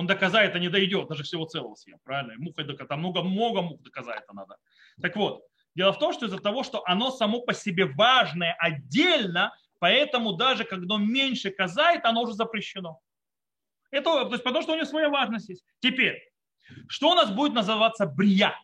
он 0.00 0.06
доказает, 0.06 0.54
а 0.54 0.58
не 0.58 0.70
дойдет, 0.70 1.08
даже 1.08 1.22
всего 1.24 1.44
целого 1.44 1.74
съем, 1.74 1.98
правильно? 2.02 2.32
Муха 2.38 2.64
там 2.86 3.00
много-много 3.00 3.60
мух 3.60 3.82
доказать 3.82 4.22
это 4.22 4.32
надо. 4.32 4.56
Так 5.02 5.14
вот, 5.14 5.42
дело 5.74 5.92
в 5.92 5.98
том, 5.98 6.14
что 6.14 6.24
из-за 6.24 6.38
того, 6.38 6.62
что 6.62 6.82
оно 6.86 7.10
само 7.10 7.42
по 7.42 7.52
себе 7.52 7.84
важное 7.84 8.56
отдельно, 8.58 9.54
поэтому 9.78 10.32
даже 10.32 10.64
когда 10.64 10.96
меньше 10.96 11.50
казает, 11.50 12.06
оно 12.06 12.22
уже 12.22 12.32
запрещено. 12.32 12.98
Это, 13.90 14.24
то 14.24 14.32
есть 14.32 14.42
потому 14.42 14.62
что 14.62 14.72
у 14.72 14.76
него 14.76 14.86
своя 14.86 15.10
важность 15.10 15.50
есть. 15.50 15.64
Теперь, 15.80 16.18
что 16.88 17.10
у 17.10 17.14
нас 17.14 17.30
будет 17.30 17.52
называться 17.52 18.06
брия? 18.06 18.54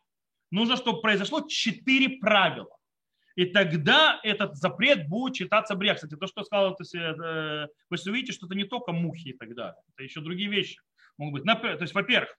нужно, 0.50 0.76
чтобы 0.76 1.02
произошло 1.02 1.42
четыре 1.46 2.18
правила. 2.18 2.70
И 3.34 3.44
тогда 3.44 4.18
этот 4.22 4.56
запрет 4.56 5.06
будет 5.06 5.34
читаться 5.34 5.74
брия. 5.74 5.94
Кстати, 5.94 6.16
то, 6.16 6.26
что 6.26 6.44
сказал, 6.44 6.74
то 6.76 6.82
есть, 6.82 6.94
э, 6.94 7.68
вы 7.90 7.96
увидите, 8.06 8.32
что 8.32 8.46
это 8.46 8.54
не 8.54 8.64
только 8.64 8.92
мухи 8.92 9.28
и 9.28 9.36
так 9.36 9.54
далее. 9.54 9.82
Это 9.92 10.04
еще 10.04 10.20
другие 10.22 10.48
вещи 10.48 10.80
могут 11.18 11.44
быть. 11.44 11.62
То 11.62 11.82
есть, 11.82 11.94
во-первых, 11.94 12.36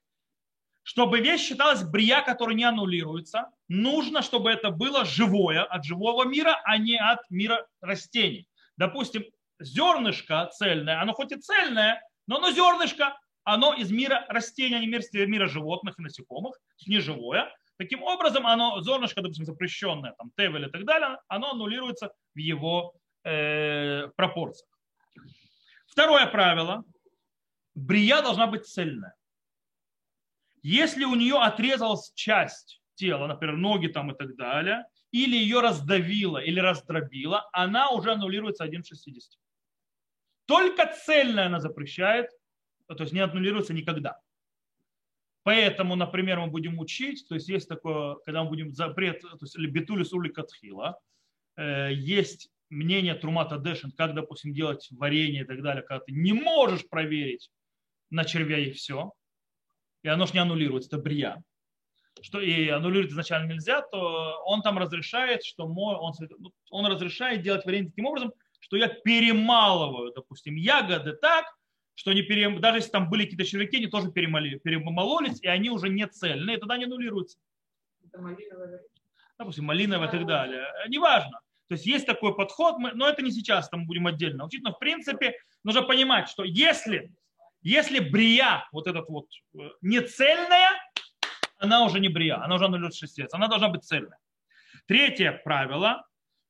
чтобы 0.82 1.20
вещь 1.20 1.42
считалась 1.42 1.82
брия, 1.84 2.22
которая 2.22 2.56
не 2.56 2.64
аннулируется, 2.64 3.50
нужно, 3.68 4.22
чтобы 4.22 4.50
это 4.50 4.70
было 4.70 5.04
живое, 5.04 5.62
от 5.62 5.84
живого 5.84 6.24
мира, 6.24 6.58
а 6.64 6.78
не 6.78 6.96
от 6.96 7.20
мира 7.30 7.66
растений. 7.82 8.48
Допустим, 8.78 9.24
зернышко 9.60 10.48
цельное, 10.52 11.02
оно 11.02 11.12
хоть 11.12 11.32
и 11.32 11.36
цельное, 11.36 12.02
но 12.26 12.36
оно 12.38 12.52
зернышко, 12.52 13.18
оно 13.44 13.74
из 13.74 13.90
мира 13.90 14.24
растений, 14.28 14.76
а 14.76 14.78
не 14.78 14.86
мира, 14.86 15.02
мира 15.26 15.46
животных 15.46 15.98
и 15.98 16.02
насекомых, 16.02 16.58
не 16.86 17.00
живое. 17.00 17.54
Таким 17.76 18.02
образом, 18.02 18.46
оно, 18.46 18.80
зернышко, 18.82 19.20
допустим, 19.20 19.44
запрещенное, 19.44 20.14
там, 20.18 20.30
тевель 20.36 20.66
и 20.66 20.70
так 20.70 20.84
далее, 20.84 21.18
оно 21.28 21.50
аннулируется 21.50 22.12
в 22.34 22.38
его 22.38 22.94
э, 23.24 24.08
пропорциях. 24.16 24.70
Второе 25.86 26.26
правило. 26.26 26.84
Брия 27.78 28.22
должна 28.22 28.46
быть 28.46 28.66
цельная. 28.66 29.14
Если 30.62 31.04
у 31.04 31.14
нее 31.14 31.36
отрезалась 31.36 32.12
часть 32.14 32.82
тела, 32.94 33.26
например, 33.26 33.56
ноги 33.56 33.86
там 33.86 34.10
и 34.10 34.16
так 34.16 34.36
далее, 34.36 34.84
или 35.12 35.36
ее 35.36 35.60
раздавило, 35.60 36.38
или 36.38 36.58
раздробило, 36.58 37.48
она 37.52 37.90
уже 37.90 38.12
аннулируется 38.12 38.64
1 38.64 38.82
в 38.82 38.86
60. 38.86 39.38
Только 40.46 40.92
цельная 41.04 41.46
она 41.46 41.60
запрещает, 41.60 42.30
то 42.88 43.00
есть 43.00 43.12
не 43.12 43.20
аннулируется 43.20 43.72
никогда. 43.72 44.20
Поэтому, 45.44 45.94
например, 45.94 46.40
мы 46.40 46.48
будем 46.48 46.78
учить, 46.78 47.26
то 47.28 47.36
есть 47.36 47.48
есть 47.48 47.68
такое, 47.68 48.16
когда 48.26 48.42
мы 48.42 48.50
будем 48.50 48.72
запрет, 48.72 49.20
то 49.20 49.38
есть 49.40 49.56
битулис 49.56 50.12
ули 50.12 50.30
катхила, 50.30 51.00
э, 51.56 51.92
есть 51.92 52.50
мнение 52.70 53.14
Трумата 53.14 53.56
Дэшин, 53.56 53.92
как, 53.92 54.14
допустим, 54.14 54.52
делать 54.52 54.88
варенье 54.90 55.42
и 55.42 55.44
так 55.44 55.62
далее, 55.62 55.82
когда 55.82 56.04
ты 56.04 56.12
не 56.12 56.32
можешь 56.32 56.86
проверить 56.88 57.50
на 58.10 58.24
червя 58.24 58.58
и 58.58 58.72
все, 58.72 59.12
и 60.02 60.08
оно 60.08 60.26
же 60.26 60.32
не 60.32 60.38
аннулируется, 60.38 60.88
это 60.88 61.02
брия, 61.02 61.42
что 62.22 62.40
и 62.40 62.68
аннулировать 62.68 63.12
изначально 63.12 63.52
нельзя, 63.52 63.82
то 63.82 64.42
он 64.44 64.62
там 64.62 64.78
разрешает, 64.78 65.44
что 65.44 65.66
он, 65.66 66.14
он 66.70 66.86
разрешает 66.86 67.42
делать 67.42 67.64
варенье 67.64 67.90
таким 67.90 68.06
образом, 68.06 68.32
что 68.60 68.76
я 68.76 68.88
перемалываю, 68.88 70.12
допустим, 70.12 70.56
ягоды 70.56 71.12
так, 71.12 71.46
что 71.94 72.12
они 72.12 72.22
перем... 72.22 72.60
даже 72.60 72.78
если 72.78 72.90
там 72.90 73.10
были 73.10 73.24
какие-то 73.24 73.44
червяки, 73.44 73.78
они 73.78 73.88
тоже 73.88 74.12
перемоли... 74.12 74.58
перемололись, 74.58 75.40
и 75.42 75.48
они 75.48 75.68
уже 75.70 75.88
не 75.88 76.06
цельные, 76.06 76.56
и 76.56 76.60
тогда 76.60 76.74
они 76.74 76.84
аннулируются. 76.84 77.38
Допустим, 79.36 79.64
малиновая 79.64 80.08
и 80.08 80.10
так 80.10 80.26
далее. 80.26 80.64
Неважно. 80.88 81.40
То 81.68 81.74
есть 81.74 81.86
есть 81.86 82.06
такой 82.06 82.34
подход, 82.34 82.76
но 82.78 83.08
это 83.08 83.22
не 83.22 83.30
сейчас, 83.30 83.68
там 83.68 83.86
будем 83.86 84.06
отдельно 84.06 84.44
учить, 84.44 84.62
но 84.62 84.72
в 84.72 84.78
принципе 84.78 85.34
нужно 85.64 85.82
понимать, 85.82 86.28
что 86.28 86.44
если, 86.44 87.12
если 87.62 87.98
брия, 87.98 88.68
вот 88.72 88.86
этот 88.86 89.08
вот, 89.08 89.26
э, 89.54 89.70
не 89.82 90.00
цельная, 90.00 90.70
она 91.58 91.84
уже 91.84 92.00
не 92.00 92.08
брия, 92.08 92.42
она 92.42 92.54
уже 92.54 92.66
аннулируется 92.66 93.06
6 93.06 93.32
она 93.32 93.48
должна 93.48 93.68
быть 93.68 93.84
цельная. 93.84 94.18
Третье 94.86 95.40
правило, 95.44 96.06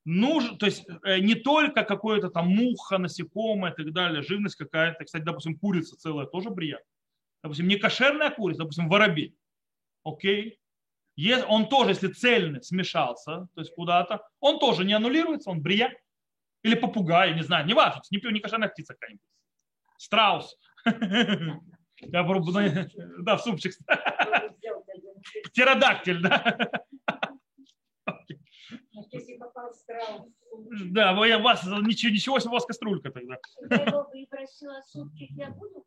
нужен, 0.08 0.56
то 0.58 0.66
есть 0.66 0.86
э, 1.04 1.18
не 1.18 1.34
только 1.34 1.84
какое-то 1.84 2.30
там 2.30 2.48
муха, 2.48 2.98
насекомое 2.98 3.72
и 3.72 3.74
так 3.74 3.92
далее, 3.92 4.22
живность 4.22 4.56
какая-то. 4.56 5.04
Кстати, 5.04 5.22
допустим, 5.22 5.58
курица 5.58 5.96
целая 5.96 6.26
тоже 6.26 6.50
брия. 6.50 6.80
Допустим, 7.42 7.68
не 7.68 7.76
кошерная 7.76 8.30
курица, 8.30 8.60
допустим, 8.60 8.88
воробей. 8.88 9.36
Окей. 10.04 10.58
Если 11.16 11.44
он 11.46 11.68
тоже, 11.68 11.90
если 11.90 12.08
цельный 12.08 12.62
смешался, 12.62 13.48
то 13.54 13.60
есть 13.60 13.74
куда-то, 13.74 14.22
он 14.40 14.58
тоже 14.58 14.84
не 14.84 14.94
аннулируется, 14.94 15.50
он 15.50 15.60
брия. 15.60 15.92
Или 16.62 16.74
попугай, 16.74 17.34
не 17.34 17.42
знаю, 17.42 17.66
не 17.66 17.74
важно, 17.74 18.00
не, 18.10 18.32
не 18.32 18.40
кошерная 18.40 18.68
птица 18.68 18.94
какая-нибудь. 18.94 19.22
Страус. 19.96 20.56
Я 22.00 22.24
пробую, 22.24 22.88
да, 23.18 23.36
в 23.36 23.40
супчик. 23.42 23.72
Птеродактиль, 25.44 26.22
да. 26.22 26.68
Если 29.18 29.36
попал. 29.36 29.72
Да, 30.90 31.12
у 31.12 31.42
вас 31.42 31.64
ничего, 31.64 32.12
ничего 32.12 32.38
себе, 32.38 32.50
у 32.50 32.54
вас 32.54 32.64
кастрюлька 32.64 33.10
тогда. 33.10 33.38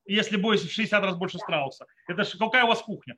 Если 0.06 0.38
будет 0.38 0.62
в 0.62 0.72
60 0.72 1.04
раз 1.04 1.17
больше 1.17 1.38
страуса. 1.39 1.86
Это 2.08 2.24
же 2.24 2.38
какая 2.38 2.63
у 2.63 2.67
вас 2.67 2.82
кухня? 2.82 3.15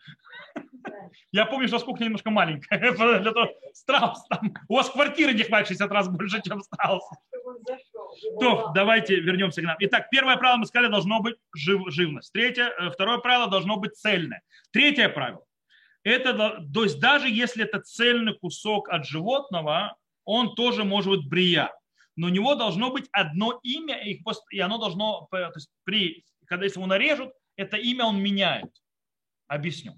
Я 1.31 1.45
помню, 1.45 1.67
что 1.67 1.77
у 1.77 1.79
вас 1.79 1.85
кухня 1.85 2.05
немножко 2.05 2.29
маленькая. 2.29 2.79
Для 3.19 3.31
того, 3.31 3.49
страус 3.73 4.25
там. 4.29 4.53
У 4.67 4.75
вас 4.75 4.89
квартиры 4.89 5.33
не 5.33 5.43
хватит 5.43 5.67
60 5.67 5.91
раз 5.91 6.07
больше, 6.07 6.41
чем 6.41 6.61
страус. 6.61 7.03
То, 8.39 8.71
давайте 8.73 9.15
вернемся 9.15 9.61
к 9.61 9.65
нам. 9.65 9.75
Итак, 9.79 10.09
первое 10.09 10.37
правило 10.37 10.57
мы 10.57 10.65
сказали, 10.65 10.91
должно 10.91 11.19
быть 11.19 11.35
жив, 11.55 11.81
живность. 11.87 12.31
Третье, 12.31 12.71
э, 12.79 12.89
второе 12.91 13.17
правило 13.17 13.49
должно 13.49 13.77
быть 13.77 13.95
цельное. 13.95 14.41
Третье 14.71 15.09
правило. 15.09 15.43
Это, 16.03 16.65
то 16.73 16.83
есть 16.83 16.99
даже 16.99 17.29
если 17.29 17.63
это 17.63 17.79
цельный 17.79 18.37
кусок 18.37 18.89
от 18.89 19.05
животного, 19.05 19.95
он 20.25 20.55
тоже 20.55 20.83
может 20.83 21.11
быть 21.11 21.29
брия. 21.29 21.71
Но 22.15 22.27
у 22.27 22.29
него 22.29 22.55
должно 22.55 22.91
быть 22.91 23.07
одно 23.11 23.59
имя, 23.63 23.99
и 24.03 24.59
оно 24.59 24.77
должно, 24.77 25.27
то 25.31 25.51
есть 25.55 25.69
при, 25.83 26.23
когда 26.45 26.65
если 26.65 26.79
его 26.79 26.87
нарежут, 26.87 27.31
это 27.55 27.77
имя 27.77 28.05
он 28.05 28.21
меняет. 28.21 28.69
Объясню. 29.47 29.93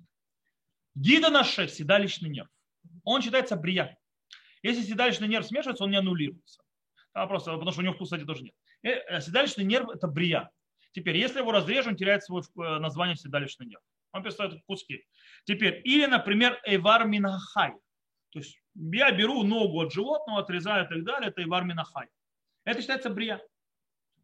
Гида 0.95 1.29
на 1.29 1.43
седалищный 1.43 2.29
нерв. 2.29 2.49
Он 3.03 3.21
считается 3.21 3.55
брия. 3.55 3.97
Если 4.63 4.81
седалищный 4.81 5.27
нерв 5.27 5.45
смешивается, 5.45 5.83
он 5.83 5.91
не 5.91 5.97
аннулируется. 5.97 6.61
А 7.13 7.27
просто, 7.27 7.51
потому 7.53 7.71
что 7.71 7.81
у 7.81 7.83
него 7.83 7.93
вкуса, 7.93 8.17
тоже 8.25 8.43
нет. 8.43 8.53
Э, 8.83 8.89
э, 8.89 9.21
седалищный 9.21 9.63
нерв– 9.63 9.89
это 9.93 10.07
брия. 10.07 10.49
Теперь, 10.91 11.17
если 11.17 11.39
его 11.39 11.51
разрежем, 11.51 11.91
он 11.91 11.97
теряет 11.97 12.23
свое 12.23 12.43
э, 12.43 12.79
название 12.79 13.15
седалищный 13.15 13.67
нерв. 13.67 13.81
Он 14.11 14.23
перестает 14.23 14.61
куски. 14.65 15.05
Теперь, 15.43 15.81
или, 15.83 16.05
например, 16.05 16.59
эвар 16.65 17.05
минахай. 17.05 17.73
То 18.35 18.39
есть 18.39 18.59
я 18.75 19.11
беру 19.11 19.43
ногу 19.43 19.79
от 19.79 19.93
животного, 19.93 20.41
отрезаю 20.41 20.83
и 20.85 20.89
так 20.89 21.05
далее, 21.05 21.29
это 21.29 21.41
эвар 21.41 21.63
минахай. 21.63 22.07
Это 22.65 22.81
считается 22.81 23.09
брия. 23.09 23.41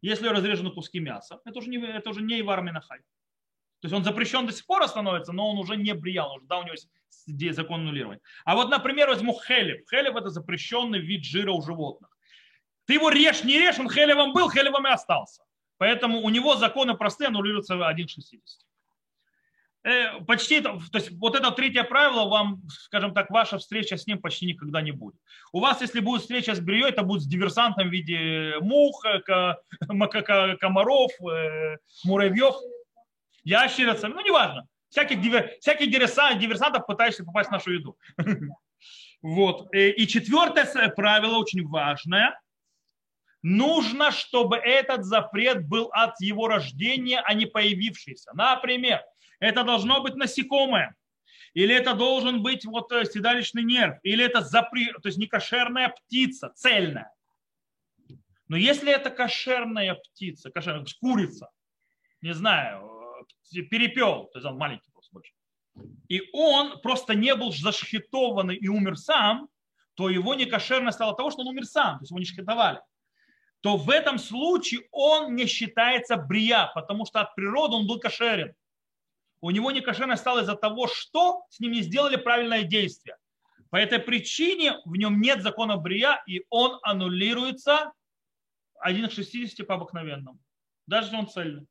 Если 0.02 0.28
разрежены 0.28 0.70
куски 0.70 1.00
мяса, 1.00 1.40
это 1.46 1.58
уже 1.58 1.70
не, 1.70 1.78
это 1.78 2.10
уже 2.10 2.20
не 2.20 2.38
эвар 2.42 2.60
минахай. 2.60 2.98
То 2.98 3.86
есть 3.86 3.94
он 3.94 4.04
запрещен 4.04 4.44
до 4.46 4.52
сих 4.52 4.66
пор 4.66 4.86
становится, 4.86 5.32
но 5.32 5.50
он 5.50 5.56
уже 5.56 5.76
не 5.76 5.94
бриял, 5.94 6.34
уже, 6.34 6.44
да, 6.44 6.58
у 6.58 6.62
него 6.62 6.74
есть 6.74 7.56
закон 7.56 7.80
аннулирования. 7.80 8.20
А 8.44 8.54
вот, 8.54 8.68
например, 8.68 9.08
возьму 9.08 9.32
хелев. 9.32 9.88
Хелев– 9.88 10.14
это 10.16 10.28
запрещенный 10.28 10.98
вид 10.98 11.24
жира 11.24 11.52
у 11.52 11.62
животных. 11.62 12.10
Ты 12.84 12.94
его 12.94 13.08
режь, 13.08 13.44
не 13.44 13.58
режь, 13.58 13.78
он 13.78 13.88
хелевом 13.88 14.34
был, 14.34 14.50
хелевом 14.50 14.86
и 14.88 14.90
остался. 14.90 15.42
Поэтому 15.78 16.20
у 16.20 16.28
него 16.28 16.56
законы 16.56 16.94
простые, 16.98 17.28
аннулируются 17.28 17.76
1,60. 17.76 18.34
Э, 18.34 18.38
почти, 20.26 20.60
то 20.60 20.80
есть 20.94 21.10
вот 21.18 21.34
это 21.34 21.50
третье 21.50 21.82
правило, 21.82 22.28
вам, 22.28 22.62
скажем 22.68 23.12
так, 23.14 23.30
ваша 23.30 23.58
встреча 23.58 23.96
с 23.96 24.06
ним 24.06 24.20
почти 24.20 24.46
никогда 24.46 24.80
не 24.80 24.92
будет. 24.92 25.16
У 25.52 25.60
вас, 25.60 25.80
если 25.80 26.00
будет 26.00 26.22
встреча 26.22 26.54
с 26.54 26.60
брией, 26.60 26.88
это 26.88 27.02
будет 27.02 27.22
с 27.22 27.26
диверсантом 27.26 27.88
в 27.88 27.92
виде 27.92 28.54
мух, 28.60 29.04
комаров, 30.60 31.10
э, 31.20 31.78
муравьев, 32.04 32.54
ящериц, 33.44 34.02
ну 34.02 34.20
неважно. 34.20 34.66
Всяких, 34.88 35.18
всяких 35.60 35.90
диверсантов, 35.90 36.86
пытающихся 36.86 37.24
попасть 37.24 37.48
в 37.48 37.52
нашу 37.52 37.72
еду. 37.72 37.96
Вот. 39.22 39.72
Э, 39.72 39.90
и 39.90 40.08
четвертое 40.08 40.88
правило 40.88 41.38
очень 41.38 41.64
важное– 41.66 42.36
нужно, 43.42 44.10
чтобы 44.10 44.56
этот 44.56 45.04
запрет 45.04 45.66
был 45.66 45.90
от 45.92 46.20
его 46.20 46.48
рождения, 46.48 47.20
а 47.20 47.34
не 47.34 47.46
появившийся. 47.46 48.30
Например, 48.34 49.02
это 49.42 49.64
должно 49.64 50.00
быть 50.00 50.14
насекомое, 50.14 50.94
или 51.52 51.74
это 51.74 51.94
должен 51.94 52.42
быть 52.42 52.64
вот 52.64 52.92
э, 52.92 53.04
седалищный 53.04 53.64
нерв, 53.64 53.98
или 54.04 54.24
это 54.24 54.40
запрет, 54.40 55.02
то 55.02 55.08
есть 55.08 55.18
не 55.18 55.26
кошерная 55.26 55.88
птица, 55.88 56.52
цельная. 56.54 57.12
Но 58.46 58.56
если 58.56 58.92
это 58.92 59.10
кошерная 59.10 59.94
птица, 59.94 60.50
кошерная, 60.50 60.86
курица, 61.00 61.50
не 62.20 62.34
знаю, 62.34 62.88
э, 63.52 63.62
перепел, 63.62 64.26
то 64.32 64.38
есть 64.38 64.46
он 64.46 64.56
маленький 64.56 64.92
просто 64.92 65.12
больше, 65.12 65.32
и 66.08 66.22
он 66.32 66.80
просто 66.80 67.14
не 67.14 67.34
был 67.34 67.52
зашхитованный 67.52 68.54
и 68.54 68.68
умер 68.68 68.96
сам, 68.96 69.48
то 69.94 70.08
его 70.08 70.34
некошерность 70.34 70.98
стало 70.98 71.16
того, 71.16 71.32
что 71.32 71.40
он 71.40 71.48
умер 71.48 71.64
сам, 71.64 71.98
то 71.98 72.02
есть 72.02 72.12
его 72.12 72.20
не 72.20 72.26
шхитовали 72.26 72.78
то 73.62 73.76
в 73.76 73.90
этом 73.90 74.18
случае 74.18 74.80
он 74.90 75.36
не 75.36 75.46
считается 75.46 76.16
брия, 76.16 76.70
потому 76.74 77.06
что 77.06 77.20
от 77.20 77.34
природы 77.36 77.76
он 77.76 77.86
был 77.86 78.00
кошерен. 78.00 78.54
У 79.42 79.50
него 79.50 79.72
не 79.72 79.80
кошерно 79.80 80.16
стало 80.16 80.40
из-за 80.40 80.54
того, 80.54 80.86
что 80.86 81.44
с 81.50 81.58
ним 81.58 81.72
не 81.72 81.82
сделали 81.82 82.16
правильное 82.16 82.62
действие. 82.62 83.16
По 83.70 83.76
этой 83.76 83.98
причине 83.98 84.78
в 84.84 84.94
нем 84.94 85.20
нет 85.20 85.42
закона 85.42 85.76
брия, 85.76 86.22
и 86.26 86.46
он 86.48 86.78
аннулируется 86.82 87.92
1 88.78 89.08
к 89.08 89.12
60 89.12 89.66
по 89.66 89.74
обыкновенному. 89.74 90.38
Даже 90.86 91.08
если 91.08 91.16
он 91.16 91.28
цельный. 91.28 91.66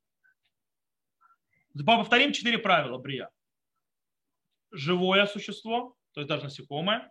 Повторим 1.85 2.33
четыре 2.33 2.57
правила 2.57 2.97
брия. 2.97 3.29
Живое 4.71 5.25
существо, 5.25 5.95
то 6.13 6.19
есть 6.19 6.29
даже 6.29 6.43
насекомое, 6.43 7.09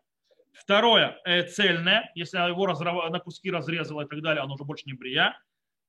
Второе, 0.53 1.21
э, 1.25 1.45
цельное, 1.45 2.11
если 2.15 2.37
его 2.39 2.67
на 3.09 3.21
куски 3.21 3.51
разрезала 3.51 4.03
и 4.03 4.09
так 4.09 4.21
далее, 4.21 4.43
оно 4.43 4.55
уже 4.55 4.65
больше 4.65 4.83
не 4.87 4.95
брия. 4.95 5.39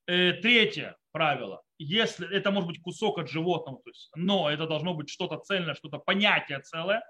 Э, 0.06 0.34
третье 0.34 0.96
правило, 1.12 1.62
если 1.78 2.28
это 2.34 2.50
может 2.50 2.68
быть 2.68 2.82
кусок 2.82 3.18
от 3.18 3.30
животного, 3.30 3.80
то 3.82 3.90
есть, 3.90 4.10
но 4.14 4.50
это 4.50 4.66
должно 4.66 4.94
быть 4.94 5.10
что-то 5.10 5.38
цельное, 5.38 5.74
что-то 5.74 5.98
понятие 5.98 6.60
целое. 6.60 7.02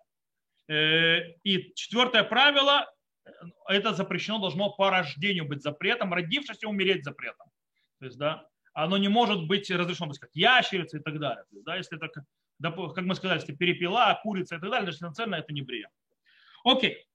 Э, 0.68 1.32
и 1.44 1.72
четвертое 1.74 2.24
правило, 2.24 2.86
это 3.68 3.94
запрещено 3.94 4.38
должно 4.38 4.70
по 4.70 4.90
рождению 4.90 5.46
быть 5.46 5.62
запретом, 5.62 6.12
родившись 6.12 6.62
и 6.62 6.66
умереть 6.66 7.04
запретом. 7.04 7.46
То 7.98 8.06
есть, 8.06 8.18
да, 8.18 8.46
оно 8.74 8.96
не 8.98 9.08
может 9.08 9.46
быть 9.46 9.70
разрешено, 9.70 10.08
быть 10.08 10.18
как 10.18 10.30
ящерица 10.34 10.98
и 10.98 11.00
так 11.00 11.18
далее. 11.18 11.44
То 11.50 11.54
есть, 11.54 11.64
да, 11.64 11.76
если 11.76 11.96
это, 11.96 12.08
как 12.94 13.04
мы 13.04 13.14
сказали, 13.14 13.40
если 13.40 13.54
перепела, 13.54 14.18
курица 14.22 14.56
и 14.56 14.58
так 14.58 14.70
далее, 14.70 14.88
если 14.88 15.12
цельное, 15.12 15.40
это 15.40 15.52
не 15.52 15.62
брия. 15.62 15.90
Окей. 16.64 17.06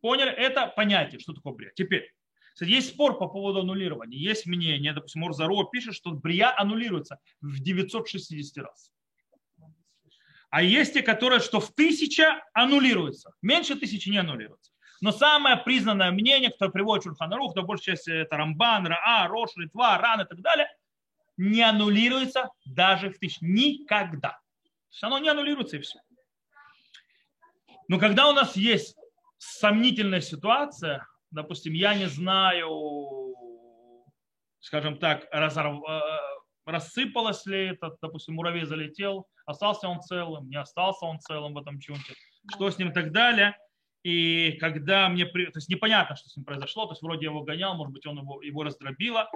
Поняли? 0.00 0.30
Это 0.30 0.68
понятие, 0.68 1.20
что 1.20 1.32
такое 1.32 1.54
брия. 1.54 1.72
Теперь, 1.74 2.12
есть 2.64 2.90
спор 2.90 3.18
по 3.18 3.28
поводу 3.28 3.60
аннулирования. 3.60 4.18
Есть 4.18 4.46
мнение, 4.46 4.92
допустим, 4.92 5.22
Морзаро 5.22 5.64
пишет, 5.64 5.94
что 5.94 6.10
брия 6.10 6.52
аннулируется 6.56 7.18
в 7.40 7.60
960 7.60 8.64
раз. 8.64 8.92
А 10.50 10.62
есть 10.62 10.94
те, 10.94 11.02
которые, 11.02 11.40
что 11.40 11.60
в 11.60 11.74
тысяча 11.74 12.42
аннулируется. 12.54 13.32
Меньше 13.42 13.76
тысячи 13.76 14.08
не 14.08 14.18
аннулируется. 14.18 14.72
Но 15.00 15.12
самое 15.12 15.56
признанное 15.56 16.10
мнение, 16.10 16.50
которое 16.50 16.72
приводит 16.72 17.04
Шульханарух, 17.04 17.54
то 17.54 17.62
большая 17.62 17.96
часть 17.96 18.08
это 18.08 18.36
Рамбан, 18.36 18.86
Раа, 18.86 19.28
Рош, 19.28 19.50
Литва, 19.56 19.98
Ран 19.98 20.22
и 20.22 20.24
так 20.24 20.40
далее, 20.40 20.68
не 21.36 21.62
аннулируется 21.62 22.48
даже 22.64 23.10
в 23.10 23.18
тысячу. 23.18 23.44
Никогда. 23.44 24.30
То 24.30 24.90
есть 24.90 25.04
оно 25.04 25.18
не 25.18 25.28
аннулируется 25.28 25.76
и 25.76 25.80
все. 25.80 26.00
Но 27.86 27.98
когда 27.98 28.28
у 28.28 28.32
нас 28.32 28.56
есть 28.56 28.96
сомнительная 29.38 30.20
ситуация, 30.20 31.06
допустим, 31.30 31.72
я 31.72 31.94
не 31.94 32.06
знаю, 32.06 33.34
скажем 34.60 34.98
так, 34.98 35.26
разорв... 35.30 35.82
Э, 35.88 36.00
рассыпалось 36.66 37.46
ли 37.46 37.68
это, 37.68 37.96
допустим, 38.02 38.34
муравей 38.34 38.64
залетел, 38.64 39.26
остался 39.46 39.88
он 39.88 40.00
целым, 40.02 40.48
не 40.48 40.56
остался 40.56 41.06
он 41.06 41.18
целым 41.20 41.54
в 41.54 41.58
этом 41.58 41.80
чунте, 41.80 42.14
что 42.52 42.70
с 42.70 42.78
ним 42.78 42.90
и 42.90 42.92
так 42.92 43.12
далее. 43.12 43.56
И 44.04 44.52
когда 44.60 45.08
мне, 45.08 45.26
то 45.26 45.38
есть 45.54 45.68
непонятно, 45.68 46.16
что 46.16 46.28
с 46.28 46.36
ним 46.36 46.44
произошло, 46.44 46.86
то 46.86 46.92
есть 46.92 47.02
вроде 47.02 47.26
его 47.26 47.42
гонял, 47.42 47.74
может 47.74 47.92
быть, 47.92 48.06
он 48.06 48.18
его, 48.18 48.42
его 48.42 48.62
раздробило, 48.62 49.28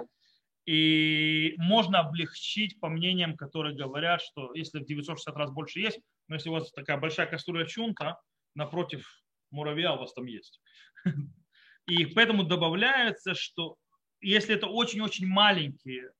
и 0.65 1.55
можно 1.57 1.99
облегчить 1.99 2.79
по 2.79 2.87
мнениям, 2.87 3.35
которые 3.35 3.75
говорят, 3.75 4.21
что 4.21 4.53
если 4.53 4.79
в 4.79 4.85
960 4.85 5.35
раз 5.35 5.51
больше 5.51 5.79
есть, 5.79 5.99
но 6.29 6.35
если 6.35 6.49
у 6.49 6.53
вас 6.53 6.71
такая 6.71 6.97
большая 6.97 7.27
кастрюля 7.27 7.65
чунта, 7.65 8.19
напротив 8.55 9.05
муравья 9.51 9.93
у 9.93 9.99
вас 9.99 10.13
там 10.13 10.25
есть. 10.25 10.61
И 11.87 12.05
поэтому 12.05 12.43
добавляется, 12.43 13.33
что 13.35 13.77
если 14.21 14.55
это 14.55 14.67
очень-очень 14.67 15.27
маленькие, 15.27 16.11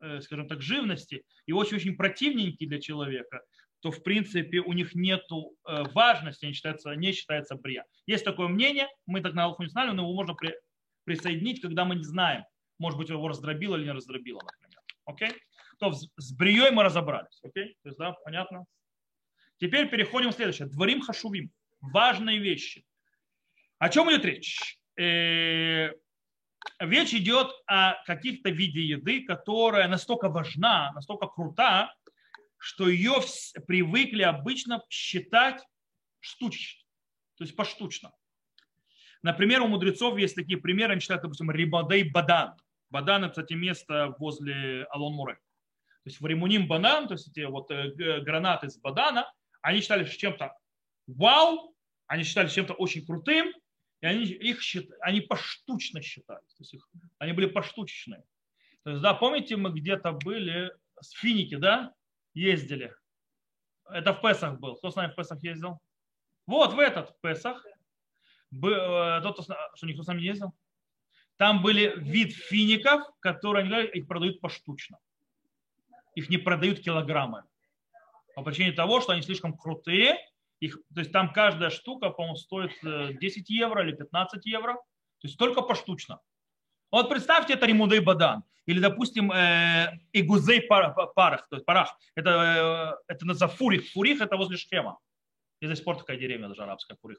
э, 0.00 0.20
скажем 0.22 0.48
так, 0.48 0.62
живности 0.62 1.24
и 1.46 1.52
очень-очень 1.52 1.96
противненькие 1.96 2.68
для 2.68 2.80
человека, 2.80 3.42
то 3.80 3.90
в 3.90 4.02
принципе 4.02 4.60
у 4.60 4.72
них 4.72 4.94
нет 4.94 5.22
э, 5.30 5.82
важности, 5.92 6.46
не 6.46 6.52
считается, 6.52 6.94
не 6.94 7.12
считается 7.12 7.54
брия. 7.56 7.84
Есть 8.06 8.24
такое 8.24 8.48
мнение, 8.48 8.88
мы 9.06 9.20
так 9.20 9.34
на 9.34 9.44
Аллаху 9.44 9.62
не 9.62 9.68
знали, 9.68 9.90
но 9.90 10.02
его 10.02 10.14
можно 10.14 10.34
при, 10.34 10.54
присоединить, 11.04 11.60
когда 11.60 11.84
мы 11.84 11.96
не 11.96 12.04
знаем, 12.04 12.44
может 12.78 12.98
быть, 12.98 13.08
его 13.08 13.28
раздробило 13.28 13.76
или 13.76 13.84
не 13.84 13.92
раздробило, 13.92 14.40
например. 14.40 14.82
Окей? 15.04 15.32
То 15.78 15.92
с 15.92 16.32
брией 16.32 16.70
мы 16.70 16.82
разобрались. 16.82 17.40
Окей? 17.42 17.76
То 17.82 17.88
есть, 17.88 17.98
да, 17.98 18.12
понятно? 18.24 18.64
Теперь 19.58 19.88
переходим 19.88 20.30
к 20.30 20.34
следующему. 20.34 20.70
Дворим 20.70 21.00
хашувим 21.02 21.50
важные 21.80 22.38
вещи. 22.38 22.84
О 23.78 23.88
чем 23.88 24.10
идет 24.10 24.24
речь? 24.24 24.79
Э, 25.00 25.94
речь 26.78 27.14
идет 27.14 27.50
о 27.66 27.94
каких-то 28.04 28.50
виде 28.50 28.82
еды, 28.82 29.24
которая 29.24 29.88
настолько 29.88 30.28
важна, 30.28 30.92
настолько 30.92 31.26
крута, 31.26 31.94
что 32.58 32.86
ее 32.86 33.14
привыкли 33.66 34.20
обычно 34.22 34.82
считать 34.90 35.64
штучно, 36.18 36.82
то 37.38 37.44
есть 37.44 37.56
поштучно. 37.56 38.12
Например, 39.22 39.62
у 39.62 39.68
мудрецов 39.68 40.18
есть 40.18 40.34
такие 40.34 40.58
примеры, 40.60 40.92
они 40.92 41.00
считают, 41.00 41.22
допустим, 41.22 41.50
рибадей 41.50 42.10
бадан. 42.10 42.56
Бадан– 42.90 43.24
это, 43.24 43.30
кстати, 43.30 43.54
место 43.54 44.14
возле 44.18 44.84
Алон-Муре. 44.90 45.36
То 45.36 46.10
есть 46.10 46.20
в 46.20 46.26
Римуним 46.26 46.68
банан, 46.68 47.08
то 47.08 47.14
есть 47.14 47.28
эти 47.28 47.44
вот 47.46 47.70
э, 47.70 48.20
гранаты 48.20 48.66
из 48.66 48.76
бадана, 48.78 49.32
они 49.62 49.80
считали, 49.80 50.04
чем-то 50.04 50.54
вау, 51.06 51.74
они 52.06 52.24
считали 52.24 52.48
чем-то 52.48 52.74
очень 52.74 53.06
крутым, 53.06 53.52
И 54.00 54.06
они, 54.06 54.24
их 54.24 54.60
они 55.00 55.20
поштучно 55.20 56.00
считались. 56.00 56.54
То 56.54 56.62
есть 56.62 56.74
их, 56.74 56.88
они 57.18 57.32
были 57.32 57.46
поштучные. 57.46 58.24
То 58.82 58.90
есть, 58.90 59.02
да, 59.02 59.12
помните, 59.14 59.56
мы 59.56 59.70
где-то 59.70 60.12
были 60.12 60.72
с 61.00 61.10
Финики, 61.10 61.56
да, 61.56 61.92
ездили. 62.32 62.94
Это 63.84 64.14
в 64.14 64.22
Песах 64.22 64.58
был. 64.58 64.76
Кто 64.76 64.90
с 64.90 64.96
нами 64.96 65.12
в 65.12 65.16
Песах 65.16 65.42
ездил? 65.42 65.80
Вот 66.46 66.72
в 66.72 66.78
этот 66.78 67.20
Песах. 67.20 67.64
Э, 68.52 69.20
тот, 69.22 69.42
что 69.42 69.86
никто 69.86 70.02
с 70.02 70.06
нами 70.06 70.20
не 70.20 70.26
ездил. 70.26 70.54
Там 71.36 71.62
были 71.62 71.94
вид 71.96 72.34
фиников, 72.34 73.02
которые 73.20 73.64
они 73.64 73.88
их 73.88 74.06
продают 74.06 74.40
поштучно. 74.40 74.98
Их 76.14 76.28
не 76.28 76.38
продают 76.38 76.80
килограммы. 76.80 77.44
По 78.34 78.42
причине 78.42 78.72
того, 78.72 79.00
что 79.00 79.12
они 79.12 79.22
слишком 79.22 79.56
крутые. 79.56 80.16
Их, 80.60 80.78
то 80.94 81.00
есть 81.00 81.10
там 81.10 81.32
каждая 81.32 81.70
штука, 81.70 82.10
по-моему, 82.10 82.36
стоит 82.36 82.72
10 82.82 83.50
э, 83.50 83.54
евро 83.54 83.82
или 83.82 83.92
15 83.92 84.44
евро. 84.46 84.74
То 84.74 85.26
есть 85.26 85.38
только 85.38 85.62
поштучно. 85.62 86.20
Вот 86.90 87.08
представьте, 87.08 87.54
это 87.54 87.66
ремудей 87.66 88.00
бадан. 88.00 88.44
Или, 88.66 88.78
допустим, 88.78 89.32
э, 89.32 89.98
игузей 90.12 90.62
парах, 90.62 91.48
то 91.48 91.56
есть 91.56 91.64
парах. 91.64 91.96
Это, 92.14 92.96
э, 93.08 93.12
это 93.12 93.26
называется 93.26 93.56
фурих. 93.56 93.90
Фурих 93.92 94.20
это 94.20 94.36
возле 94.36 94.56
Шхема. 94.58 94.98
Здесь 95.62 95.78
спорт 95.78 96.00
такая 96.00 96.18
деревня, 96.18 96.48
даже 96.48 96.62
арабская 96.62 96.96
фурих. 97.00 97.18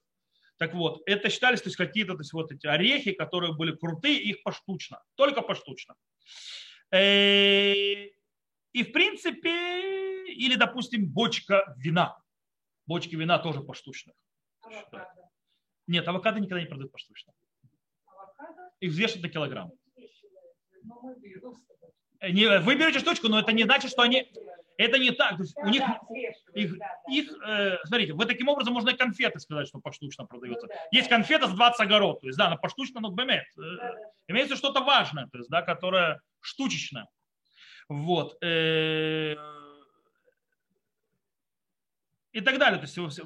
Так 0.57 0.75
вот, 0.75 1.01
это 1.07 1.29
считались 1.29 1.61
то 1.61 1.69
есть, 1.69 1.77
какие-то 1.77 2.13
то 2.13 2.19
есть, 2.19 2.33
вот 2.33 2.51
эти 2.51 2.67
орехи, 2.67 3.13
которые 3.13 3.53
были 3.53 3.75
крутые, 3.75 4.21
их 4.21 4.43
поштучно, 4.43 5.01
только 5.15 5.41
поштучно. 5.41 5.95
Э, 6.91 7.73
и 8.73 8.83
в 8.83 8.91
принципе, 8.91 10.27
или, 10.27 10.55
допустим, 10.55 11.07
бочка 11.07 11.75
вина. 11.77 12.20
Бочки 12.91 13.15
вина 13.15 13.39
тоже 13.39 13.61
поштучно. 13.61 14.11
Нет, 15.87 16.05
авокадо 16.09 16.41
никогда 16.41 16.59
не 16.59 16.67
продают 16.67 16.91
поштучно. 16.91 17.31
Их 18.81 18.91
взвешивают 18.91 19.23
на 19.23 19.29
килограмм. 19.29 19.71
Э, 22.19 22.31
не, 22.31 22.59
вы 22.59 22.75
берете 22.75 22.99
штучку, 22.99 23.29
но 23.29 23.39
это 23.39 23.53
не 23.53 23.63
значит, 23.63 23.91
что 23.91 24.01
они 24.01 24.29
это 24.75 24.99
не 24.99 25.11
так. 25.11 25.37
То 25.37 25.43
есть 25.43 25.55
у 25.55 25.69
них, 25.69 25.83
их, 26.53 26.75
их 27.07 27.31
э, 27.47 27.77
смотрите, 27.85 28.11
вы 28.11 28.25
таким 28.25 28.49
образом 28.49 28.73
можно 28.73 28.89
и 28.89 28.97
конфеты 28.97 29.39
сказать, 29.39 29.69
что 29.69 29.79
поштучно 29.79 30.25
продается. 30.25 30.67
Ну, 30.67 30.73
да. 30.73 30.87
Есть 30.91 31.07
конфета 31.07 31.47
с 31.47 31.53
20 31.53 31.79
огород, 31.79 32.19
то 32.19 32.27
есть, 32.27 32.37
да, 32.37 32.47
она 32.47 32.57
поштучно, 32.57 32.99
но 32.99 33.09
бэмет. 33.09 33.45
Э, 33.57 33.61
имеется 34.27 34.57
что-то 34.57 34.81
важное, 34.81 35.27
то 35.27 35.37
есть, 35.37 35.49
да, 35.49 35.61
которое 35.61 36.19
штучечное. 36.41 37.07
Вот. 37.87 38.37
Э, 38.43 39.37
и 42.31 42.41
так 42.41 42.59
далее. 42.59 42.79
То 42.79 43.01
есть, 43.01 43.19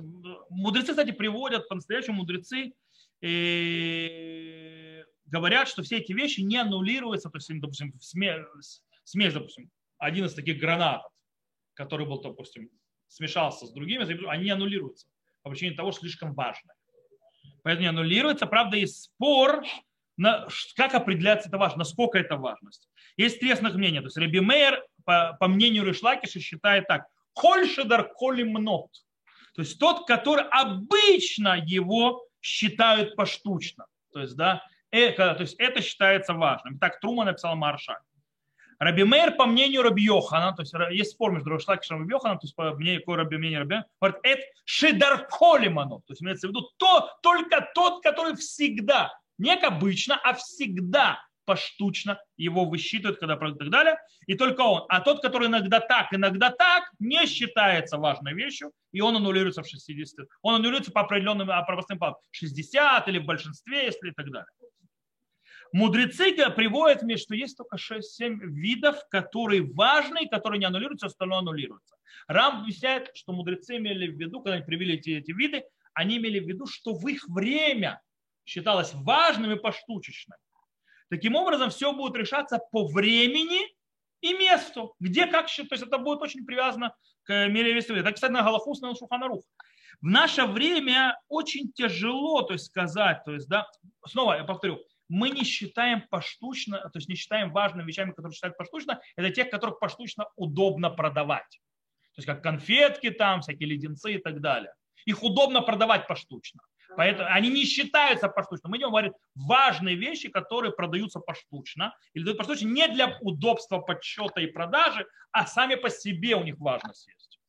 мудрецы, 0.49 0.89
кстати, 0.89 1.11
приводят, 1.11 1.67
по-настоящему 1.67 2.17
мудрецы 2.17 2.73
э, 3.21 5.03
говорят, 5.25 5.67
что 5.67 5.83
все 5.83 5.97
эти 5.97 6.13
вещи 6.13 6.41
не 6.41 6.57
аннулируются, 6.57 7.29
то 7.29 7.37
есть, 7.37 7.49
допустим, 7.59 7.93
смесь, 7.99 8.83
смесь 9.03 9.33
допустим, 9.33 9.69
один 9.97 10.25
из 10.25 10.33
таких 10.33 10.59
гранатов, 10.59 11.11
который 11.73 12.05
был, 12.05 12.21
допустим, 12.21 12.69
смешался 13.07 13.65
с 13.65 13.71
другими, 13.71 14.27
они 14.27 14.49
аннулируются 14.49 15.07
по 15.43 15.49
причине 15.51 15.75
того, 15.75 15.91
что 15.91 16.01
слишком 16.01 16.33
важно. 16.33 16.73
Поэтому 17.63 17.81
не 17.81 17.87
аннулируется. 17.87 18.45
Правда, 18.45 18.77
есть 18.77 19.03
спор, 19.03 19.63
на, 20.17 20.47
как 20.75 20.93
определяется 20.93 21.49
это 21.49 21.57
важно, 21.57 21.79
насколько 21.79 22.17
это 22.17 22.37
важность. 22.37 22.89
Есть 23.17 23.39
три 23.39 23.51
основных 23.51 23.77
мнения. 23.77 24.01
То 24.01 24.07
есть 24.07 24.17
Реби 24.17 24.39
Мейер, 24.39 24.83
по, 25.03 25.35
по 25.39 25.47
мнению 25.47 25.85
Ришлакиша, 25.85 26.39
считает 26.39 26.87
так. 26.87 27.07
Коль 27.35 27.67
шедар 27.67 28.11
коли 28.13 28.43
мнот. 28.43 28.89
То 29.53 29.61
есть 29.61 29.79
тот, 29.79 30.07
который 30.07 30.45
обычно 30.49 31.61
его 31.63 32.25
считают 32.41 33.15
поштучно. 33.15 33.85
То 34.13 34.21
есть, 34.21 34.35
да, 34.35 34.63
это, 34.91 35.35
то 35.35 35.41
есть 35.41 35.55
это 35.59 35.81
считается 35.81 36.33
важным. 36.33 36.79
Так 36.79 36.99
Трума 36.99 37.25
написал 37.25 37.55
Маршак. 37.55 38.01
Раби 38.79 39.03
Мейр, 39.03 39.35
по 39.35 39.45
мнению 39.45 39.83
Раби 39.83 40.03
Йохана, 40.03 40.53
то 40.53 40.61
есть 40.61 40.73
есть 40.91 41.11
спор 41.11 41.31
между 41.31 41.49
Рашлакишем 41.49 41.97
и 41.97 41.99
Раби 42.01 42.11
Йоханом, 42.11 42.39
то 42.39 42.45
есть 42.45 42.55
по 42.55 42.73
мнению 42.73 43.01
какой 43.01 43.17
Раби 43.17 43.37
мнение 43.37 43.59
Раби 43.59 43.77
говорит, 44.01 44.19
это 44.23 44.41
Шидар 44.65 45.27
Колиману, 45.27 45.99
то 45.99 46.11
есть 46.11 46.21
имеется 46.21 46.47
в 46.47 46.49
виду 46.49 46.69
то, 46.77 47.09
только 47.21 47.69
тот, 47.73 48.03
который 48.03 48.35
всегда, 48.35 49.17
не 49.37 49.55
как 49.55 49.71
обычно, 49.71 50.19
а 50.21 50.33
всегда 50.33 51.21
поштучно 51.45 52.19
его 52.37 52.65
высчитывают, 52.65 53.19
когда 53.19 53.35
и 53.35 53.37
так 53.37 53.69
далее, 53.69 53.97
и 54.27 54.35
только 54.35 54.61
он. 54.61 54.85
А 54.89 55.01
тот, 55.01 55.21
который 55.21 55.47
иногда 55.47 55.79
так, 55.79 56.13
иногда 56.13 56.49
так, 56.49 56.91
не 56.99 57.25
считается 57.25 57.97
важной 57.97 58.33
вещью, 58.33 58.71
и 58.91 59.01
он 59.01 59.15
аннулируется 59.15 59.63
в 59.63 59.67
60. 59.67 60.27
Он 60.41 60.55
аннулируется 60.55 60.91
по 60.91 61.01
определенным, 61.01 61.47
по 61.47 61.63
простым 61.63 61.99
60 62.31 63.07
или 63.07 63.19
в 63.19 63.25
большинстве, 63.25 63.85
если 63.85 64.09
и 64.09 64.13
так 64.13 64.29
далее. 64.31 64.47
Мудрецы 65.71 66.33
приводят 66.51 67.01
мне, 67.01 67.17
что 67.17 67.35
есть 67.35 67.57
только 67.57 67.75
6-7 67.77 68.39
видов, 68.39 68.97
которые 69.09 69.61
важны 69.61 70.27
которые 70.27 70.59
не 70.59 70.65
аннулируются, 70.65 71.07
остальное 71.07 71.39
аннулируется. 71.39 71.95
Рам 72.27 72.61
объясняет, 72.61 73.11
что 73.13 73.33
мудрецы 73.33 73.77
имели 73.77 74.07
в 74.07 74.17
виду, 74.17 74.41
когда 74.41 74.55
они 74.55 74.65
привели 74.65 74.95
эти, 74.95 75.09
эти 75.09 75.31
виды, 75.31 75.63
они 75.93 76.17
имели 76.17 76.39
в 76.39 76.47
виду, 76.47 76.65
что 76.65 76.93
в 76.93 77.05
их 77.07 77.27
время 77.27 78.01
считалось 78.45 78.93
важным 78.93 79.51
и 79.51 79.59
поштучечным. 79.59 80.37
Таким 81.15 81.35
образом, 81.37 81.69
все 81.69 81.93
будет 81.93 82.17
решаться 82.17 82.59
по 82.73 82.85
времени 82.87 83.61
и 84.19 84.33
месту, 84.33 84.95
где 84.99 85.27
как 85.27 85.47
то 85.47 85.63
есть 85.71 85.83
это 85.83 85.97
будет 85.97 86.21
очень 86.21 86.45
привязано 86.45 86.93
к 87.23 87.47
мере 87.47 87.71
весовой. 87.71 88.01
Это, 88.01 88.11
кстати, 88.11 88.33
на 88.33 88.43
Галахус, 88.43 88.81
на 88.81 88.93
Шуханарух. 88.93 89.45
В 90.01 90.07
наше 90.07 90.43
время 90.45 91.17
очень 91.29 91.71
тяжело, 91.71 92.41
то 92.41 92.51
есть 92.51 92.65
сказать, 92.65 93.23
то 93.23 93.31
есть, 93.31 93.47
да, 93.47 93.65
снова 94.05 94.33
я 94.33 94.43
повторю, 94.43 94.83
мы 95.07 95.29
не 95.29 95.45
считаем 95.45 96.03
поштучно, 96.09 96.79
то 96.79 96.91
есть 96.95 97.07
не 97.07 97.15
считаем 97.15 97.53
важными 97.53 97.87
вещами, 97.87 98.11
которые 98.11 98.33
считают 98.33 98.57
поштучно, 98.57 98.99
это 99.15 99.29
тех, 99.29 99.49
которых 99.49 99.79
поштучно 99.79 100.25
удобно 100.35 100.89
продавать. 100.89 101.61
То 102.15 102.17
есть 102.17 102.27
как 102.27 102.43
конфетки 102.43 103.09
там, 103.09 103.39
всякие 103.39 103.69
леденцы 103.69 104.15
и 104.15 104.17
так 104.17 104.41
далее. 104.41 104.73
Их 105.05 105.23
удобно 105.23 105.61
продавать 105.61 106.07
поштучно. 106.07 106.61
Поэтому 106.95 107.29
они 107.29 107.49
не 107.49 107.65
считаются 107.65 108.27
поштучно. 108.29 108.69
Мы 108.69 108.77
идем 108.77 108.89
говорить 108.89 109.13
важные 109.35 109.95
вещи, 109.95 110.29
которые 110.29 110.71
продаются 110.73 111.19
поштучно. 111.19 111.95
Или 112.13 112.23
дают 112.23 112.37
поштучно 112.37 112.67
не 112.67 112.87
для 112.87 113.17
удобства 113.21 113.79
подсчета 113.79 114.41
и 114.41 114.47
продажи, 114.47 115.05
а 115.31 115.45
сами 115.45 115.75
по 115.75 115.89
себе 115.89 116.35
у 116.35 116.43
них 116.43 116.57
важность 116.57 117.07
есть. 117.07 117.39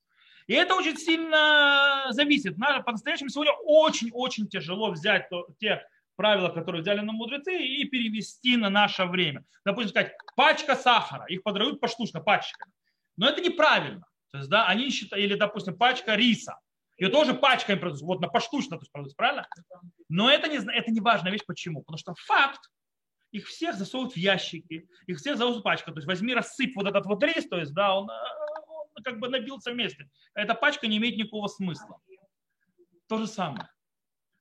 И 0.46 0.55
это 0.55 0.75
очень 0.75 0.96
сильно 0.96 2.07
зависит. 2.11 2.57
По-настоящему 2.57 3.31
сегодня 3.31 3.53
очень-очень 3.64 4.49
тяжело 4.49 4.90
взять 4.90 5.29
те 5.59 5.87
правила, 6.14 6.49
которые 6.49 6.83
взяли 6.83 7.01
на 7.01 7.12
мудрецы, 7.12 7.59
и 7.59 7.85
перевести 7.85 8.57
на 8.57 8.70
наше 8.70 9.05
время. 9.05 9.44
Допустим, 9.64 9.90
сказать, 9.90 10.12
пачка 10.35 10.75
сахара, 10.75 11.27
их 11.27 11.42
продают 11.42 11.81
поштучно, 11.81 12.20
пачками. 12.20 12.72
Но 13.16 13.29
это 13.29 13.42
неправильно. 13.42 14.07
То 14.31 14.38
есть, 14.38 14.49
да, 14.49 14.66
они 14.66 14.90
считают, 14.90 15.25
или, 15.25 15.35
допустим, 15.35 15.77
пачка 15.77 16.14
риса. 16.14 16.59
Ее 16.98 17.11
тоже 17.11 17.35
пачками 17.35 17.78
продают, 17.78 18.02
вот 18.02 18.20
на 18.20 18.28
поштучно 18.28 18.76
то 18.76 18.82
есть, 18.82 18.92
продают, 18.92 19.16
правильно? 19.16 19.46
Но 20.09 20.30
это 20.30 20.48
не, 20.48 20.56
это 20.56 20.90
не 20.90 21.00
важная 21.00 21.30
вещь. 21.30 21.44
Почему? 21.46 21.82
Потому 21.82 21.98
что 21.98 22.14
факт, 22.14 22.61
их 23.32 23.46
всех 23.46 23.76
засовывают 23.76 24.14
в 24.14 24.16
ящики, 24.16 24.88
их 25.06 25.18
всех 25.18 25.35
засовывают 25.35 25.61
в 25.61 25.64
пачку. 25.64 25.92
То 25.92 25.98
есть 25.98 26.06
возьми, 26.06 26.35
рассыпь 26.35 26.74
вот 26.74 26.87
этот 26.87 27.04
вот 27.06 27.22
рис, 27.22 27.46
то 27.48 27.59
есть, 27.59 27.74
да, 27.74 27.98
он, 27.98 28.09
он 28.09 29.02
как 29.02 29.20
бы 29.20 29.28
набился 29.28 29.72
вместе. 29.72 30.09
Эта 30.35 30.54
пачка 30.54 30.87
не 30.87 30.96
имеет 30.96 31.16
никакого 31.16 31.48
смысла. 31.48 32.00
То 33.09 33.18
же 33.18 33.26
самое. 33.26 33.68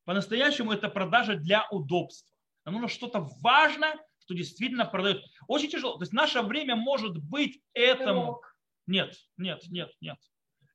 По-настоящему 0.05 0.71
это 0.71 0.87
продажа 0.87 1.35
для 1.35 1.67
удобства. 1.71 2.35
Нам 2.63 2.75
нужно 2.75 2.87
что-то 2.87 3.27
важное, 3.41 3.95
что 4.19 4.33
действительно 4.33 4.85
продает. 4.85 5.23
Очень 5.47 5.69
тяжело. 5.69 5.97
То 5.97 6.03
есть 6.03 6.13
наше 6.13 6.41
время 6.41 6.75
может 6.75 7.17
быть 7.17 7.61
этому. 7.73 8.41
Нет, 8.87 9.15
нет, 9.37 9.61
нет, 9.69 9.91
нет. 9.99 10.17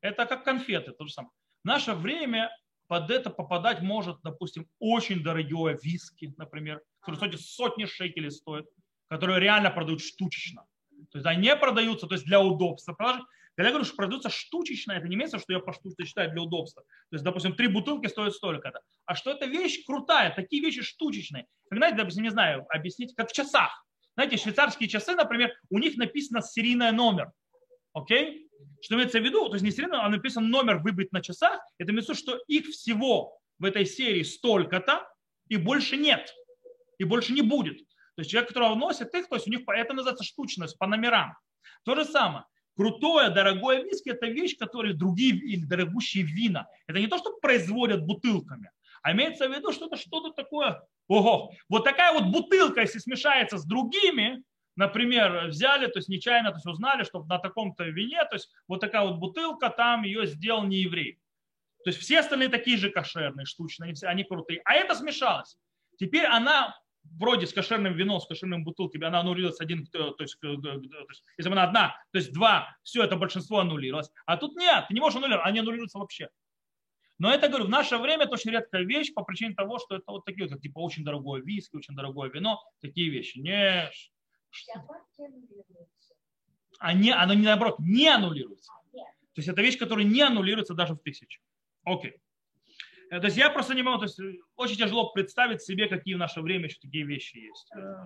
Это 0.00 0.26
как 0.26 0.44
конфеты, 0.44 0.92
то 0.92 1.06
же 1.06 1.12
самое. 1.12 1.32
Наше 1.64 1.92
время 1.92 2.50
под 2.88 3.10
это 3.10 3.30
попадать 3.30 3.82
может, 3.82 4.16
допустим, 4.22 4.66
очень 4.78 5.22
дорогое 5.22 5.78
виски, 5.80 6.34
например, 6.36 6.82
которые 7.00 7.18
стоят 7.18 7.40
сотни 7.40 7.84
шекелей 7.84 8.30
стоят, 8.30 8.66
которые 9.08 9.40
реально 9.40 9.70
продают 9.70 10.02
штучечно. 10.02 10.64
То 11.11 11.18
есть 11.18 11.26
они 11.26 11.42
не 11.42 11.56
продаются, 11.56 12.06
то 12.06 12.14
есть 12.14 12.26
для 12.26 12.40
удобства 12.40 12.92
продажи. 12.92 13.24
Когда 13.56 13.68
я 13.68 13.72
говорю, 13.72 13.84
что 13.84 13.96
продается 13.96 14.30
штучечно, 14.30 14.92
это 14.92 15.06
не 15.08 15.16
имеется, 15.16 15.38
что 15.38 15.52
я 15.52 15.61
поштучно 15.61 16.06
считаю 16.06 16.30
для 16.30 16.42
удобства. 16.42 16.82
То 16.82 17.14
есть, 17.14 17.24
допустим, 17.24 17.54
три 17.54 17.68
бутылки 17.68 18.06
стоят 18.06 18.34
столько-то. 18.34 18.80
А 19.06 19.14
что 19.14 19.32
эта 19.32 19.46
вещь 19.46 19.84
крутая, 19.84 20.34
такие 20.34 20.62
вещи 20.62 20.82
штучечные. 20.82 21.46
Как, 21.68 21.78
знаете, 21.78 21.98
допустим, 21.98 22.22
не 22.22 22.30
знаю, 22.30 22.64
объяснить, 22.70 23.14
как 23.14 23.28
в 23.28 23.32
часах. 23.32 23.84
Знаете, 24.14 24.36
швейцарские 24.36 24.88
часы, 24.88 25.14
например, 25.14 25.52
у 25.68 25.78
них 25.78 25.96
написано 25.96 26.42
серийный 26.42 26.92
номер. 26.92 27.32
Окей? 27.92 28.49
Что 28.80 28.94
имеется 28.94 29.20
в 29.20 29.24
виду? 29.24 29.48
То 29.48 29.54
есть 29.54 29.64
не 29.64 29.70
серийный, 29.70 29.98
а 29.98 30.08
написан 30.08 30.48
номер 30.48 30.78
выбит 30.78 31.12
на 31.12 31.20
часах. 31.20 31.61
Это 31.78 31.92
имеется 31.92 32.14
в 32.14 32.16
виду, 32.16 32.30
что 32.30 32.42
их 32.46 32.66
всего 32.66 33.38
в 33.58 33.64
этой 33.64 33.84
серии 33.84 34.22
столько-то, 34.22 35.06
и 35.48 35.56
больше 35.56 35.96
нет. 35.96 36.34
И 36.98 37.04
больше 37.04 37.32
не 37.32 37.42
будет. 37.42 37.78
То 38.16 38.22
есть 38.22 38.30
человек, 38.30 38.48
которого 38.48 38.74
носит 38.74 39.14
их, 39.14 39.28
то 39.28 39.36
есть 39.36 39.46
у 39.46 39.50
них 39.50 39.61
это 39.66 39.94
называется 39.94 40.24
штучность 40.24 40.78
по 40.78 40.86
номерам. 40.86 41.34
То 41.84 41.94
же 41.94 42.04
самое 42.04 42.44
крутое, 42.80 43.28
дорогое 43.28 43.82
виски– 43.82 44.08
это 44.11 44.26
вещь, 44.26 44.56
которая 44.56 44.94
другие 44.94 45.34
или 45.34 45.64
дорогущие 45.64 46.24
вина. 46.24 46.66
Это 46.86 46.98
не 46.98 47.08
то, 47.08 47.18
что 47.18 47.36
производят 47.38 48.06
бутылками, 48.06 48.70
А 49.02 49.12
имеется 49.12 49.48
в 49.48 49.52
виду, 49.52 49.70
что 49.72 49.86
это 49.86 49.96
что-то 49.96 50.30
такое, 50.30 50.82
ого, 51.06 51.52
вот 51.68 51.84
такая 51.84 52.14
вот 52.14 52.32
бутылка, 52.32 52.80
если 52.80 52.98
смешается 52.98 53.58
с 53.58 53.66
другими, 53.66 54.42
например, 54.76 55.48
взяли, 55.48 55.86
то 55.86 55.98
есть 55.98 56.08
нечаянно 56.08 56.50
то 56.50 56.56
есть 56.56 56.66
узнали, 56.66 57.04
что 57.04 57.24
на 57.24 57.38
таком-то 57.38 57.84
вине, 57.84 58.22
то 58.24 58.36
есть 58.36 58.50
вот 58.68 58.80
такая 58.80 59.02
вот 59.06 59.16
бутылка, 59.16 59.70
там 59.70 60.02
ее 60.02 60.26
сделал 60.26 60.64
не 60.64 60.78
еврей. 60.78 61.18
То 61.84 61.90
есть 61.90 62.00
все 62.00 62.20
остальные 62.20 62.48
такие 62.48 62.76
же 62.76 62.90
кошерные, 62.90 63.46
штучные, 63.46 63.94
они 64.02 64.24
крутые. 64.24 64.60
А 64.64 64.74
это 64.74 64.94
смешалось. 64.94 65.56
Теперь 65.98 66.26
она 66.26 66.76
вроде 67.18 67.46
с 67.46 67.52
кошерным 67.52 67.94
вином, 67.94 68.20
с 68.20 68.26
кошерным 68.26 68.64
бутылками, 68.64 69.06
она 69.06 69.20
аннулировалась 69.20 69.60
один, 69.60 69.86
то 69.86 70.14
есть, 70.18 70.38
то 70.40 70.52
есть 70.52 71.24
если 71.38 71.48
бы 71.48 71.54
она 71.54 71.64
одна, 71.64 71.96
то 72.12 72.18
есть 72.18 72.32
два, 72.32 72.76
все 72.82 73.02
это 73.02 73.16
большинство 73.16 73.60
аннулировалось. 73.60 74.10
А 74.26 74.36
тут 74.36 74.56
нет, 74.56 74.86
ты 74.88 74.94
не 74.94 75.00
можешь 75.00 75.16
аннулировать, 75.16 75.46
они 75.46 75.60
аннулируются 75.60 75.98
вообще. 75.98 76.28
Но 77.18 77.32
это, 77.32 77.48
говорю, 77.48 77.66
в 77.66 77.70
наше 77.70 77.98
время 77.98 78.24
это 78.24 78.32
очень 78.32 78.50
редкая 78.50 78.82
вещь 78.82 79.12
по 79.12 79.22
причине 79.22 79.54
того, 79.54 79.78
что 79.78 79.96
это 79.96 80.10
вот 80.10 80.24
такие, 80.24 80.48
как 80.48 80.60
типа 80.60 80.78
очень 80.78 81.04
дорогое 81.04 81.42
виски, 81.42 81.76
очень 81.76 81.94
дорогое 81.94 82.30
вино, 82.30 82.62
такие 82.80 83.10
вещи. 83.10 83.38
Не, 83.38 83.90
они, 86.80 87.11
оно 87.11 87.34
не 87.34 87.44
наоборот, 87.44 87.76
не 87.78 88.09
аннулируется. 88.09 88.72
То 88.92 89.36
есть 89.36 89.48
это 89.48 89.62
вещь, 89.62 89.78
которая 89.78 90.05
не 90.05 90.22
аннулируется 90.22 90.74
даже 90.74 90.94
в 90.94 90.98
тысячу. 90.98 91.40
Окей. 91.84 92.16
Э, 93.11 93.20
то 93.20 93.26
есть 93.26 93.36
я 93.36 93.51
просто 93.51 93.74
не 93.74 93.82
могу, 93.82 93.98
то 93.98 94.05
есть 94.05 94.18
э, 94.18 94.38
очень 94.57 94.76
тяжело 94.76 95.12
представить 95.12 95.62
себе, 95.62 95.88
какие 95.88 96.14
в 96.14 96.18
наше 96.18 96.40
время 96.40 96.66
еще 96.66 96.78
такие 96.80 97.05
вещи 97.05 97.36
есть. 97.36 97.70
Э, 97.76 98.05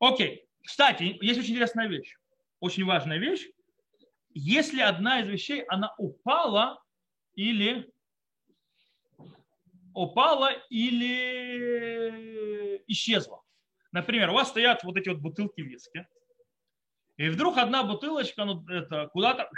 окей. 0.00 0.46
Кстати, 0.62 1.18
есть 1.20 1.38
очень 1.38 1.52
интересная 1.52 1.88
вещь, 1.88 2.16
очень 2.60 2.84
важная 2.84 3.18
вещь. 3.18 3.46
Если 4.30 4.80
одна 4.80 5.20
из 5.20 5.28
вещей, 5.28 5.62
она 5.64 5.94
упала 5.98 6.82
или 7.34 7.92
упала 9.92 10.52
или 10.70 12.82
исчезла. 12.86 13.43
Например, 13.94 14.30
у 14.30 14.34
вас 14.34 14.48
стоят 14.48 14.82
вот 14.82 14.96
эти 14.96 15.08
вот 15.08 15.18
бутылки 15.18 15.60
виски, 15.60 16.04
и 17.16 17.28
вдруг 17.28 17.58
одна 17.58 17.84
бутылочка 17.84 18.44
ну, 18.44 18.66
это, 18.68 19.06
куда-то, 19.12 19.48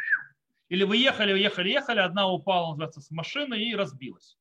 или 0.68 0.84
вы 0.84 0.98
ехали, 0.98 1.38
ехали, 1.38 1.70
ехали, 1.70 2.00
одна 2.00 2.28
упала, 2.28 2.72
называется, 2.72 3.00
с 3.00 3.10
машины 3.10 3.54
и 3.54 3.74
разбилась. 3.74 4.36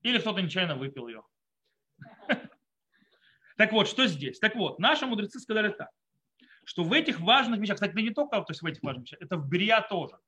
Или 0.00 0.18
кто-то 0.18 0.40
нечаянно 0.40 0.76
выпил 0.76 1.08
ее. 1.08 1.22
Так 3.56 3.70
вот, 3.70 3.86
что 3.86 4.06
здесь? 4.08 4.40
Так 4.40 4.56
вот, 4.56 4.80
наши 4.80 5.06
мудрецы 5.06 5.38
сказали 5.38 5.68
так, 5.68 5.90
что 6.64 6.82
в 6.82 6.92
этих 6.92 7.20
важных 7.20 7.60
вещах, 7.60 7.76
кстати, 7.76 7.94
не 7.94 8.10
только 8.10 8.40
то 8.40 8.46
есть 8.48 8.62
в 8.62 8.66
этих 8.66 8.82
важных 8.82 9.04
вещах, 9.04 9.20
это 9.20 9.36
в 9.36 9.46
Брия 9.46 9.80
тоже. 9.82 10.18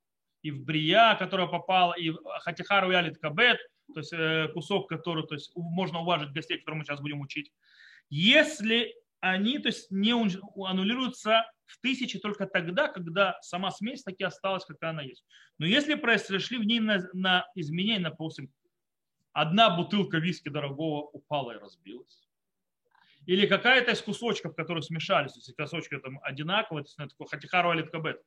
И 0.43 0.53
в 0.53 0.63
Брия, 0.63 1.17
которая 1.19 1.49
попала, 1.49 1.95
и 1.95 2.11
в 2.11 2.21
Хатихару 2.43 2.93
Ялит 2.93 3.19
Кабет, 3.19 3.59
то 3.93 4.01
есть 4.01 4.13
э, 4.13 4.49
кусок, 4.53 4.89
который 4.89 5.27
то 5.27 5.35
есть, 5.35 5.53
можно 5.55 6.01
уважить 6.01 6.33
гостей, 6.33 6.59
которые 6.59 6.81
мы 6.81 6.85
сейчас 6.85 7.01
будем 7.01 7.21
учить. 7.21 7.53
Если 8.09 8.95
они 9.21 9.59
то 9.59 9.69
есть, 9.69 9.91
не 9.91 10.13
аннулируются 10.13 11.45
в 11.65 11.81
тысячи 11.81 12.19
только 12.19 12.47
тогда, 12.47 12.89
когда 12.89 13.39
сама 13.43 13.71
смесь 13.71 14.03
таки 14.03 14.25
осталась, 14.25 14.65
какая 14.65 14.91
она 14.91 15.03
есть. 15.03 15.25
Но 15.59 15.67
если 15.67 15.95
произошли 15.95 16.59
в 16.59 16.65
ней 16.65 16.81
на, 16.81 17.09
на 17.13 17.47
изменения, 17.55 18.11
допустим, 18.11 18.53
одна 19.33 19.77
бутылка 19.77 20.19
виски 20.19 20.49
дорогого 20.49 21.03
упала 21.13 21.53
и 21.53 21.59
разбилась, 21.59 22.27
или 23.27 23.47
какая-то 23.47 23.91
из 23.91 24.01
кусочков, 24.01 24.55
которые 24.55 24.83
смешались, 24.83 25.35
если 25.35 25.53
кусочки 25.53 25.99
там 25.99 26.21
одинаковые, 26.23 26.85
то 26.85 26.89
есть 26.89 27.11
такой 27.13 27.27
хатихару 27.29 27.71
алиткабет, 27.71 28.23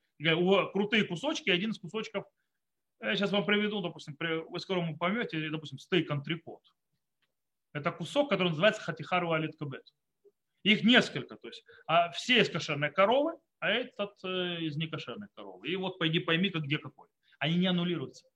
крутые 0.74 1.06
кусочки, 1.06 1.50
один 1.50 1.72
из 1.72 1.80
кусочков 1.80 2.26
я 3.02 3.16
сейчас 3.16 3.32
вам 3.32 3.46
приведу, 3.46 3.82
допустим, 3.82 4.18
вы 4.20 4.60
скоро 4.60 4.94
поймете, 4.96 5.50
допустим, 5.50 5.80
стейк 5.80 6.10
антрикот. 6.12 6.62
Это 7.74 7.92
кусок, 7.92 8.30
который 8.30 8.50
называется 8.50 8.82
хатихару 8.82 9.32
алит 9.32 9.58
кабет. 9.58 9.84
Их 10.64 10.84
несколько, 10.84 11.36
то 11.38 11.48
есть 11.48 11.64
а 11.88 12.12
все 12.12 12.42
из 12.42 12.50
кошерной 12.50 12.92
коровы, 12.92 13.34
а 13.60 13.70
этот 13.70 14.14
э, 14.24 14.62
из 14.62 14.76
некошерной 14.76 15.28
коровы. 15.36 15.70
И 15.70 15.76
вот 15.76 15.98
пойди 16.00 16.20
пойми, 16.20 16.50
как 16.50 16.64
где 16.64 16.78
какой. 16.78 17.08
Они 17.38 17.56
не 17.56 17.68
аннулируются 17.68 18.28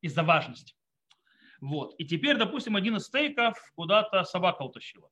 из-за 0.00 0.24
важности. 0.24 0.74
Вот. 1.60 1.94
И 1.98 2.04
теперь, 2.04 2.36
допустим, 2.38 2.74
один 2.74 2.96
из 2.96 3.04
стейков 3.04 3.56
куда-то 3.76 4.24
собака 4.24 4.62
утащила. 4.62 5.10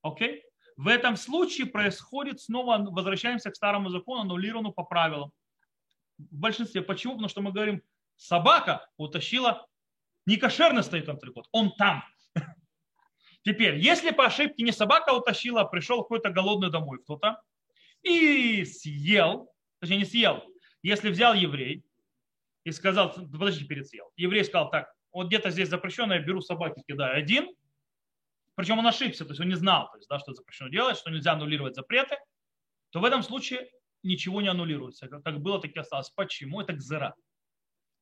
Окей? 0.00 0.44
В 0.76 0.88
этом 0.88 1.16
случае 1.16 1.66
происходит 1.66 2.40
снова, 2.40 2.78
возвращаемся 2.78 3.50
к 3.50 3.56
старому 3.56 3.90
закону, 3.90 4.22
аннулированному 4.22 4.72
по 4.72 4.84
правилам 4.84 5.32
в 6.18 6.38
большинстве. 6.38 6.82
Почему? 6.82 7.14
Потому 7.14 7.28
что 7.28 7.40
мы 7.40 7.52
говорим, 7.52 7.82
собака 8.16 8.88
утащила 8.96 9.66
не 10.26 10.36
кошерный 10.36 10.82
стоит 10.82 11.08
антрикот, 11.08 11.48
он 11.52 11.72
там. 11.76 12.04
Теперь, 13.44 13.78
если 13.78 14.10
по 14.10 14.26
ошибке 14.26 14.62
не 14.62 14.72
собака 14.72 15.12
утащила, 15.12 15.62
а 15.62 15.64
пришел 15.64 16.02
какой-то 16.02 16.30
голодный 16.30 16.70
домой 16.70 16.98
кто-то 17.02 17.42
и 18.02 18.64
съел, 18.64 19.52
точнее 19.80 19.98
не 19.98 20.04
съел, 20.04 20.44
если 20.82 21.10
взял 21.10 21.34
еврей 21.34 21.84
и 22.64 22.70
сказал, 22.70 23.12
подожди, 23.12 23.64
перед 23.64 23.88
съел, 23.88 24.10
еврей 24.16 24.44
сказал 24.44 24.70
так, 24.70 24.92
вот 25.12 25.26
где-то 25.26 25.50
здесь 25.50 25.68
запрещено, 25.68 26.14
я 26.14 26.20
беру 26.20 26.40
собаки, 26.40 26.82
кидаю 26.86 27.16
один, 27.16 27.52
причем 28.54 28.78
он 28.78 28.86
ошибся, 28.86 29.24
то 29.24 29.30
есть 29.30 29.40
он 29.40 29.48
не 29.48 29.56
знал, 29.56 29.90
то 29.90 29.98
есть, 29.98 30.08
да, 30.08 30.18
что 30.18 30.34
запрещено 30.34 30.68
делать, 30.68 30.96
что 30.96 31.10
нельзя 31.10 31.32
аннулировать 31.32 31.74
запреты, 31.74 32.16
то 32.90 33.00
в 33.00 33.04
этом 33.04 33.22
случае 33.22 33.68
ничего 34.02 34.40
не 34.40 34.48
аннулируется. 34.48 35.08
Как 35.08 35.40
было, 35.40 35.60
так 35.60 35.72
и 35.74 35.78
осталось. 35.78 36.10
Почему? 36.10 36.60
Это 36.60 36.72
гзера. 36.72 37.14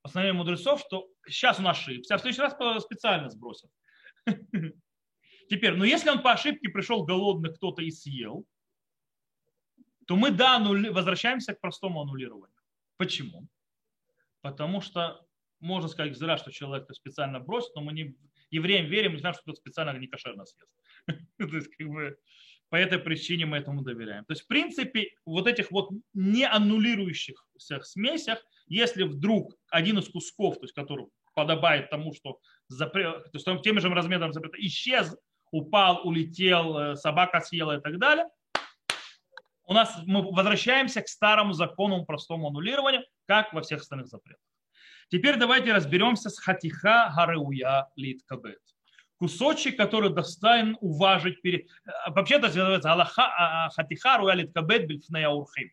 Постановление 0.02 0.38
мудрецов, 0.38 0.80
что 0.80 1.08
сейчас 1.26 1.58
он 1.58 1.68
ошибся, 1.68 2.14
а 2.14 2.18
в 2.18 2.20
следующий 2.22 2.42
раз 2.42 2.82
специально 2.82 3.28
сбросил. 3.28 3.70
Теперь, 5.50 5.74
но 5.74 5.84
если 5.84 6.10
он 6.10 6.22
по 6.22 6.32
ошибке 6.32 6.68
пришел 6.68 7.04
голодный 7.04 7.52
кто-то 7.52 7.82
и 7.82 7.90
съел, 7.90 8.46
то 10.06 10.16
мы, 10.16 10.30
да, 10.30 10.58
возвращаемся 10.58 11.54
к 11.54 11.60
простому 11.60 12.00
аннулированию. 12.00 12.56
Почему? 12.96 13.46
Потому 14.40 14.80
что 14.80 15.24
можно 15.60 15.88
сказать 15.88 16.16
зря, 16.16 16.38
что 16.38 16.50
человек 16.50 16.84
это 16.84 16.94
специально 16.94 17.40
бросит, 17.40 17.74
но 17.74 17.82
мы 17.82 17.92
не 17.92 18.16
евреям 18.50 18.86
верим, 18.86 19.12
не 19.12 19.18
знаем, 19.18 19.34
что 19.34 19.42
кто-то 19.42 19.58
специально 19.58 19.96
не 19.98 20.06
кошерно 20.06 20.46
съест. 20.46 20.70
То 21.38 21.56
есть, 21.56 21.68
как 21.76 21.88
бы, 21.88 22.18
по 22.70 22.76
этой 22.76 22.98
причине 22.98 23.46
мы 23.46 23.58
этому 23.58 23.82
доверяем. 23.82 24.24
То 24.24 24.32
есть, 24.32 24.44
в 24.44 24.46
принципе, 24.46 25.10
вот 25.26 25.46
этих 25.46 25.70
вот 25.70 25.90
не 26.14 26.44
аннулирующихся 26.44 27.80
смесях, 27.82 28.38
если 28.68 29.02
вдруг 29.02 29.56
один 29.68 29.98
из 29.98 30.08
кусков, 30.08 30.54
то 30.54 30.62
есть, 30.62 30.74
который 30.74 31.06
подобает 31.34 31.90
тому, 31.90 32.14
что 32.14 32.38
запрет, 32.68 33.24
то 33.24 33.30
есть, 33.34 33.62
тем 33.62 33.80
же 33.80 33.88
размером 33.88 34.32
запрета 34.32 34.56
исчез, 34.60 35.16
упал, 35.50 36.06
улетел, 36.06 36.78
э, 36.78 36.96
собака 36.96 37.40
съела 37.40 37.78
и 37.78 37.80
так 37.80 37.98
далее, 37.98 38.26
у 39.64 39.72
нас 39.72 40.00
мы 40.06 40.22
возвращаемся 40.32 41.02
к 41.02 41.08
старому 41.08 41.52
закону 41.52 42.04
простому 42.04 42.48
аннулированию, 42.48 43.04
как 43.26 43.52
во 43.52 43.62
всех 43.62 43.80
остальных 43.80 44.08
запретах. 44.08 44.42
Теперь 45.08 45.36
давайте 45.36 45.72
разберемся 45.72 46.30
с 46.30 46.38
хатиха 46.38 47.12
гареуя 47.16 47.88
литкабет 47.96 48.60
кусочек, 49.20 49.76
который 49.76 50.10
достоин 50.10 50.78
уважить 50.80 51.42
перед... 51.42 51.68
Э, 51.84 52.10
вообще 52.10 52.36
это 52.36 52.46
называется 52.46 52.90
Аллаха 52.90 53.26
а, 53.26 53.66
а, 53.66 53.70
Хатихару 53.70 54.26
Алит 54.28 54.52
Кабет 54.54 54.86
Бельфнея 54.86 55.28
Урхим. 55.28 55.70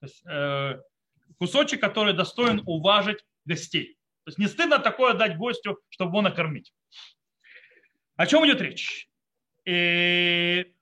То 0.00 0.06
есть 0.06 0.22
э, 0.26 0.80
кусочек, 1.38 1.80
который 1.80 2.12
достоин 2.12 2.62
уважить 2.66 3.24
гостей. 3.46 3.96
То 4.24 4.28
есть 4.28 4.38
не 4.38 4.46
стыдно 4.46 4.78
такое 4.78 5.14
дать 5.14 5.38
гостю, 5.38 5.80
чтобы 5.88 6.10
его 6.10 6.22
накормить. 6.22 6.74
О 8.16 8.26
чем 8.26 8.46
идет 8.46 8.60
речь? 8.60 9.08
И... 9.64 10.74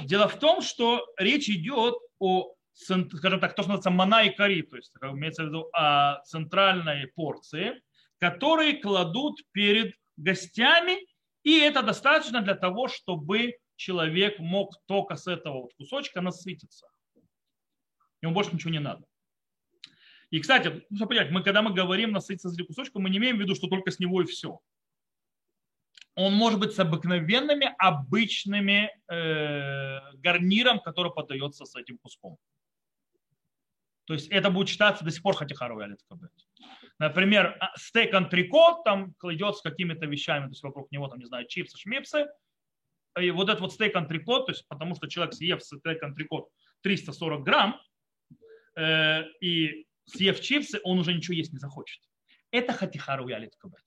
Дело 0.00 0.28
в 0.28 0.38
том, 0.38 0.60
что 0.60 1.06
речь 1.16 1.48
идет 1.48 1.94
о, 2.18 2.54
скажем 2.74 3.40
так, 3.40 3.54
то, 3.54 3.62
что 3.62 3.72
называется 3.72 3.90
мана 3.90 4.24
и 4.24 4.36
кори, 4.36 4.60
то 4.60 4.76
есть 4.76 4.92
имеется 5.00 5.44
в 5.44 5.46
виду 5.46 5.70
о 5.72 6.20
центральной 6.24 7.06
порции, 7.06 7.80
которые 8.18 8.78
кладут 8.80 9.40
перед 9.52 9.94
гостями, 10.16 10.98
и 11.42 11.58
это 11.58 11.82
достаточно 11.82 12.40
для 12.42 12.54
того, 12.54 12.88
чтобы 12.88 13.54
человек 13.76 14.38
мог 14.38 14.74
только 14.86 15.16
с 15.16 15.26
этого 15.26 15.62
вот 15.62 15.74
кусочка 15.74 16.20
насытиться. 16.20 16.88
Ему 18.22 18.34
больше 18.34 18.52
ничего 18.52 18.70
не 18.70 18.80
надо. 18.80 19.04
И, 20.30 20.40
кстати, 20.40 20.84
нужно 20.90 21.06
понять, 21.06 21.30
мы, 21.30 21.42
когда 21.42 21.62
мы 21.62 21.72
говорим 21.72 22.10
насытиться 22.10 22.48
с 22.48 22.66
кусочком, 22.66 23.02
мы 23.02 23.10
не 23.10 23.18
имеем 23.18 23.36
в 23.36 23.40
виду, 23.40 23.54
что 23.54 23.68
только 23.68 23.90
с 23.90 23.98
него 24.00 24.22
и 24.22 24.26
все. 24.26 24.58
Он 26.16 26.34
может 26.34 26.58
быть 26.58 26.74
с 26.74 26.78
обыкновенными, 26.78 27.74
обычными 27.78 28.90
э, 29.06 30.14
гарниром, 30.14 30.80
который 30.80 31.12
подается 31.12 31.66
с 31.66 31.76
этим 31.76 31.98
куском. 31.98 32.38
То 34.06 34.14
есть 34.14 34.28
это 34.28 34.50
будет 34.50 34.68
считаться 34.68 35.04
до 35.04 35.10
сих 35.10 35.22
пор 35.22 35.36
хатихару 35.36 35.78
алиткабет. 35.78 36.32
Например, 36.98 37.56
а, 37.60 37.76
стейк 37.76 38.14
антрикот 38.14 38.84
там 38.84 39.14
кладет 39.14 39.56
с 39.56 39.62
какими-то 39.62 40.06
вещами, 40.06 40.44
то 40.44 40.50
есть 40.50 40.62
вокруг 40.62 40.90
него, 40.90 41.08
там, 41.08 41.18
не 41.18 41.26
знаю, 41.26 41.46
чипсы, 41.46 41.76
шмипсы. 41.78 42.26
И 43.20 43.30
вот 43.30 43.48
этот 43.48 43.60
вот 43.60 43.72
стейк 43.72 43.96
антрикот, 43.96 44.46
то 44.46 44.52
есть 44.52 44.66
потому 44.68 44.94
что 44.94 45.08
человек 45.08 45.34
съев 45.34 45.62
стейк 45.62 46.02
антрикот 46.02 46.48
340 46.82 47.42
грамм, 47.42 47.80
э, 48.76 49.24
и 49.40 49.86
съев 50.06 50.40
чипсы, 50.40 50.80
он 50.84 50.98
уже 50.98 51.12
ничего 51.12 51.34
есть 51.34 51.52
не 51.52 51.58
захочет. 51.58 52.00
Это 52.50 52.72
хатихару 52.72 53.28
ялит 53.28 53.56
кабет. 53.56 53.82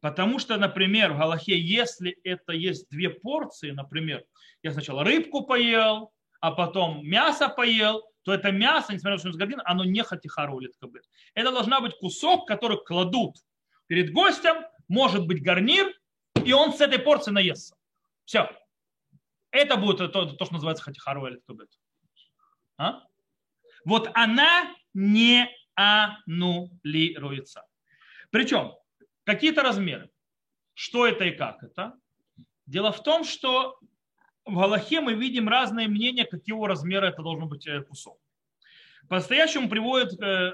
Потому 0.00 0.38
что, 0.38 0.56
например, 0.56 1.12
в 1.12 1.18
Галахе, 1.18 1.58
если 1.58 2.12
это 2.24 2.52
есть 2.52 2.88
две 2.88 3.10
порции, 3.10 3.70
например, 3.70 4.24
я 4.62 4.72
сначала 4.72 5.04
рыбку 5.04 5.44
поел, 5.44 6.12
а 6.40 6.52
потом 6.52 7.06
мясо 7.06 7.48
поел, 7.48 8.02
то 8.30 8.34
это 8.34 8.52
мясо, 8.52 8.92
несмотря 8.92 9.16
на 9.16 9.22
то, 9.22 9.28
что 9.28 9.38
гордин, 9.38 9.60
оно 9.64 9.84
не 9.84 10.04
хатихару 10.04 10.60
ялит 10.60 10.76
кабет. 10.76 11.04
Это 11.34 11.50
должна 11.50 11.80
быть 11.80 11.96
кусок, 11.98 12.46
который 12.46 12.78
кладут 12.84 13.36
перед 13.88 14.12
гостем, 14.12 14.64
может 14.86 15.26
быть 15.26 15.42
гарнир, 15.42 15.92
и 16.44 16.52
он 16.52 16.72
с 16.72 16.80
этой 16.80 17.00
порции 17.00 17.32
наестся. 17.32 17.74
Все. 18.24 18.48
Это 19.50 19.76
будет 19.76 20.12
то, 20.12 20.26
то 20.26 20.44
что 20.44 20.54
называется 20.54 20.84
хатихару 20.84 21.26
или 21.26 21.38
ткубет. 21.38 21.68
А? 22.76 23.02
Вот 23.84 24.08
она 24.14 24.72
не 24.94 25.48
аннулируется. 25.74 27.66
Причем 28.30 28.74
какие-то 29.24 29.62
размеры. 29.62 30.08
Что 30.74 31.04
это 31.04 31.24
и 31.24 31.32
как 31.32 31.64
это? 31.64 31.94
Дело 32.66 32.92
в 32.92 33.02
том, 33.02 33.24
что 33.24 33.80
в 34.50 34.58
Галахе 34.58 35.00
мы 35.00 35.14
видим 35.14 35.48
разные 35.48 35.88
мнения, 35.88 36.24
какого 36.24 36.68
размера 36.68 37.06
это 37.06 37.22
должен 37.22 37.48
быть 37.48 37.66
э, 37.66 37.82
кусок. 37.82 38.18
По-настоящему 39.08 39.68
приводит 39.68 40.20
э, 40.20 40.52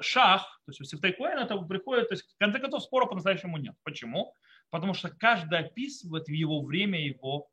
шах, 0.00 0.60
то 0.64 0.70
есть 0.70 0.80
в 0.80 0.84
Сифтай 0.84 1.12
это 1.12 1.56
приходит, 1.58 2.08
то 2.08 2.14
есть 2.14 2.24
в 2.24 2.38
конце 2.38 2.58
концов 2.58 2.82
спора 2.82 3.06
по-настоящему 3.06 3.58
нет. 3.58 3.74
Почему? 3.82 4.34
Потому 4.70 4.94
что 4.94 5.08
каждый 5.08 5.58
описывает 5.58 6.26
в 6.26 6.32
его 6.32 6.62
время, 6.62 7.04
его 7.04 7.48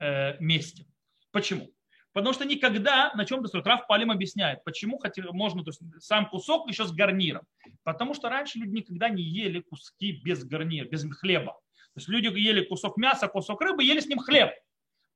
э, 0.00 0.38
месте. 0.40 0.86
Почему? 1.30 1.70
Потому 2.12 2.34
что 2.34 2.44
никогда 2.44 3.12
на 3.14 3.24
чем-то 3.24 3.48
строят. 3.48 3.66
Раф 3.66 3.86
Палим 3.86 4.10
объясняет, 4.10 4.64
почему 4.64 5.00
можно 5.32 5.62
то 5.62 5.70
есть, 5.70 5.80
сам 6.00 6.28
кусок 6.28 6.68
еще 6.68 6.84
с 6.84 6.92
гарниром. 6.92 7.46
Потому 7.84 8.14
что 8.14 8.28
раньше 8.28 8.58
люди 8.58 8.78
никогда 8.78 9.08
не 9.08 9.22
ели 9.22 9.60
куски 9.60 10.20
без 10.24 10.44
гарнира, 10.44 10.88
без 10.88 11.04
хлеба. 11.14 11.52
То 11.52 12.00
есть 12.00 12.08
люди 12.08 12.26
ели 12.26 12.64
кусок 12.64 12.96
мяса, 12.96 13.28
кусок 13.28 13.60
рыбы, 13.60 13.84
ели 13.84 14.00
с 14.00 14.06
ним 14.06 14.18
хлеб. 14.18 14.50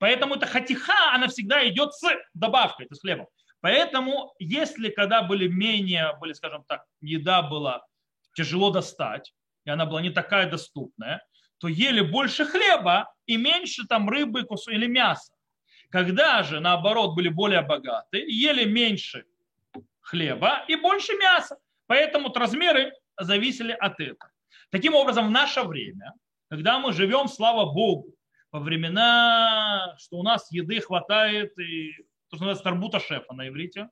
Поэтому 0.03 0.35
эта 0.35 0.47
хатиха, 0.47 1.15
она 1.15 1.29
всегда 1.29 1.65
идет 1.69 1.95
с 1.95 2.03
добавкой, 2.35 2.87
то 2.87 2.95
есть 2.95 3.03
хлебом. 3.03 3.29
Поэтому, 3.61 4.35
если 4.41 4.89
когда 4.89 5.23
были 5.23 5.47
менее, 5.47 6.17
были, 6.21 6.33
скажем 6.33 6.65
так, 6.67 6.83
еда 7.01 7.41
была 7.43 7.87
тяжело 8.35 8.71
достать, 8.71 9.33
и 9.65 9.71
она 9.71 9.87
была 9.87 10.03
не 10.03 10.11
такая 10.11 10.51
доступная, 10.51 11.25
то 11.59 11.69
ели 11.69 12.01
больше 12.01 12.45
хлеба 12.45 13.15
и 13.27 13.37
меньше 13.37 13.87
там 13.87 14.09
рыбы 14.09 14.45
или 14.71 14.89
мяса. 14.89 15.35
Когда 15.89 16.43
же, 16.43 16.59
наоборот, 16.59 17.15
были 17.15 17.29
более 17.29 17.63
богаты, 17.63 18.25
ели 18.27 18.65
меньше 18.65 19.25
хлеба 20.01 20.65
и 20.67 20.75
больше 20.75 21.13
мяса. 21.15 21.59
Поэтому 21.87 22.35
размеры 22.35 22.93
зависели 23.21 23.71
от 23.71 24.01
этого. 24.01 24.33
Таким 24.71 24.97
образом, 24.97 25.29
в 25.29 25.31
наше 25.31 25.63
время, 25.63 26.13
когда 26.51 26.81
мы 26.81 26.93
живем, 26.93 27.29
слава 27.29 27.73
Богу, 27.73 28.17
во 28.53 28.61
времена, 28.61 29.97
что 29.99 30.19
у 30.19 30.23
нас 30.23 30.53
еды 30.53 30.81
хватает, 30.81 31.59
и 31.59 31.93
то, 32.29 32.37
что 32.37 32.45
называется 32.45 32.65
тарбута 32.65 33.01
шефа 33.01 33.33
на 33.33 33.49
иврите, 33.49 33.89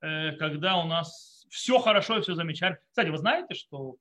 э, 0.00 0.32
когда 0.36 0.78
у 0.78 0.86
нас 0.86 1.44
все 1.50 1.78
хорошо 1.80 2.18
и 2.18 2.22
все 2.22 2.34
замечательно. 2.34 2.80
Кстати, 2.88 3.08
вы 3.08 3.18
знаете, 3.18 3.54
что 3.54 3.96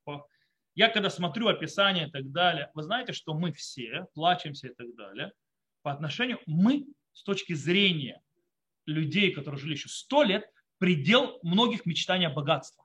я 0.76 0.90
когда 0.90 1.10
смотрю 1.10 1.48
описание 1.48 2.08
и 2.08 2.12
так 2.12 2.32
далее, 2.32 2.70
вы 2.76 2.84
знаете, 2.84 3.12
что 3.12 3.34
мы 3.34 3.52
все 3.52 4.06
плачемся 4.14 4.68
и 4.68 4.74
так 4.76 4.94
далее, 4.96 5.34
по 5.82 5.92
отношению, 5.92 6.40
мы 6.46 6.86
с 7.14 7.24
точки 7.24 7.54
зрения 7.54 8.22
людей, 8.86 9.32
которые 9.32 9.60
жили 9.60 9.74
еще 9.74 9.90
сто 9.90 10.22
лет, 10.22 10.46
предел 10.78 11.40
многих 11.42 11.88
мечтаний 11.88 12.28
о 12.28 12.30
богатстве. 12.30 12.84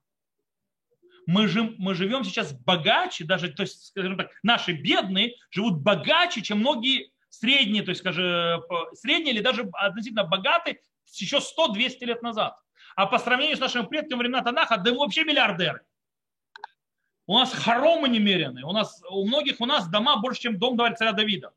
Мы, 1.27 1.47
жим, 1.47 1.77
мы 1.79 1.95
живем 1.95 2.25
сейчас 2.25 2.53
богаче, 2.53 3.25
даже, 3.25 3.49
то 3.49 3.63
есть, 3.63 3.87
скажем 3.87 4.17
так, 4.17 4.31
наши 4.43 4.73
бедные 4.73 5.37
живут 5.51 5.81
богаче, 5.81 6.43
чем 6.43 6.59
многие 6.59 7.13
средние, 7.29 7.83
то 7.83 7.91
есть, 7.91 8.01
скажем, 8.01 8.63
средние 8.95 9.35
или 9.35 9.41
даже 9.41 9.71
относительно 9.73 10.25
богатые 10.25 10.81
еще 11.15 11.39
100-200 11.39 12.05
лет 12.05 12.23
назад. 12.23 12.59
А 12.97 13.07
по 13.07 13.19
сравнению 13.19 13.57
с 13.57 13.61
нашими 13.61 13.87
предками 13.87 14.21
времена 14.21 14.43
Танаха, 14.43 14.77
да 14.77 14.91
мы 14.91 14.99
вообще 14.99 15.25
миллиардеры. 15.25 15.83
У 17.27 17.35
нас 17.35 17.53
хоромы 17.53 18.09
немеренные. 18.09 18.65
У, 18.65 18.73
нас, 18.73 19.03
у 19.09 19.27
многих 19.27 19.61
у 19.61 19.67
нас 19.67 19.89
дома 19.89 20.17
больше, 20.17 20.43
чем 20.43 20.59
дом 20.59 20.77
царя 20.97 21.13
Давида. 21.13 21.53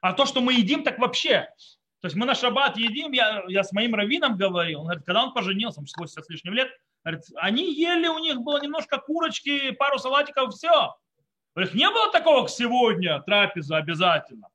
А 0.00 0.12
то, 0.14 0.26
что 0.26 0.40
мы 0.40 0.54
едим, 0.54 0.84
так 0.84 0.98
вообще. 0.98 1.48
То 2.00 2.06
есть 2.06 2.16
мы 2.16 2.26
на 2.26 2.34
шаббат 2.34 2.76
едим, 2.76 3.12
я, 3.12 3.44
я 3.48 3.62
с 3.62 3.72
моим 3.72 3.94
раввином 3.94 4.36
говорил, 4.36 4.80
он 4.80 4.86
говорит, 4.86 5.04
когда 5.04 5.22
он 5.24 5.32
поженился, 5.32 5.80
он 5.80 5.86
80 5.86 6.24
с 6.24 6.28
лишним 6.28 6.54
лет, 6.54 6.68
они 7.36 7.72
ели, 7.74 8.06
у 8.06 8.18
них 8.18 8.40
было 8.40 8.60
немножко 8.60 8.98
курочки, 8.98 9.72
пару 9.72 9.98
салатиков, 9.98 10.54
все. 10.54 10.94
У 11.54 11.60
них 11.60 11.74
не 11.74 11.88
было 11.88 12.10
такого, 12.10 12.42
как 12.42 12.50
сегодня, 12.50 13.20
трапеза 13.22 13.76
обязательно. 13.76 14.48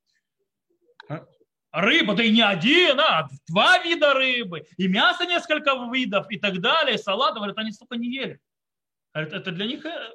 Рыба, 1.71 2.15
да 2.15 2.23
и 2.23 2.31
не 2.31 2.41
один, 2.41 2.99
а 2.99 3.27
два 3.47 3.77
вида 3.79 4.13
рыбы, 4.13 4.65
и 4.77 4.87
мясо 4.87 5.25
несколько 5.25 5.71
видов, 5.91 6.25
и 6.29 6.39
так 6.39 6.59
далее, 6.59 6.95
и 6.95 6.97
салат, 6.97 7.35
говорят, 7.35 7.57
они 7.57 7.71
столько 7.71 7.97
не 7.97 8.07
ели. 8.07 8.39
Это 9.13 9.51
для 9.51 9.65
них 9.65 9.85
э, 9.85 10.13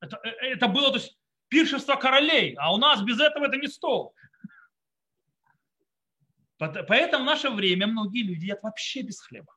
это, 0.00 0.20
э, 0.22 0.28
это 0.28 0.68
было 0.68 0.90
то 0.90 0.98
есть, 0.98 1.18
пиршество 1.48 1.96
королей, 1.96 2.54
а 2.58 2.72
у 2.72 2.78
нас 2.78 3.02
без 3.02 3.20
этого 3.20 3.46
это 3.46 3.56
не 3.56 3.68
стол. 3.68 4.14
Поэтому 6.58 7.24
в 7.24 7.26
наше 7.26 7.50
время 7.50 7.86
многие 7.86 8.22
люди 8.22 8.44
едят 8.44 8.62
вообще 8.62 9.02
без 9.02 9.20
хлеба. 9.20 9.52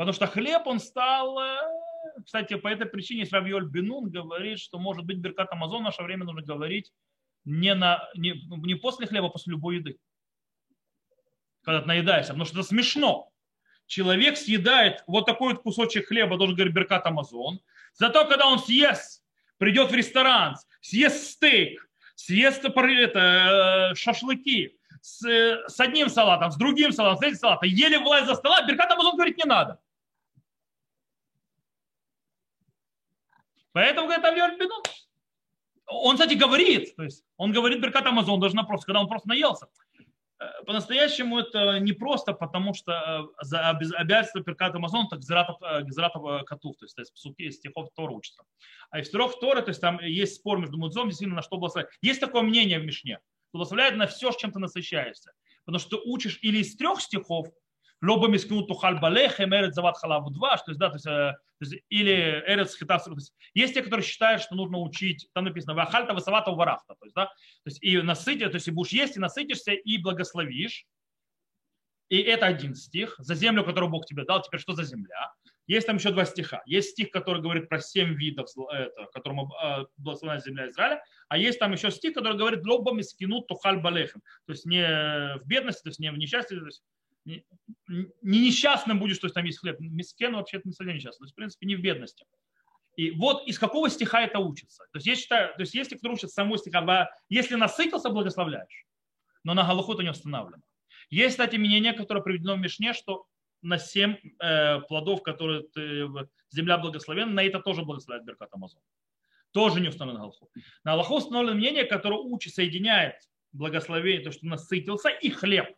Потому 0.00 0.14
что 0.14 0.26
хлеб, 0.26 0.66
он 0.66 0.80
стал... 0.80 1.38
Э, 1.38 1.58
кстати, 2.24 2.56
по 2.56 2.68
этой 2.68 2.86
причине 2.86 3.28
Равьоль 3.30 3.68
Бенун 3.68 4.08
говорит, 4.08 4.58
что, 4.58 4.78
может 4.78 5.04
быть, 5.04 5.18
Беркат 5.18 5.52
Амазон 5.52 5.82
в 5.82 5.84
наше 5.84 6.02
время 6.02 6.24
нужно 6.24 6.40
говорить 6.40 6.90
не, 7.44 7.74
на, 7.74 8.08
не, 8.14 8.32
не 8.64 8.76
после 8.76 9.06
хлеба, 9.06 9.26
а 9.26 9.28
после 9.28 9.50
любой 9.50 9.76
еды. 9.76 9.98
Когда 11.62 11.82
ты 11.82 11.88
наедаешься. 11.88 12.32
Потому 12.32 12.46
что 12.46 12.60
это 12.60 12.66
смешно 12.66 13.30
человек 13.88 14.38
съедает 14.38 15.04
вот 15.06 15.26
такой 15.26 15.52
вот 15.52 15.62
кусочек 15.62 16.08
хлеба, 16.08 16.38
должен 16.38 16.56
говорить 16.56 16.72
Беркат 16.74 17.04
Амазон. 17.04 17.60
Зато 17.92 18.24
когда 18.24 18.46
он 18.46 18.58
съест, 18.58 19.22
придет 19.58 19.90
в 19.90 19.94
ресторан, 19.94 20.56
съест 20.80 21.32
стейк, 21.32 21.86
съест 22.14 22.64
это, 22.64 23.90
э, 23.92 23.94
шашлыки 23.96 24.78
с, 25.02 25.26
с 25.68 25.78
одним 25.78 26.08
салатом, 26.08 26.52
с 26.52 26.56
другим 26.56 26.90
салатом, 26.90 27.18
с 27.18 27.20
третьим 27.20 27.38
салатом, 27.38 27.68
еле 27.68 27.98
влазит 27.98 28.28
за 28.28 28.36
стола, 28.36 28.62
Беркат 28.62 28.92
Амазон 28.92 29.16
говорит, 29.16 29.36
не 29.36 29.44
надо. 29.44 29.78
Поэтому, 33.72 34.06
говорит, 34.06 34.24
Авьер 34.24 34.58
Бенон, 34.58 34.82
он, 35.86 36.16
кстати, 36.16 36.34
говорит, 36.34 36.94
то 36.96 37.02
есть 37.02 37.24
он 37.36 37.52
говорит 37.52 37.80
Беркат 37.80 38.06
Амазон 38.06 38.40
даже 38.40 38.54
на 38.54 38.64
просто, 38.64 38.86
когда 38.86 39.00
он 39.00 39.08
просто 39.08 39.28
наелся. 39.28 39.66
Э, 40.40 40.64
по-настоящему 40.64 41.38
это 41.38 41.78
не 41.78 41.92
просто, 41.92 42.32
потому 42.32 42.72
что 42.74 42.92
э, 43.40 43.44
за 43.44 43.68
обязательство 43.68 44.42
перкат 44.42 44.74
Амазон, 44.74 45.08
так 45.08 45.20
гзератов 45.20 45.60
э, 46.24 46.44
котов, 46.44 46.76
то 46.78 46.86
есть, 46.86 46.96
то 46.96 47.02
есть 47.02 47.12
псуки 47.12 47.50
стихов 47.50 47.90
Тора 47.94 48.12
учатся. 48.12 48.42
А 48.90 49.00
из 49.00 49.10
трех 49.10 49.38
Тора, 49.38 49.60
то 49.60 49.68
есть 49.68 49.80
там 49.80 50.00
есть 50.00 50.36
спор 50.36 50.58
между 50.58 50.78
мудзом, 50.78 51.08
действительно, 51.08 51.36
на 51.36 51.42
что 51.42 51.58
благословляет. 51.58 51.94
Есть 52.00 52.20
такое 52.20 52.42
мнение 52.42 52.78
в 52.78 52.84
Мишне, 52.84 53.20
что 53.48 53.58
благословляет 53.58 53.96
на 53.96 54.06
все, 54.06 54.32
с 54.32 54.36
чем 54.36 54.50
ты 54.50 54.58
насыщаешься. 54.58 55.32
Потому 55.66 55.78
что 55.78 55.98
ты 55.98 56.02
учишь 56.08 56.38
или 56.40 56.58
из 56.58 56.74
трех 56.74 57.00
стихов, 57.02 57.48
лоба 58.02 58.28
мискнут 58.28 58.68
тухаль 58.68 58.98
балехем, 58.98 59.54
эрет 59.54 59.74
зават 59.74 59.96
халаву 59.98 60.30
два, 60.30 60.56
что 60.56 60.70
есть, 60.70 60.80
да, 60.80 60.88
то 60.88 60.96
есть, 60.96 61.04
то 61.04 61.36
есть 61.60 61.82
или 61.88 62.42
эрет 62.46 62.70
схитав, 62.70 63.06
есть 63.54 63.74
те, 63.74 63.82
которые 63.82 64.04
считают, 64.04 64.42
что 64.42 64.54
нужно 64.54 64.78
учить, 64.78 65.28
там 65.34 65.44
написано, 65.44 65.74
вахальта 65.74 66.14
высавата 66.14 66.50
варахта, 66.50 66.94
то 66.94 67.04
есть, 67.04 67.14
да, 67.14 67.26
то 67.26 67.32
есть 67.66 67.82
и 67.82 68.00
насытишь, 68.00 68.48
то 68.48 68.56
есть 68.56 68.68
и 68.68 68.70
будешь 68.70 68.92
есть, 68.92 69.16
и 69.16 69.20
насытишься, 69.20 69.72
и 69.72 69.98
благословишь, 69.98 70.86
и 72.08 72.18
это 72.18 72.46
один 72.46 72.74
стих, 72.74 73.14
за 73.18 73.34
землю, 73.34 73.64
которую 73.64 73.90
Бог 73.90 74.04
тебе 74.04 74.24
дал, 74.24 74.42
теперь 74.42 74.60
что 74.60 74.74
за 74.74 74.82
земля? 74.82 75.32
Есть 75.68 75.86
там 75.86 75.98
еще 75.98 76.10
два 76.10 76.24
стиха. 76.24 76.60
Есть 76.66 76.90
стих, 76.90 77.12
который 77.12 77.40
говорит 77.40 77.68
про 77.68 77.78
семь 77.78 78.14
видов, 78.16 78.48
это, 78.72 79.06
которому 79.12 79.52
э, 79.54 79.84
благословена 79.98 80.40
земля 80.40 80.68
Израиля, 80.68 81.04
а 81.28 81.38
есть 81.38 81.60
там 81.60 81.70
еще 81.70 81.92
стих, 81.92 82.14
который 82.14 82.36
говорит 82.36 82.66
лобами 82.66 83.02
скинут 83.02 83.46
тухаль 83.46 83.78
балехем. 83.78 84.20
То 84.46 84.52
есть 84.52 84.66
не 84.66 84.82
в 85.38 85.46
бедности, 85.46 85.84
то 85.84 85.90
есть 85.90 86.00
не 86.00 86.10
в 86.10 86.18
несчастье, 86.18 86.58
то 86.58 86.66
есть 86.66 86.82
не 87.24 87.40
несчастным 88.22 88.98
будешь, 88.98 89.18
то 89.18 89.26
есть 89.26 89.34
там 89.34 89.44
есть 89.44 89.58
хлеб. 89.58 89.78
Мискен 89.80 90.34
вообще 90.34 90.60
не 90.64 90.72
совсем 90.72 90.94
несчастный. 90.94 91.20
То 91.20 91.24
есть, 91.24 91.34
в 91.34 91.36
принципе, 91.36 91.66
не 91.66 91.76
в 91.76 91.80
бедности. 91.80 92.24
И 92.96 93.12
вот 93.12 93.46
из 93.46 93.58
какого 93.58 93.88
стиха 93.88 94.22
это 94.22 94.38
учится. 94.38 94.84
То 94.92 94.96
есть 94.96 95.06
я 95.06 95.16
считаю, 95.16 95.54
то 95.54 95.60
есть 95.60 95.72
те, 95.72 95.96
кто 95.96 96.10
учат 96.10 96.30
самого 96.30 96.58
стиха, 96.58 97.10
если 97.28 97.54
насытился, 97.54 98.10
благословляешь, 98.10 98.84
но 99.44 99.54
на 99.54 99.66
Галаху 99.66 99.94
это 99.94 100.02
не 100.02 100.10
установлено. 100.10 100.62
Есть, 101.08 101.34
кстати, 101.34 101.56
мнение, 101.56 101.92
которое 101.92 102.20
приведено 102.20 102.54
в 102.54 102.60
Мишне, 102.60 102.92
что 102.92 103.26
на 103.62 103.78
семь 103.78 104.16
э, 104.40 104.80
плодов, 104.80 105.22
которые 105.22 105.62
ты, 105.62 106.08
земля 106.50 106.78
благословена, 106.78 107.30
на 107.30 107.42
это 107.42 107.60
тоже 107.60 107.82
благословляет 107.82 108.26
Беркат 108.26 108.52
Амазон. 108.52 108.80
Тоже 109.52 109.80
не 109.80 109.88
установлено 109.88 110.26
на. 110.26 110.48
На 110.84 110.92
Галаху 110.92 111.16
установлено 111.16 111.56
мнение, 111.56 111.84
которое 111.84 112.20
учит, 112.20 112.54
соединяет 112.54 113.16
благословение, 113.52 114.24
то, 114.24 114.30
что 114.30 114.46
насытился, 114.46 115.08
и 115.08 115.30
хлеб. 115.30 115.74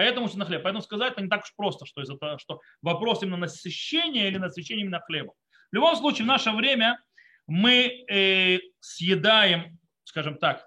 Поэтому 0.00 0.30
на 0.34 0.46
хлеб. 0.46 0.62
Поэтому 0.62 0.80
сказать 0.80 1.12
это 1.12 1.20
не 1.20 1.28
так 1.28 1.42
уж 1.42 1.54
просто, 1.54 1.84
что, 1.84 2.00
из-за 2.00 2.16
того, 2.16 2.38
что 2.38 2.62
вопрос 2.80 3.22
именно 3.22 3.36
насыщения 3.36 4.28
или 4.28 4.38
насыщения 4.38 4.82
именно 4.82 4.98
хлебом. 5.00 5.34
В 5.70 5.74
любом 5.74 5.94
случае, 5.94 6.24
в 6.24 6.28
наше 6.28 6.52
время 6.52 6.98
мы 7.46 8.06
э, 8.10 8.60
съедаем, 8.78 9.78
скажем 10.04 10.38
так, 10.38 10.66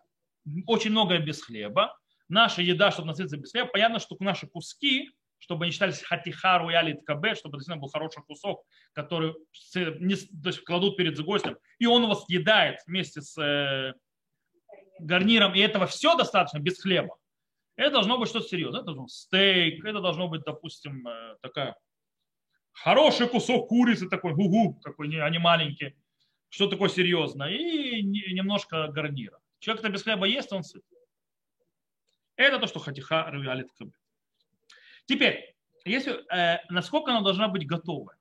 очень 0.68 0.92
многое 0.92 1.18
без 1.18 1.42
хлеба. 1.42 1.98
Наша 2.30 2.62
еда, 2.62 2.92
чтобы 2.92 3.08
насытиться 3.08 3.38
без 3.38 3.52
хлеба, 3.52 3.70
понятно, 3.74 3.98
что 3.98 4.16
наши 4.20 4.46
куски, 4.46 5.10
чтобы 5.40 5.66
они 5.66 5.72
считались 5.72 6.04
хатихару 6.04 6.70
и 6.70 6.76
алит 6.76 7.04
кабе, 7.04 7.34
чтобы 7.34 7.58
действительно 7.58 7.82
был 7.82 7.90
хороший 7.90 8.22
кусок, 8.22 8.64
который 8.94 9.34
не, 9.74 10.16
то 10.16 10.50
есть 10.50 10.64
кладут 10.64 10.96
перед 10.96 11.20
гостем, 11.20 11.58
и 11.80 11.88
он 11.88 12.04
его 12.04 12.14
съедает 12.14 12.82
вместе 12.86 13.24
с 13.24 13.36
э, 13.42 13.94
гарниром, 15.00 15.56
и 15.56 15.60
этого 15.60 15.88
все 15.88 16.16
достаточно 16.16 16.60
без 16.60 16.80
хлеба. 16.80 17.18
Это 17.76 17.92
должно 17.92 18.18
быть 18.18 18.30
что-то 18.30 18.48
серьезное. 18.48 18.82
Это 18.82 18.88
должен 18.88 19.04
быть 19.04 19.12
стейк, 19.12 19.84
это 19.84 20.00
должно 20.00 20.28
быть, 20.28 20.44
допустим, 20.44 21.08
э, 21.08 21.38
такая 21.42 21.76
хороший 22.72 23.28
кусок 23.28 23.68
курицы 23.70 24.10
такой, 24.10 24.34
гугу, 24.34 24.80
такой, 24.84 25.08
а 25.22 25.30
не 25.30 25.40
маленький, 25.40 25.96
что 26.50 26.68
такое 26.68 26.90
серьезное, 26.90 27.50
и 27.50 28.02
немножко 28.02 28.88
гарнира. 28.88 29.40
Человек, 29.60 29.82
кто 29.82 29.92
без 29.92 30.04
хлеба 30.04 30.26
ест, 30.26 30.52
он 30.54 30.64
сыт. 30.64 30.84
Это 32.36 32.60
то, 32.60 32.68
что 32.68 32.80
хатиха 32.80 33.30
рвалит 33.32 33.72
кабе. 33.74 33.94
Теперь, 35.06 35.56
если, 35.86 36.24
э, 36.34 36.60
насколько 36.70 37.12
она 37.12 37.22
должна 37.22 37.48
быть 37.48 37.66
готовая? 37.68 38.18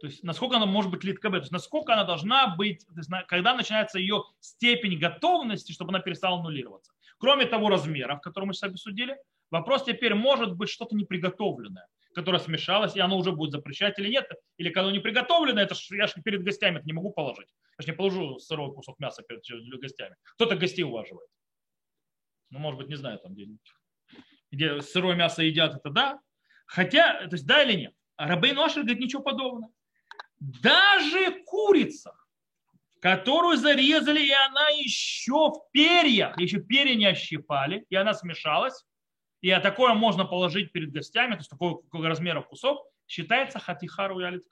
То 0.00 0.06
есть, 0.06 0.22
насколько 0.22 0.56
она 0.56 0.66
может 0.66 0.90
быть 0.90 1.04
литкабе, 1.04 1.38
то 1.38 1.42
есть, 1.42 1.52
насколько 1.52 1.92
она 1.92 2.04
должна 2.04 2.56
быть, 2.56 2.86
то 2.86 2.94
есть, 2.96 3.10
когда 3.28 3.54
начинается 3.54 3.98
ее 3.98 4.24
степень 4.40 4.98
готовности, 4.98 5.72
чтобы 5.72 5.90
она 5.90 6.00
перестала 6.00 6.38
аннулироваться. 6.38 6.92
Кроме 7.20 7.44
того 7.44 7.68
размера, 7.68 8.16
в 8.16 8.22
котором 8.22 8.48
мы 8.48 8.54
сейчас 8.54 8.70
обсудили, 8.70 9.14
вопрос 9.50 9.84
теперь 9.84 10.14
может 10.14 10.56
быть 10.56 10.70
что-то 10.70 10.96
неприготовленное, 10.96 11.86
которое 12.14 12.38
смешалось, 12.38 12.96
и 12.96 13.00
оно 13.00 13.18
уже 13.18 13.32
будет 13.32 13.50
запрещать 13.50 13.98
или 13.98 14.08
нет. 14.08 14.26
Или 14.56 14.70
когда 14.70 14.88
оно 14.88 14.96
не 14.96 15.00
приготовлено, 15.00 15.60
это 15.60 15.74
я 15.90 16.06
же 16.06 16.14
перед 16.24 16.42
гостями 16.42 16.78
это 16.78 16.86
не 16.86 16.94
могу 16.94 17.12
положить. 17.12 17.48
Я 17.78 17.82
же 17.82 17.90
не 17.90 17.96
положу 17.96 18.38
сырой 18.38 18.72
кусок 18.72 18.98
мяса 18.98 19.22
перед 19.22 19.42
гостями. 19.80 20.16
Кто-то 20.34 20.56
гостей 20.56 20.82
уваживает. 20.82 21.28
Ну, 22.48 22.58
может 22.58 22.78
быть, 22.80 22.88
не 22.88 22.96
знаю, 22.96 23.18
там 23.18 23.34
где, 23.34 23.48
где 24.50 24.80
сырое 24.80 25.14
мясо 25.14 25.42
едят, 25.42 25.76
это 25.76 25.90
да. 25.90 26.20
Хотя, 26.64 27.26
то 27.28 27.34
есть 27.34 27.46
да 27.46 27.62
или 27.62 27.80
нет. 27.80 27.94
А 28.16 28.28
Рабейн 28.28 28.58
Ашер 28.58 28.82
говорит 28.82 29.00
ничего 29.00 29.22
подобного. 29.22 29.70
Даже 30.38 31.42
курица, 31.44 32.14
которую 33.00 33.56
зарезали, 33.56 34.20
и 34.20 34.30
она 34.30 34.68
еще 34.68 35.50
в 35.50 35.70
перьях, 35.72 36.38
еще 36.38 36.60
перья 36.60 36.94
не 36.94 37.06
ощипали, 37.06 37.84
и 37.88 37.96
она 37.96 38.14
смешалась, 38.14 38.84
и 39.40 39.50
а 39.50 39.60
такое 39.60 39.94
можно 39.94 40.26
положить 40.26 40.70
перед 40.70 40.92
гостями, 40.92 41.32
то 41.32 41.38
есть 41.38 41.50
такого 41.50 41.82
размера 41.92 42.42
кусок, 42.42 42.86
считается 43.06 43.58
хатихару 43.58 44.20
ялит 44.20 44.42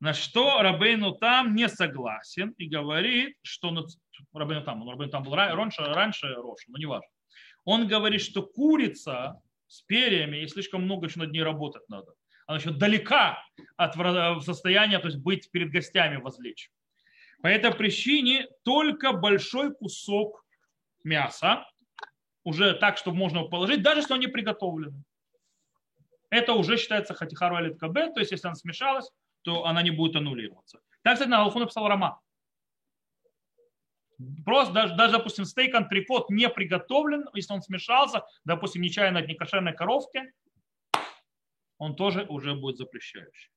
На 0.00 0.14
что 0.14 0.62
Рабейну 0.62 1.12
там 1.12 1.54
не 1.54 1.68
согласен 1.68 2.54
и 2.56 2.66
говорит, 2.66 3.36
что 3.42 3.70
ну, 3.70 3.86
Рабейну 4.32 4.64
там, 4.64 4.80
ну, 4.80 4.90
Рабейну 4.90 5.12
там 5.12 5.24
был 5.24 5.34
раньше, 5.34 5.84
раньше 5.84 6.28
Роша, 6.34 6.64
но 6.68 6.78
не 6.78 6.86
важно. 6.86 7.08
Он 7.64 7.86
говорит, 7.86 8.22
что 8.22 8.42
курица 8.42 9.38
с 9.66 9.82
перьями, 9.82 10.38
и 10.38 10.48
слишком 10.48 10.84
много 10.84 11.08
еще 11.08 11.18
над 11.18 11.30
ней 11.30 11.42
работать 11.42 11.86
надо 11.90 12.14
она 12.48 12.58
еще 12.58 12.70
далека 12.70 13.44
от 13.76 13.94
состояния, 14.42 14.98
то 14.98 15.06
есть 15.06 15.18
быть 15.18 15.50
перед 15.50 15.70
гостями 15.70 16.16
возлечь. 16.16 16.70
По 17.42 17.46
этой 17.46 17.72
причине 17.72 18.48
только 18.64 19.12
большой 19.12 19.74
кусок 19.74 20.44
мяса, 21.04 21.68
уже 22.44 22.72
так, 22.72 22.96
чтобы 22.96 23.18
можно 23.18 23.44
положить, 23.44 23.82
даже 23.82 24.00
если 24.00 24.14
он 24.14 24.20
не 24.20 24.28
приготовлен. 24.28 25.04
Это 26.30 26.54
уже 26.54 26.78
считается 26.78 27.12
хатихару 27.12 27.56
алит 27.56 27.78
кабе, 27.78 28.10
то 28.10 28.20
есть 28.20 28.32
если 28.32 28.48
она 28.48 28.54
смешалась, 28.54 29.10
то 29.42 29.66
она 29.66 29.82
не 29.82 29.90
будет 29.90 30.16
аннулироваться. 30.16 30.80
Так, 31.02 31.14
кстати, 31.14 31.28
на 31.28 31.42
Алху 31.42 31.58
написал 31.58 31.86
Рама. 31.86 32.18
Просто 34.46 34.72
даже, 34.72 34.96
даже, 34.96 35.12
допустим, 35.12 35.44
стейк 35.44 35.74
антрикот 35.74 36.30
не 36.30 36.48
приготовлен, 36.48 37.28
если 37.34 37.52
он 37.52 37.60
смешался, 37.60 38.24
допустим, 38.44 38.80
нечаянно 38.80 39.20
от 39.20 39.28
некошерной 39.28 39.74
коровки, 39.74 40.32
он 41.78 41.96
тоже 41.96 42.26
уже 42.28 42.54
будет 42.54 42.76
запрещающий. 42.76 43.50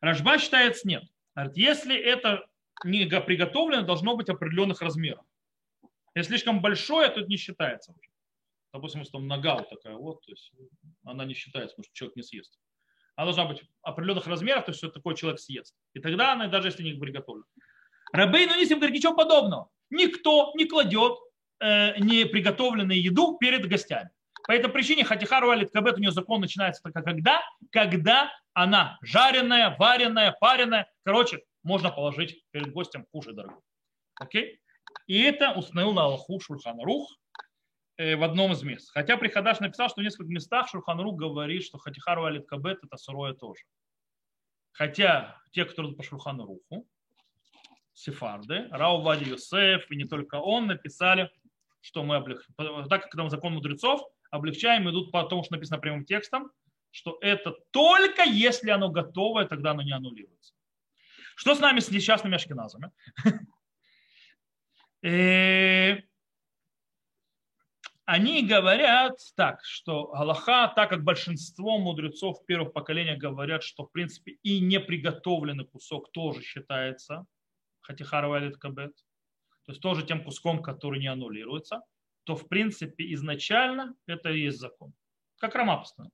Рожба 0.00 0.38
считается 0.38 0.86
нет. 0.88 1.04
Говорит, 1.34 1.56
если 1.56 1.96
это 1.96 2.46
не 2.84 3.06
приготовлено, 3.06 3.82
должно 3.82 4.16
быть 4.16 4.28
определенных 4.28 4.82
размеров. 4.82 5.24
Если 6.14 6.30
слишком 6.30 6.60
большое, 6.60 7.08
то 7.08 7.20
это 7.20 7.28
не 7.28 7.36
считается 7.36 7.92
уже. 7.92 8.10
Допустим, 8.72 9.00
если 9.00 9.12
там 9.12 9.26
нога 9.26 9.56
вот 9.56 9.70
такая 9.70 9.94
вот, 9.94 10.22
то 10.24 10.32
есть 10.32 10.52
она 11.04 11.24
не 11.24 11.34
считается, 11.34 11.76
потому 11.76 11.84
что 11.84 11.94
человек 11.94 12.16
не 12.16 12.22
съест. 12.22 12.58
Она 13.14 13.26
должна 13.26 13.46
быть 13.46 13.62
определенных 13.82 14.26
размеров, 14.26 14.66
то 14.66 14.70
есть 14.70 14.78
что 14.78 14.90
такой 14.90 15.16
человек 15.16 15.40
съест. 15.40 15.74
И 15.94 16.00
тогда 16.00 16.32
она, 16.32 16.48
даже 16.48 16.68
если 16.68 16.82
не 16.82 16.92
приготовлена. 16.92 17.46
Рабейну 18.12 18.56
Нисим 18.56 18.78
говорит, 18.78 18.96
ничего 18.96 19.14
подобного. 19.14 19.70
Никто 19.90 20.52
не 20.56 20.66
кладет 20.66 21.18
э, 21.60 21.98
неприготовленную 21.98 23.00
еду 23.00 23.38
перед 23.38 23.66
гостями. 23.66 24.10
По 24.46 24.52
этой 24.52 24.70
причине 24.70 25.04
хатихару 25.04 25.50
алит 25.50 25.72
кабет 25.72 25.96
у 25.96 26.00
нее 26.00 26.12
закон 26.12 26.40
начинается 26.40 26.82
только 26.82 27.02
когда? 27.02 27.42
Когда 27.72 28.32
она 28.54 28.98
жареная, 29.02 29.76
вареная, 29.76 30.36
пареная. 30.40 30.90
Короче, 31.04 31.42
можно 31.62 31.90
положить 31.90 32.44
перед 32.52 32.72
гостем 32.72 33.06
кушать 33.10 33.34
дорогой. 33.34 33.60
Окей? 34.20 34.60
И 35.06 35.20
это 35.20 35.52
установил 35.52 35.92
на 35.92 36.04
Аллаху 36.04 36.40
Шульхан 36.40 36.80
Рух 36.80 37.18
э, 37.96 38.16
в 38.16 38.22
одном 38.22 38.52
из 38.52 38.62
мест. 38.62 38.90
Хотя 38.92 39.16
Приходаш 39.16 39.60
написал, 39.60 39.88
что 39.88 40.00
в 40.00 40.04
нескольких 40.04 40.30
местах 40.30 40.68
Шульхан 40.68 41.00
Рух 41.00 41.16
говорит, 41.16 41.64
что 41.64 41.78
Хатихару 41.78 42.24
Алит 42.24 42.46
Кабет 42.46 42.78
это 42.82 42.96
сырое 42.96 43.34
тоже. 43.34 43.62
Хотя 44.72 45.36
те, 45.50 45.64
кто 45.64 45.90
по 45.92 46.02
Шульхану 46.02 46.46
Руху, 46.46 46.86
сефарды, 47.94 48.68
Рау 48.70 49.02
Вади 49.02 49.30
Юсеф 49.30 49.90
и 49.90 49.96
не 49.96 50.04
только 50.04 50.36
он 50.36 50.66
написали, 50.66 51.30
что 51.80 52.04
мы 52.04 52.16
облегчаем. 52.16 52.88
Так 52.88 53.02
как 53.02 53.12
там 53.12 53.30
закон 53.30 53.54
мудрецов, 53.54 54.02
облегчаем, 54.30 54.88
идут 54.90 55.12
по 55.12 55.22
тому, 55.24 55.44
что 55.44 55.54
написано 55.54 55.78
прямым 55.78 56.04
текстом, 56.04 56.50
что 56.90 57.18
это 57.20 57.54
только 57.70 58.22
если 58.22 58.70
оно 58.70 58.90
готовое, 58.90 59.46
тогда 59.46 59.72
оно 59.72 59.82
не 59.82 59.92
аннулируется. 59.92 60.54
Что 61.36 61.54
с 61.54 61.60
нами 61.60 61.80
с 61.80 61.90
несчастными 61.90 62.36
ашкеназами? 62.36 62.90
Э, 65.02 66.00
они 68.06 68.44
говорят 68.44 69.20
так, 69.36 69.62
что 69.62 70.06
Галаха, 70.06 70.72
так 70.74 70.88
как 70.88 71.04
большинство 71.04 71.78
мудрецов 71.78 72.44
первых 72.46 72.72
поколений 72.72 73.14
говорят, 73.14 73.62
что 73.62 73.84
в 73.84 73.92
принципе 73.92 74.38
и 74.42 74.58
неприготовленный 74.58 75.66
кусок 75.66 76.10
тоже 76.10 76.42
считается 76.42 77.26
хатихарова 77.82 78.50
кабет, 78.52 78.96
то 79.66 79.72
есть 79.72 79.82
тоже 79.82 80.04
тем 80.04 80.24
куском, 80.24 80.60
который 80.60 80.98
не 80.98 81.08
аннулируется– 81.08 81.82
то 82.26 82.34
в 82.34 82.48
принципе 82.48 83.12
изначально 83.14 83.94
это 84.06 84.30
и 84.30 84.40
есть 84.40 84.58
закон. 84.58 84.92
Как 85.38 85.54
Рома 85.54 85.76
постановил. 85.76 86.12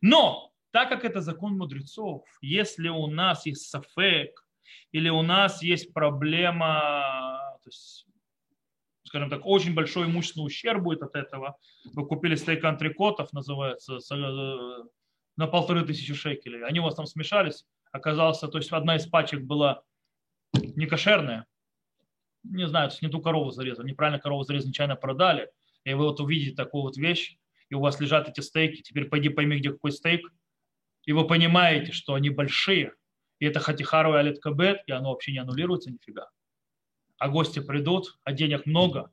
Но 0.00 0.52
так 0.70 0.88
как 0.88 1.04
это 1.04 1.20
закон 1.20 1.58
мудрецов, 1.58 2.24
если 2.40 2.88
у 2.88 3.08
нас 3.08 3.44
есть 3.44 3.68
сафек, 3.68 4.46
или 4.92 5.08
у 5.08 5.22
нас 5.22 5.62
есть 5.62 5.92
проблема, 5.92 7.58
то 7.62 7.68
есть, 7.68 8.06
скажем 9.04 9.30
так, 9.30 9.44
очень 9.44 9.74
большой 9.74 10.06
имущественный 10.06 10.46
ущерб 10.46 10.82
будет 10.82 11.02
от 11.02 11.16
этого, 11.16 11.56
вы 11.84 12.06
купили 12.06 12.36
стейк 12.36 12.64
антрикотов, 12.64 13.32
называется, 13.32 13.96
э, 13.96 14.84
на 15.36 15.46
полторы 15.48 15.84
тысячи 15.84 16.14
шекелей, 16.14 16.64
они 16.64 16.78
у 16.78 16.84
вас 16.84 16.94
там 16.94 17.06
смешались, 17.06 17.64
оказалось, 17.90 18.38
то 18.38 18.56
есть 18.56 18.70
одна 18.70 18.96
из 18.96 19.06
пачек 19.06 19.42
была 19.42 19.82
некошерная, 20.54 21.46
не 22.50 22.66
знаю, 22.68 22.90
не 23.02 23.08
ту 23.08 23.20
корову 23.20 23.50
зарезали, 23.50 23.88
неправильно 23.88 24.18
корову 24.18 24.42
зарезали, 24.42 24.68
нечаянно 24.68 24.96
продали, 24.96 25.50
и 25.84 25.94
вы 25.94 26.04
вот 26.04 26.20
увидите 26.20 26.54
такую 26.54 26.82
вот 26.82 26.96
вещь, 26.96 27.36
и 27.68 27.74
у 27.74 27.80
вас 27.80 28.00
лежат 28.00 28.28
эти 28.28 28.40
стейки, 28.40 28.82
теперь 28.82 29.06
пойди 29.06 29.28
пойми, 29.28 29.58
где 29.58 29.70
какой 29.70 29.92
стейк, 29.92 30.32
и 31.04 31.12
вы 31.12 31.26
понимаете, 31.26 31.92
что 31.92 32.14
они 32.14 32.30
большие, 32.30 32.92
и 33.38 33.46
это 33.46 33.60
хатихару 33.60 34.14
и 34.14 34.18
алиткабет, 34.18 34.82
и 34.86 34.92
оно 34.92 35.10
вообще 35.10 35.32
не 35.32 35.38
аннулируется 35.38 35.90
нифига. 35.90 36.28
А 37.18 37.28
гости 37.28 37.60
придут, 37.60 38.18
а 38.24 38.32
денег 38.32 38.66
много. 38.66 39.10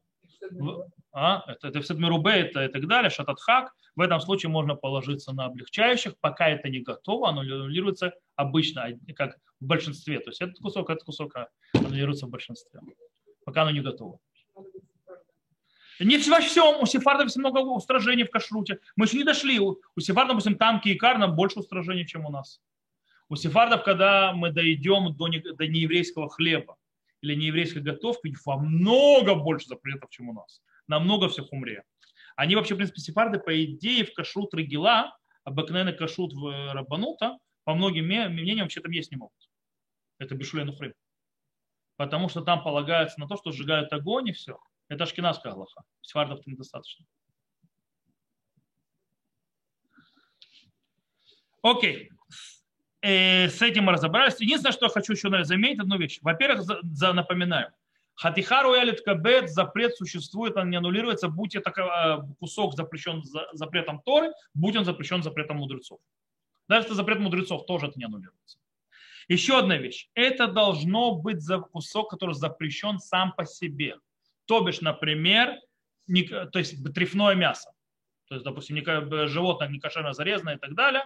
А, 1.12 1.44
это, 1.48 1.68
это 1.68 1.82
все 1.82 1.94
это 1.94 2.64
и 2.64 2.68
так 2.68 2.88
далее, 2.88 3.10
шататхак. 3.10 3.74
В 3.96 4.02
этом 4.02 4.20
случае 4.20 4.50
можно 4.50 4.76
положиться 4.76 5.32
на 5.34 5.46
облегчающих, 5.46 6.18
пока 6.20 6.50
это 6.50 6.70
не 6.70 6.80
готово, 6.80 7.30
оно 7.30 7.42
аннулируется 7.42 8.14
обычно, 8.36 8.88
как 9.16 9.38
в 9.60 9.66
большинстве. 9.66 10.20
То 10.20 10.32
есть 10.32 10.42
этот 10.42 10.58
кусок, 10.58 10.90
этот 10.90 11.04
кусок 11.04 11.36
аннулируется 11.74 12.26
в 12.26 12.30
большинстве 12.30 12.80
пока 13.46 13.64
оно 13.64 13.72
не 13.72 13.82
готово. 13.82 14.20
Не 16.00 16.18
во 16.30 16.40
всем, 16.40 16.82
у 16.82 16.86
сефардов 16.86 17.26
есть 17.26 17.38
много 17.38 17.60
устражений 17.60 18.24
в 18.24 18.32
кашруте. 18.32 18.80
Мы 18.96 19.06
еще 19.06 19.18
не 19.18 19.24
дошли. 19.24 19.60
У 19.60 19.78
сефардов, 20.00 20.38
допустим, 20.38 20.58
танки 20.58 20.90
и 20.90 20.96
кар 20.96 21.18
нам 21.18 21.36
больше 21.36 21.60
устражений, 21.60 22.06
чем 22.06 22.26
у 22.26 22.30
нас. 22.30 22.62
У 23.30 23.36
сефардов, 23.36 23.84
когда 23.84 24.34
мы 24.34 24.52
дойдем 24.52 25.16
до, 25.16 25.28
не, 25.28 25.40
до 25.40 25.68
нееврейского 25.68 26.30
хлеба 26.30 26.78
или 27.22 27.36
нееврейской 27.36 27.82
готовки, 27.82 28.36
во 28.46 28.58
много 28.58 29.36
больше 29.36 29.68
запретов, 29.68 30.10
чем 30.10 30.30
у 30.30 30.34
нас. 30.34 30.62
Намного 30.88 31.30
всех 31.30 31.54
умре. 31.54 31.84
Они 32.36 32.56
вообще, 32.56 32.74
в 32.74 32.78
принципе, 32.78 33.00
сефарды, 33.00 33.40
по 33.40 33.64
идее, 33.64 34.06
в 34.06 34.14
кашрут 34.14 34.54
регила, 34.54 35.18
обыкновенный 35.44 35.94
кашрут 35.94 36.34
в 36.34 36.74
Рабанута, 36.74 37.38
по 37.64 37.74
многим 37.76 38.06
мнениям, 38.06 38.66
вообще 38.66 38.82
там 38.82 38.92
есть 38.92 39.12
не 39.12 39.18
могут. 39.18 39.38
Это 40.20 40.36
Бешулен 40.36 40.76
Хрим. 40.76 40.94
Потому 41.96 42.30
что 42.30 42.42
там 42.42 42.64
полагается 42.64 43.20
на 43.20 43.28
то, 43.28 43.38
что 43.38 43.52
сжигают 43.52 43.94
огонь 43.94 44.30
и 44.30 44.32
все. 44.34 44.60
Это 44.90 45.04
ашкенадская 45.04 45.54
Аллаха. 45.54 45.84
Сефардов-то 46.02 46.50
недостаточно. 46.50 47.06
Окей. 51.62 52.10
Э, 53.02 53.48
с 53.50 53.62
этим 53.62 53.86
мы 53.86 53.94
разобрались. 53.94 54.40
Единственное, 54.40 54.74
что 54.74 54.86
я 54.86 54.92
хочу 54.92 55.14
еще 55.14 55.44
заметить, 55.44 55.80
одну 55.80 55.98
вещь. 55.98 56.20
Во-первых, 56.22 56.64
за, 56.64 56.80
за, 56.84 57.14
напоминаю. 57.14 57.72
Хатихару 58.16 58.76
ялит 58.76 59.02
кабет, 59.02 59.50
запрет 59.50 59.96
существует, 59.96 60.56
он 60.56 60.70
не 60.70 60.78
аннулируется, 60.78 61.30
будь 61.30 61.56
это 61.56 61.72
э, 61.72 62.36
кусок 62.40 62.76
запрещен 62.76 63.24
запретом 63.54 64.02
Торы, 64.02 64.32
будь 64.54 64.76
он 64.76 64.86
запрещен 64.86 65.24
запретом 65.24 65.58
мудрецов. 65.58 66.00
Даже 66.68 66.86
если 66.86 66.96
запрет 66.96 67.20
мудрецов 67.20 67.66
тоже 67.66 67.88
это 67.88 67.98
не 67.98 68.06
аннулируется. 68.06 68.60
Еще 69.28 69.58
одна 69.58 69.78
вещь. 69.78 70.10
Это 70.14 70.48
должно 70.48 71.16
быть 71.16 71.42
за 71.42 71.60
кусок, 71.60 72.10
который 72.10 72.36
запрещен 72.36 73.00
сам 73.00 73.34
по 73.34 73.46
себе. 73.46 73.98
То 74.46 74.62
бишь, 74.62 74.82
например, 74.82 75.58
не, 76.08 76.24
то 76.24 76.60
есть 76.60 76.84
трефное 76.94 77.36
мясо. 77.36 77.72
То 78.28 78.36
есть, 78.36 78.46
допустим, 78.46 78.76
не, 78.76 79.28
животное 79.28 79.70
не 79.70 79.80
кошерно 79.80 80.14
зарезанное 80.14 80.56
и 80.56 80.60
так 80.60 80.76
далее. 80.76 81.04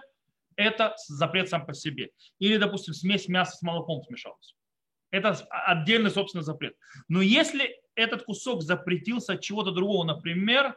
Это 0.56 0.94
запрет 1.06 1.48
сам 1.48 1.66
по 1.66 1.74
себе. 1.74 2.10
Или, 2.38 2.56
допустим, 2.56 2.94
смесь 2.94 3.28
мяса 3.28 3.56
с 3.56 3.62
молоком 3.62 4.02
смешалась. 4.02 4.56
Это 5.10 5.30
отдельный, 5.50 6.10
собственно, 6.10 6.42
запрет. 6.42 6.74
Но 7.08 7.22
если 7.22 7.80
этот 7.94 8.24
кусок 8.24 8.62
запретился 8.62 9.34
от 9.34 9.40
чего-то 9.40 9.70
другого, 9.70 10.04
например, 10.04 10.76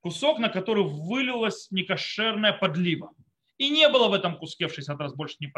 кусок, 0.00 0.38
на 0.38 0.48
который 0.48 0.84
вылилась 0.84 1.70
некошерная 1.70 2.52
подлива, 2.52 3.12
и 3.58 3.70
не 3.70 3.88
было 3.88 4.08
в 4.08 4.14
этом 4.14 4.38
куске 4.38 4.68
в 4.68 4.74
60 4.74 4.98
раз 4.98 5.14
больше 5.14 5.36
не 5.40 5.52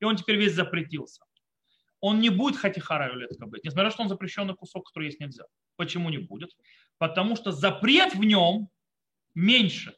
и 0.00 0.04
он 0.04 0.16
теперь 0.16 0.36
весь 0.36 0.54
запретился. 0.54 1.24
Он 2.00 2.20
не 2.20 2.30
будет 2.30 2.56
хатихара 2.56 3.12
юлетка 3.12 3.46
быть, 3.46 3.64
несмотря 3.64 3.86
на 3.86 3.90
что 3.90 4.02
он 4.02 4.08
запрещенный 4.08 4.54
кусок, 4.54 4.86
который 4.86 5.06
есть 5.06 5.20
нельзя. 5.20 5.44
Почему 5.76 6.08
не 6.08 6.18
будет? 6.18 6.50
Потому 6.98 7.36
что 7.36 7.52
запрет 7.52 8.14
в 8.14 8.24
нем 8.24 8.70
меньше. 9.34 9.94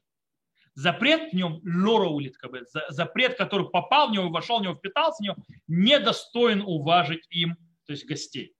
Запрет 0.75 1.33
в 1.33 1.37
нем 1.37 1.61
лора 1.65 2.09
улитка 2.09 2.49
запрет, 2.89 3.37
который 3.37 3.69
попал 3.69 4.09
в 4.09 4.13
него, 4.13 4.31
вошел 4.31 4.59
в 4.59 4.63
него, 4.63 4.75
впитался 4.75 5.23
в 5.23 5.25
него, 5.25 5.37
недостоин 5.69 6.63
уважить 6.63 7.27
им, 7.29 7.57
то 7.85 7.93
есть 7.93 8.07
гостей. 8.07 8.55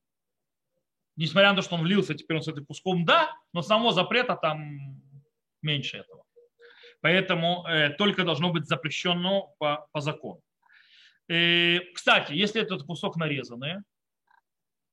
Несмотря 1.17 1.51
на 1.51 1.57
то, 1.57 1.63
что 1.63 1.77
он 1.77 1.83
влился, 1.83 2.15
теперь 2.15 2.37
он 2.37 2.43
с 2.43 2.49
этим 2.49 2.67
куском, 2.67 3.05
да, 3.05 3.35
но 3.53 3.63
самого 3.63 3.93
запрета 3.93 4.37
там 4.37 5.03
меньше 5.63 5.99
этого. 5.99 6.25
Поэтому 7.03 7.67
э, 7.67 7.91
только 7.91 8.25
должно 8.25 8.51
быть 8.51 8.67
запрещено 8.67 9.55
по, 9.59 9.89
по 9.93 10.01
закону. 10.01 10.41
Э, 11.29 11.81
кстати, 11.95 12.33
если 12.33 12.63
этот 12.63 12.85
кусок 12.85 13.17
нарезанный, 13.17 13.75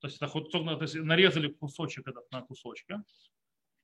то 0.01 0.07
есть, 0.07 0.17
это 0.17 0.27
кусок, 0.27 0.65
то 0.65 0.81
есть 0.81 0.95
нарезали 0.95 1.49
кусочек 1.49 2.07
этот 2.07 2.31
на 2.31 2.41
кусочки, 2.41 2.95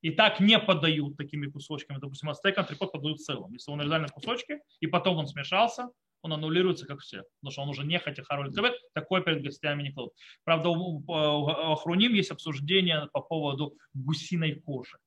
и 0.01 0.11
так 0.11 0.39
не 0.39 0.59
подают 0.59 1.17
такими 1.17 1.47
кусочками, 1.47 1.99
допустим, 1.99 2.29
ацтек 2.29 2.57
антрикот 2.57 2.91
подают 2.91 3.21
целым. 3.21 3.53
Если 3.53 3.71
он 3.71 3.77
нарезали 3.77 4.01
на 4.01 4.07
кусочки, 4.07 4.59
и 4.79 4.87
потом 4.87 5.17
он 5.17 5.27
смешался, 5.27 5.89
он 6.21 6.33
аннулируется, 6.33 6.87
как 6.87 7.01
все. 7.01 7.23
Потому 7.39 7.51
что 7.51 7.61
он 7.61 7.69
уже 7.69 7.83
не 7.85 7.99
хотя 7.99 8.23
хароль 8.23 8.51
такой 8.93 9.23
перед 9.23 9.43
гостями 9.43 9.83
не 9.83 9.91
кладут. 9.91 10.13
Правда, 10.43 10.69
у, 10.69 11.03
Ахруним 11.11 12.13
есть 12.13 12.31
обсуждение 12.31 13.07
по 13.13 13.21
поводу 13.21 13.77
гусиной 13.93 14.61
кожи 14.61 14.97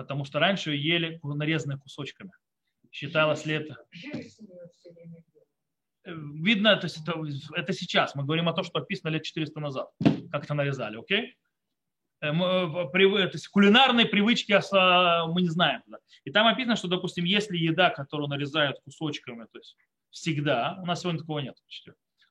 потому 0.00 0.24
что 0.24 0.38
раньше 0.38 0.70
ее 0.70 0.94
ели 0.94 1.20
нарезанные 1.22 1.76
кусочками. 1.76 2.32
Считалось 2.90 3.44
ли 3.44 3.52
это? 3.56 3.76
Э, 6.04 6.14
видно, 6.14 6.74
то 6.76 6.86
есть 6.86 7.02
это, 7.02 7.22
это 7.54 7.72
сейчас. 7.74 8.14
Мы 8.14 8.24
говорим 8.24 8.48
о 8.48 8.54
том, 8.54 8.64
что 8.64 8.78
описано 8.78 9.10
лет 9.10 9.24
400 9.24 9.60
назад, 9.60 9.90
как 10.32 10.44
это 10.44 10.54
нарезали, 10.54 10.98
окей? 10.98 11.36
Э, 12.22 12.28
э, 12.28 12.32
то 12.32 13.30
есть 13.34 13.48
кулинарные 13.48 14.06
привычки 14.06 14.52
мы 15.32 15.42
не 15.42 15.50
знаем. 15.50 15.82
И 16.24 16.30
там 16.30 16.46
описано, 16.46 16.76
что, 16.76 16.88
допустим, 16.88 17.24
если 17.24 17.58
еда, 17.58 17.90
которую 17.90 18.30
нарезают 18.30 18.80
кусочками, 18.80 19.44
то 19.52 19.58
есть 19.58 19.76
всегда, 20.08 20.78
у 20.82 20.86
нас 20.86 21.02
сегодня 21.02 21.20
такого 21.20 21.40
нет, 21.40 21.56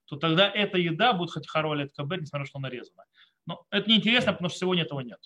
то 0.06 0.16
тогда 0.16 0.50
эта 0.50 0.80
еда 0.80 1.14
будет 1.14 1.30
хоть 1.30 1.48
хороль 1.48 1.84
от 1.84 1.94
кабет, 1.94 2.22
несмотря 2.22 2.46
на 2.46 2.48
что 2.48 2.58
нарезана. 2.58 3.04
Но 3.46 3.64
это 3.70 3.88
неинтересно, 3.88 4.32
потому 4.32 4.50
что 4.50 4.58
сегодня 4.58 4.86
этого 4.86 5.02
нет. 5.02 5.20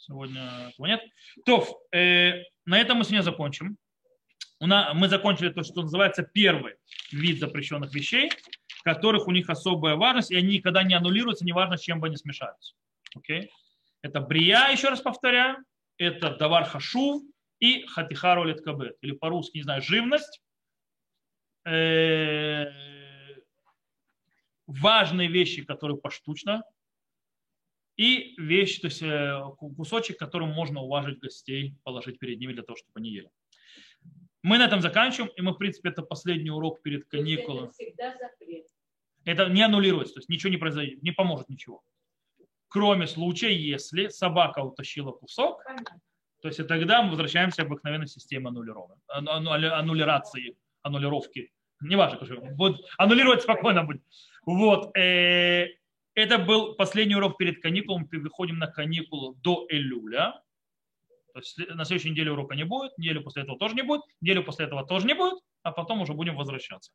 Сегодня 0.00 0.70
этого 0.70 0.86
нет. 0.86 1.02
То, 1.44 1.82
э, 1.92 2.42
на 2.64 2.80
этом 2.80 2.98
мы 2.98 3.04
сегодня 3.04 3.22
закончим. 3.22 3.76
У 4.58 4.66
нас, 4.66 4.94
мы 4.94 5.08
закончили 5.08 5.50
то, 5.50 5.62
что 5.62 5.82
называется 5.82 6.22
первый 6.22 6.76
вид 7.12 7.38
запрещенных 7.38 7.94
вещей, 7.94 8.30
которых 8.82 9.28
у 9.28 9.30
них 9.30 9.50
особая 9.50 9.96
важность, 9.96 10.30
и 10.30 10.36
они 10.36 10.56
никогда 10.56 10.82
не 10.82 10.94
аннулируются, 10.94 11.44
неважно, 11.44 11.76
с 11.76 11.82
чем 11.82 12.00
бы 12.00 12.06
они 12.06 12.16
смешаются. 12.16 12.74
Okay? 13.18 13.48
Это 14.00 14.20
брия, 14.20 14.68
еще 14.70 14.88
раз 14.88 15.02
повторяю, 15.02 15.58
это 15.98 16.34
давар 16.36 16.64
хашу 16.64 17.22
и 17.58 17.86
хатихару 17.86 18.44
леткабет, 18.44 18.96
или 19.02 19.12
по-русски, 19.12 19.58
не 19.58 19.64
знаю, 19.64 19.82
живность, 19.82 20.40
э, 21.66 22.66
важные 24.66 25.28
вещи, 25.28 25.62
которые 25.62 25.98
поштучно 25.98 26.62
и 28.00 28.34
вещь, 28.38 28.80
то 28.80 28.86
есть 28.86 29.02
э, 29.02 29.42
кусочек, 29.76 30.18
которым 30.18 30.48
можно 30.48 30.80
уважить 30.80 31.18
гостей, 31.18 31.74
положить 31.82 32.18
перед 32.18 32.40
ними 32.40 32.54
для 32.54 32.62
того, 32.62 32.76
чтобы 32.76 32.92
они 32.94 33.10
ели. 33.10 33.28
Мы 34.42 34.56
на 34.56 34.64
этом 34.64 34.80
заканчиваем, 34.80 35.30
и 35.36 35.42
мы, 35.42 35.52
в 35.52 35.58
принципе, 35.58 35.90
это 35.90 36.00
последний 36.00 36.50
урок 36.50 36.80
перед 36.80 37.04
каникулами. 37.04 37.70
Это, 39.26 39.26
это 39.26 39.50
не 39.50 39.62
аннулируется, 39.62 40.14
то 40.14 40.20
есть 40.20 40.30
ничего 40.30 40.50
не 40.50 40.56
произойдет, 40.56 41.02
не 41.02 41.10
поможет 41.10 41.50
ничего. 41.50 41.82
Кроме 42.68 43.06
случая, 43.06 43.54
если 43.54 44.08
собака 44.08 44.60
утащила 44.60 45.12
кусок, 45.12 45.62
то 46.40 46.48
есть 46.48 46.58
и 46.58 46.64
тогда 46.64 47.02
мы 47.02 47.10
возвращаемся 47.10 47.64
к 47.64 47.66
обыкновенной 47.66 48.06
системе 48.06 48.48
аннулирации, 48.48 50.56
аннулировки. 50.80 51.52
Неважно, 51.82 52.18
будет 52.52 52.80
аннулировать 52.96 53.42
спокойно 53.42 53.84
будет. 53.84 54.02
Вот. 54.46 54.96
Э, 54.96 55.66
это 56.20 56.38
был 56.38 56.74
последний 56.74 57.16
урок 57.16 57.38
перед 57.38 57.62
каникулами. 57.62 58.08
Мы 58.10 58.20
выходим 58.20 58.58
на 58.58 58.66
каникулы 58.66 59.34
до 59.36 59.66
Элюля. 59.68 60.40
То 61.32 61.38
есть 61.40 61.58
на 61.74 61.84
следующей 61.84 62.10
неделе 62.10 62.32
урока 62.32 62.54
не 62.54 62.64
будет, 62.64 62.96
неделю 62.98 63.22
после 63.22 63.42
этого 63.42 63.56
тоже 63.58 63.74
не 63.74 63.82
будет, 63.82 64.02
неделю 64.20 64.42
после 64.42 64.66
этого 64.66 64.84
тоже 64.84 65.06
не 65.06 65.14
будет, 65.14 65.38
а 65.62 65.70
потом 65.70 66.00
уже 66.00 66.12
будем 66.12 66.34
возвращаться. 66.36 66.92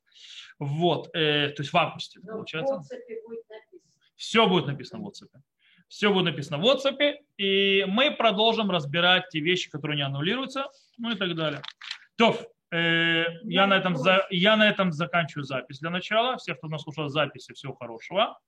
Вот, 0.58 1.08
э, 1.14 1.48
то 1.56 1.62
есть 1.62 1.72
в 1.72 1.76
августе, 1.76 2.20
Но 2.22 2.32
получается. 2.32 2.74
В 2.74 3.28
будет 3.28 3.44
Все 4.16 4.46
будет 4.46 4.66
написано 4.66 5.02
в 5.02 5.08
WhatsApp. 5.08 5.40
Все 5.88 6.12
будет 6.12 6.24
написано 6.24 6.58
в 6.58 6.64
WhatsApp, 6.66 7.14
и 7.38 7.84
мы 7.88 8.10
продолжим 8.10 8.70
разбирать 8.70 9.28
те 9.30 9.40
вещи, 9.40 9.70
которые 9.70 9.96
не 9.96 10.02
аннулируются, 10.02 10.66
ну 10.98 11.12
и 11.12 11.16
так 11.16 11.34
далее. 11.34 11.62
То, 12.16 12.36
э, 12.72 13.24
я, 13.44 13.66
на 13.66 13.74
этом 13.74 13.96
за, 13.96 14.26
я 14.30 14.56
на 14.56 14.68
этом 14.68 14.92
заканчиваю 14.92 15.44
запись 15.44 15.78
для 15.78 15.90
начала. 15.90 16.36
Всех, 16.36 16.58
кто 16.58 16.68
нас 16.68 16.82
слушал 16.82 17.08
записи, 17.08 17.54
всего 17.54 17.74
хорошего. 17.74 18.38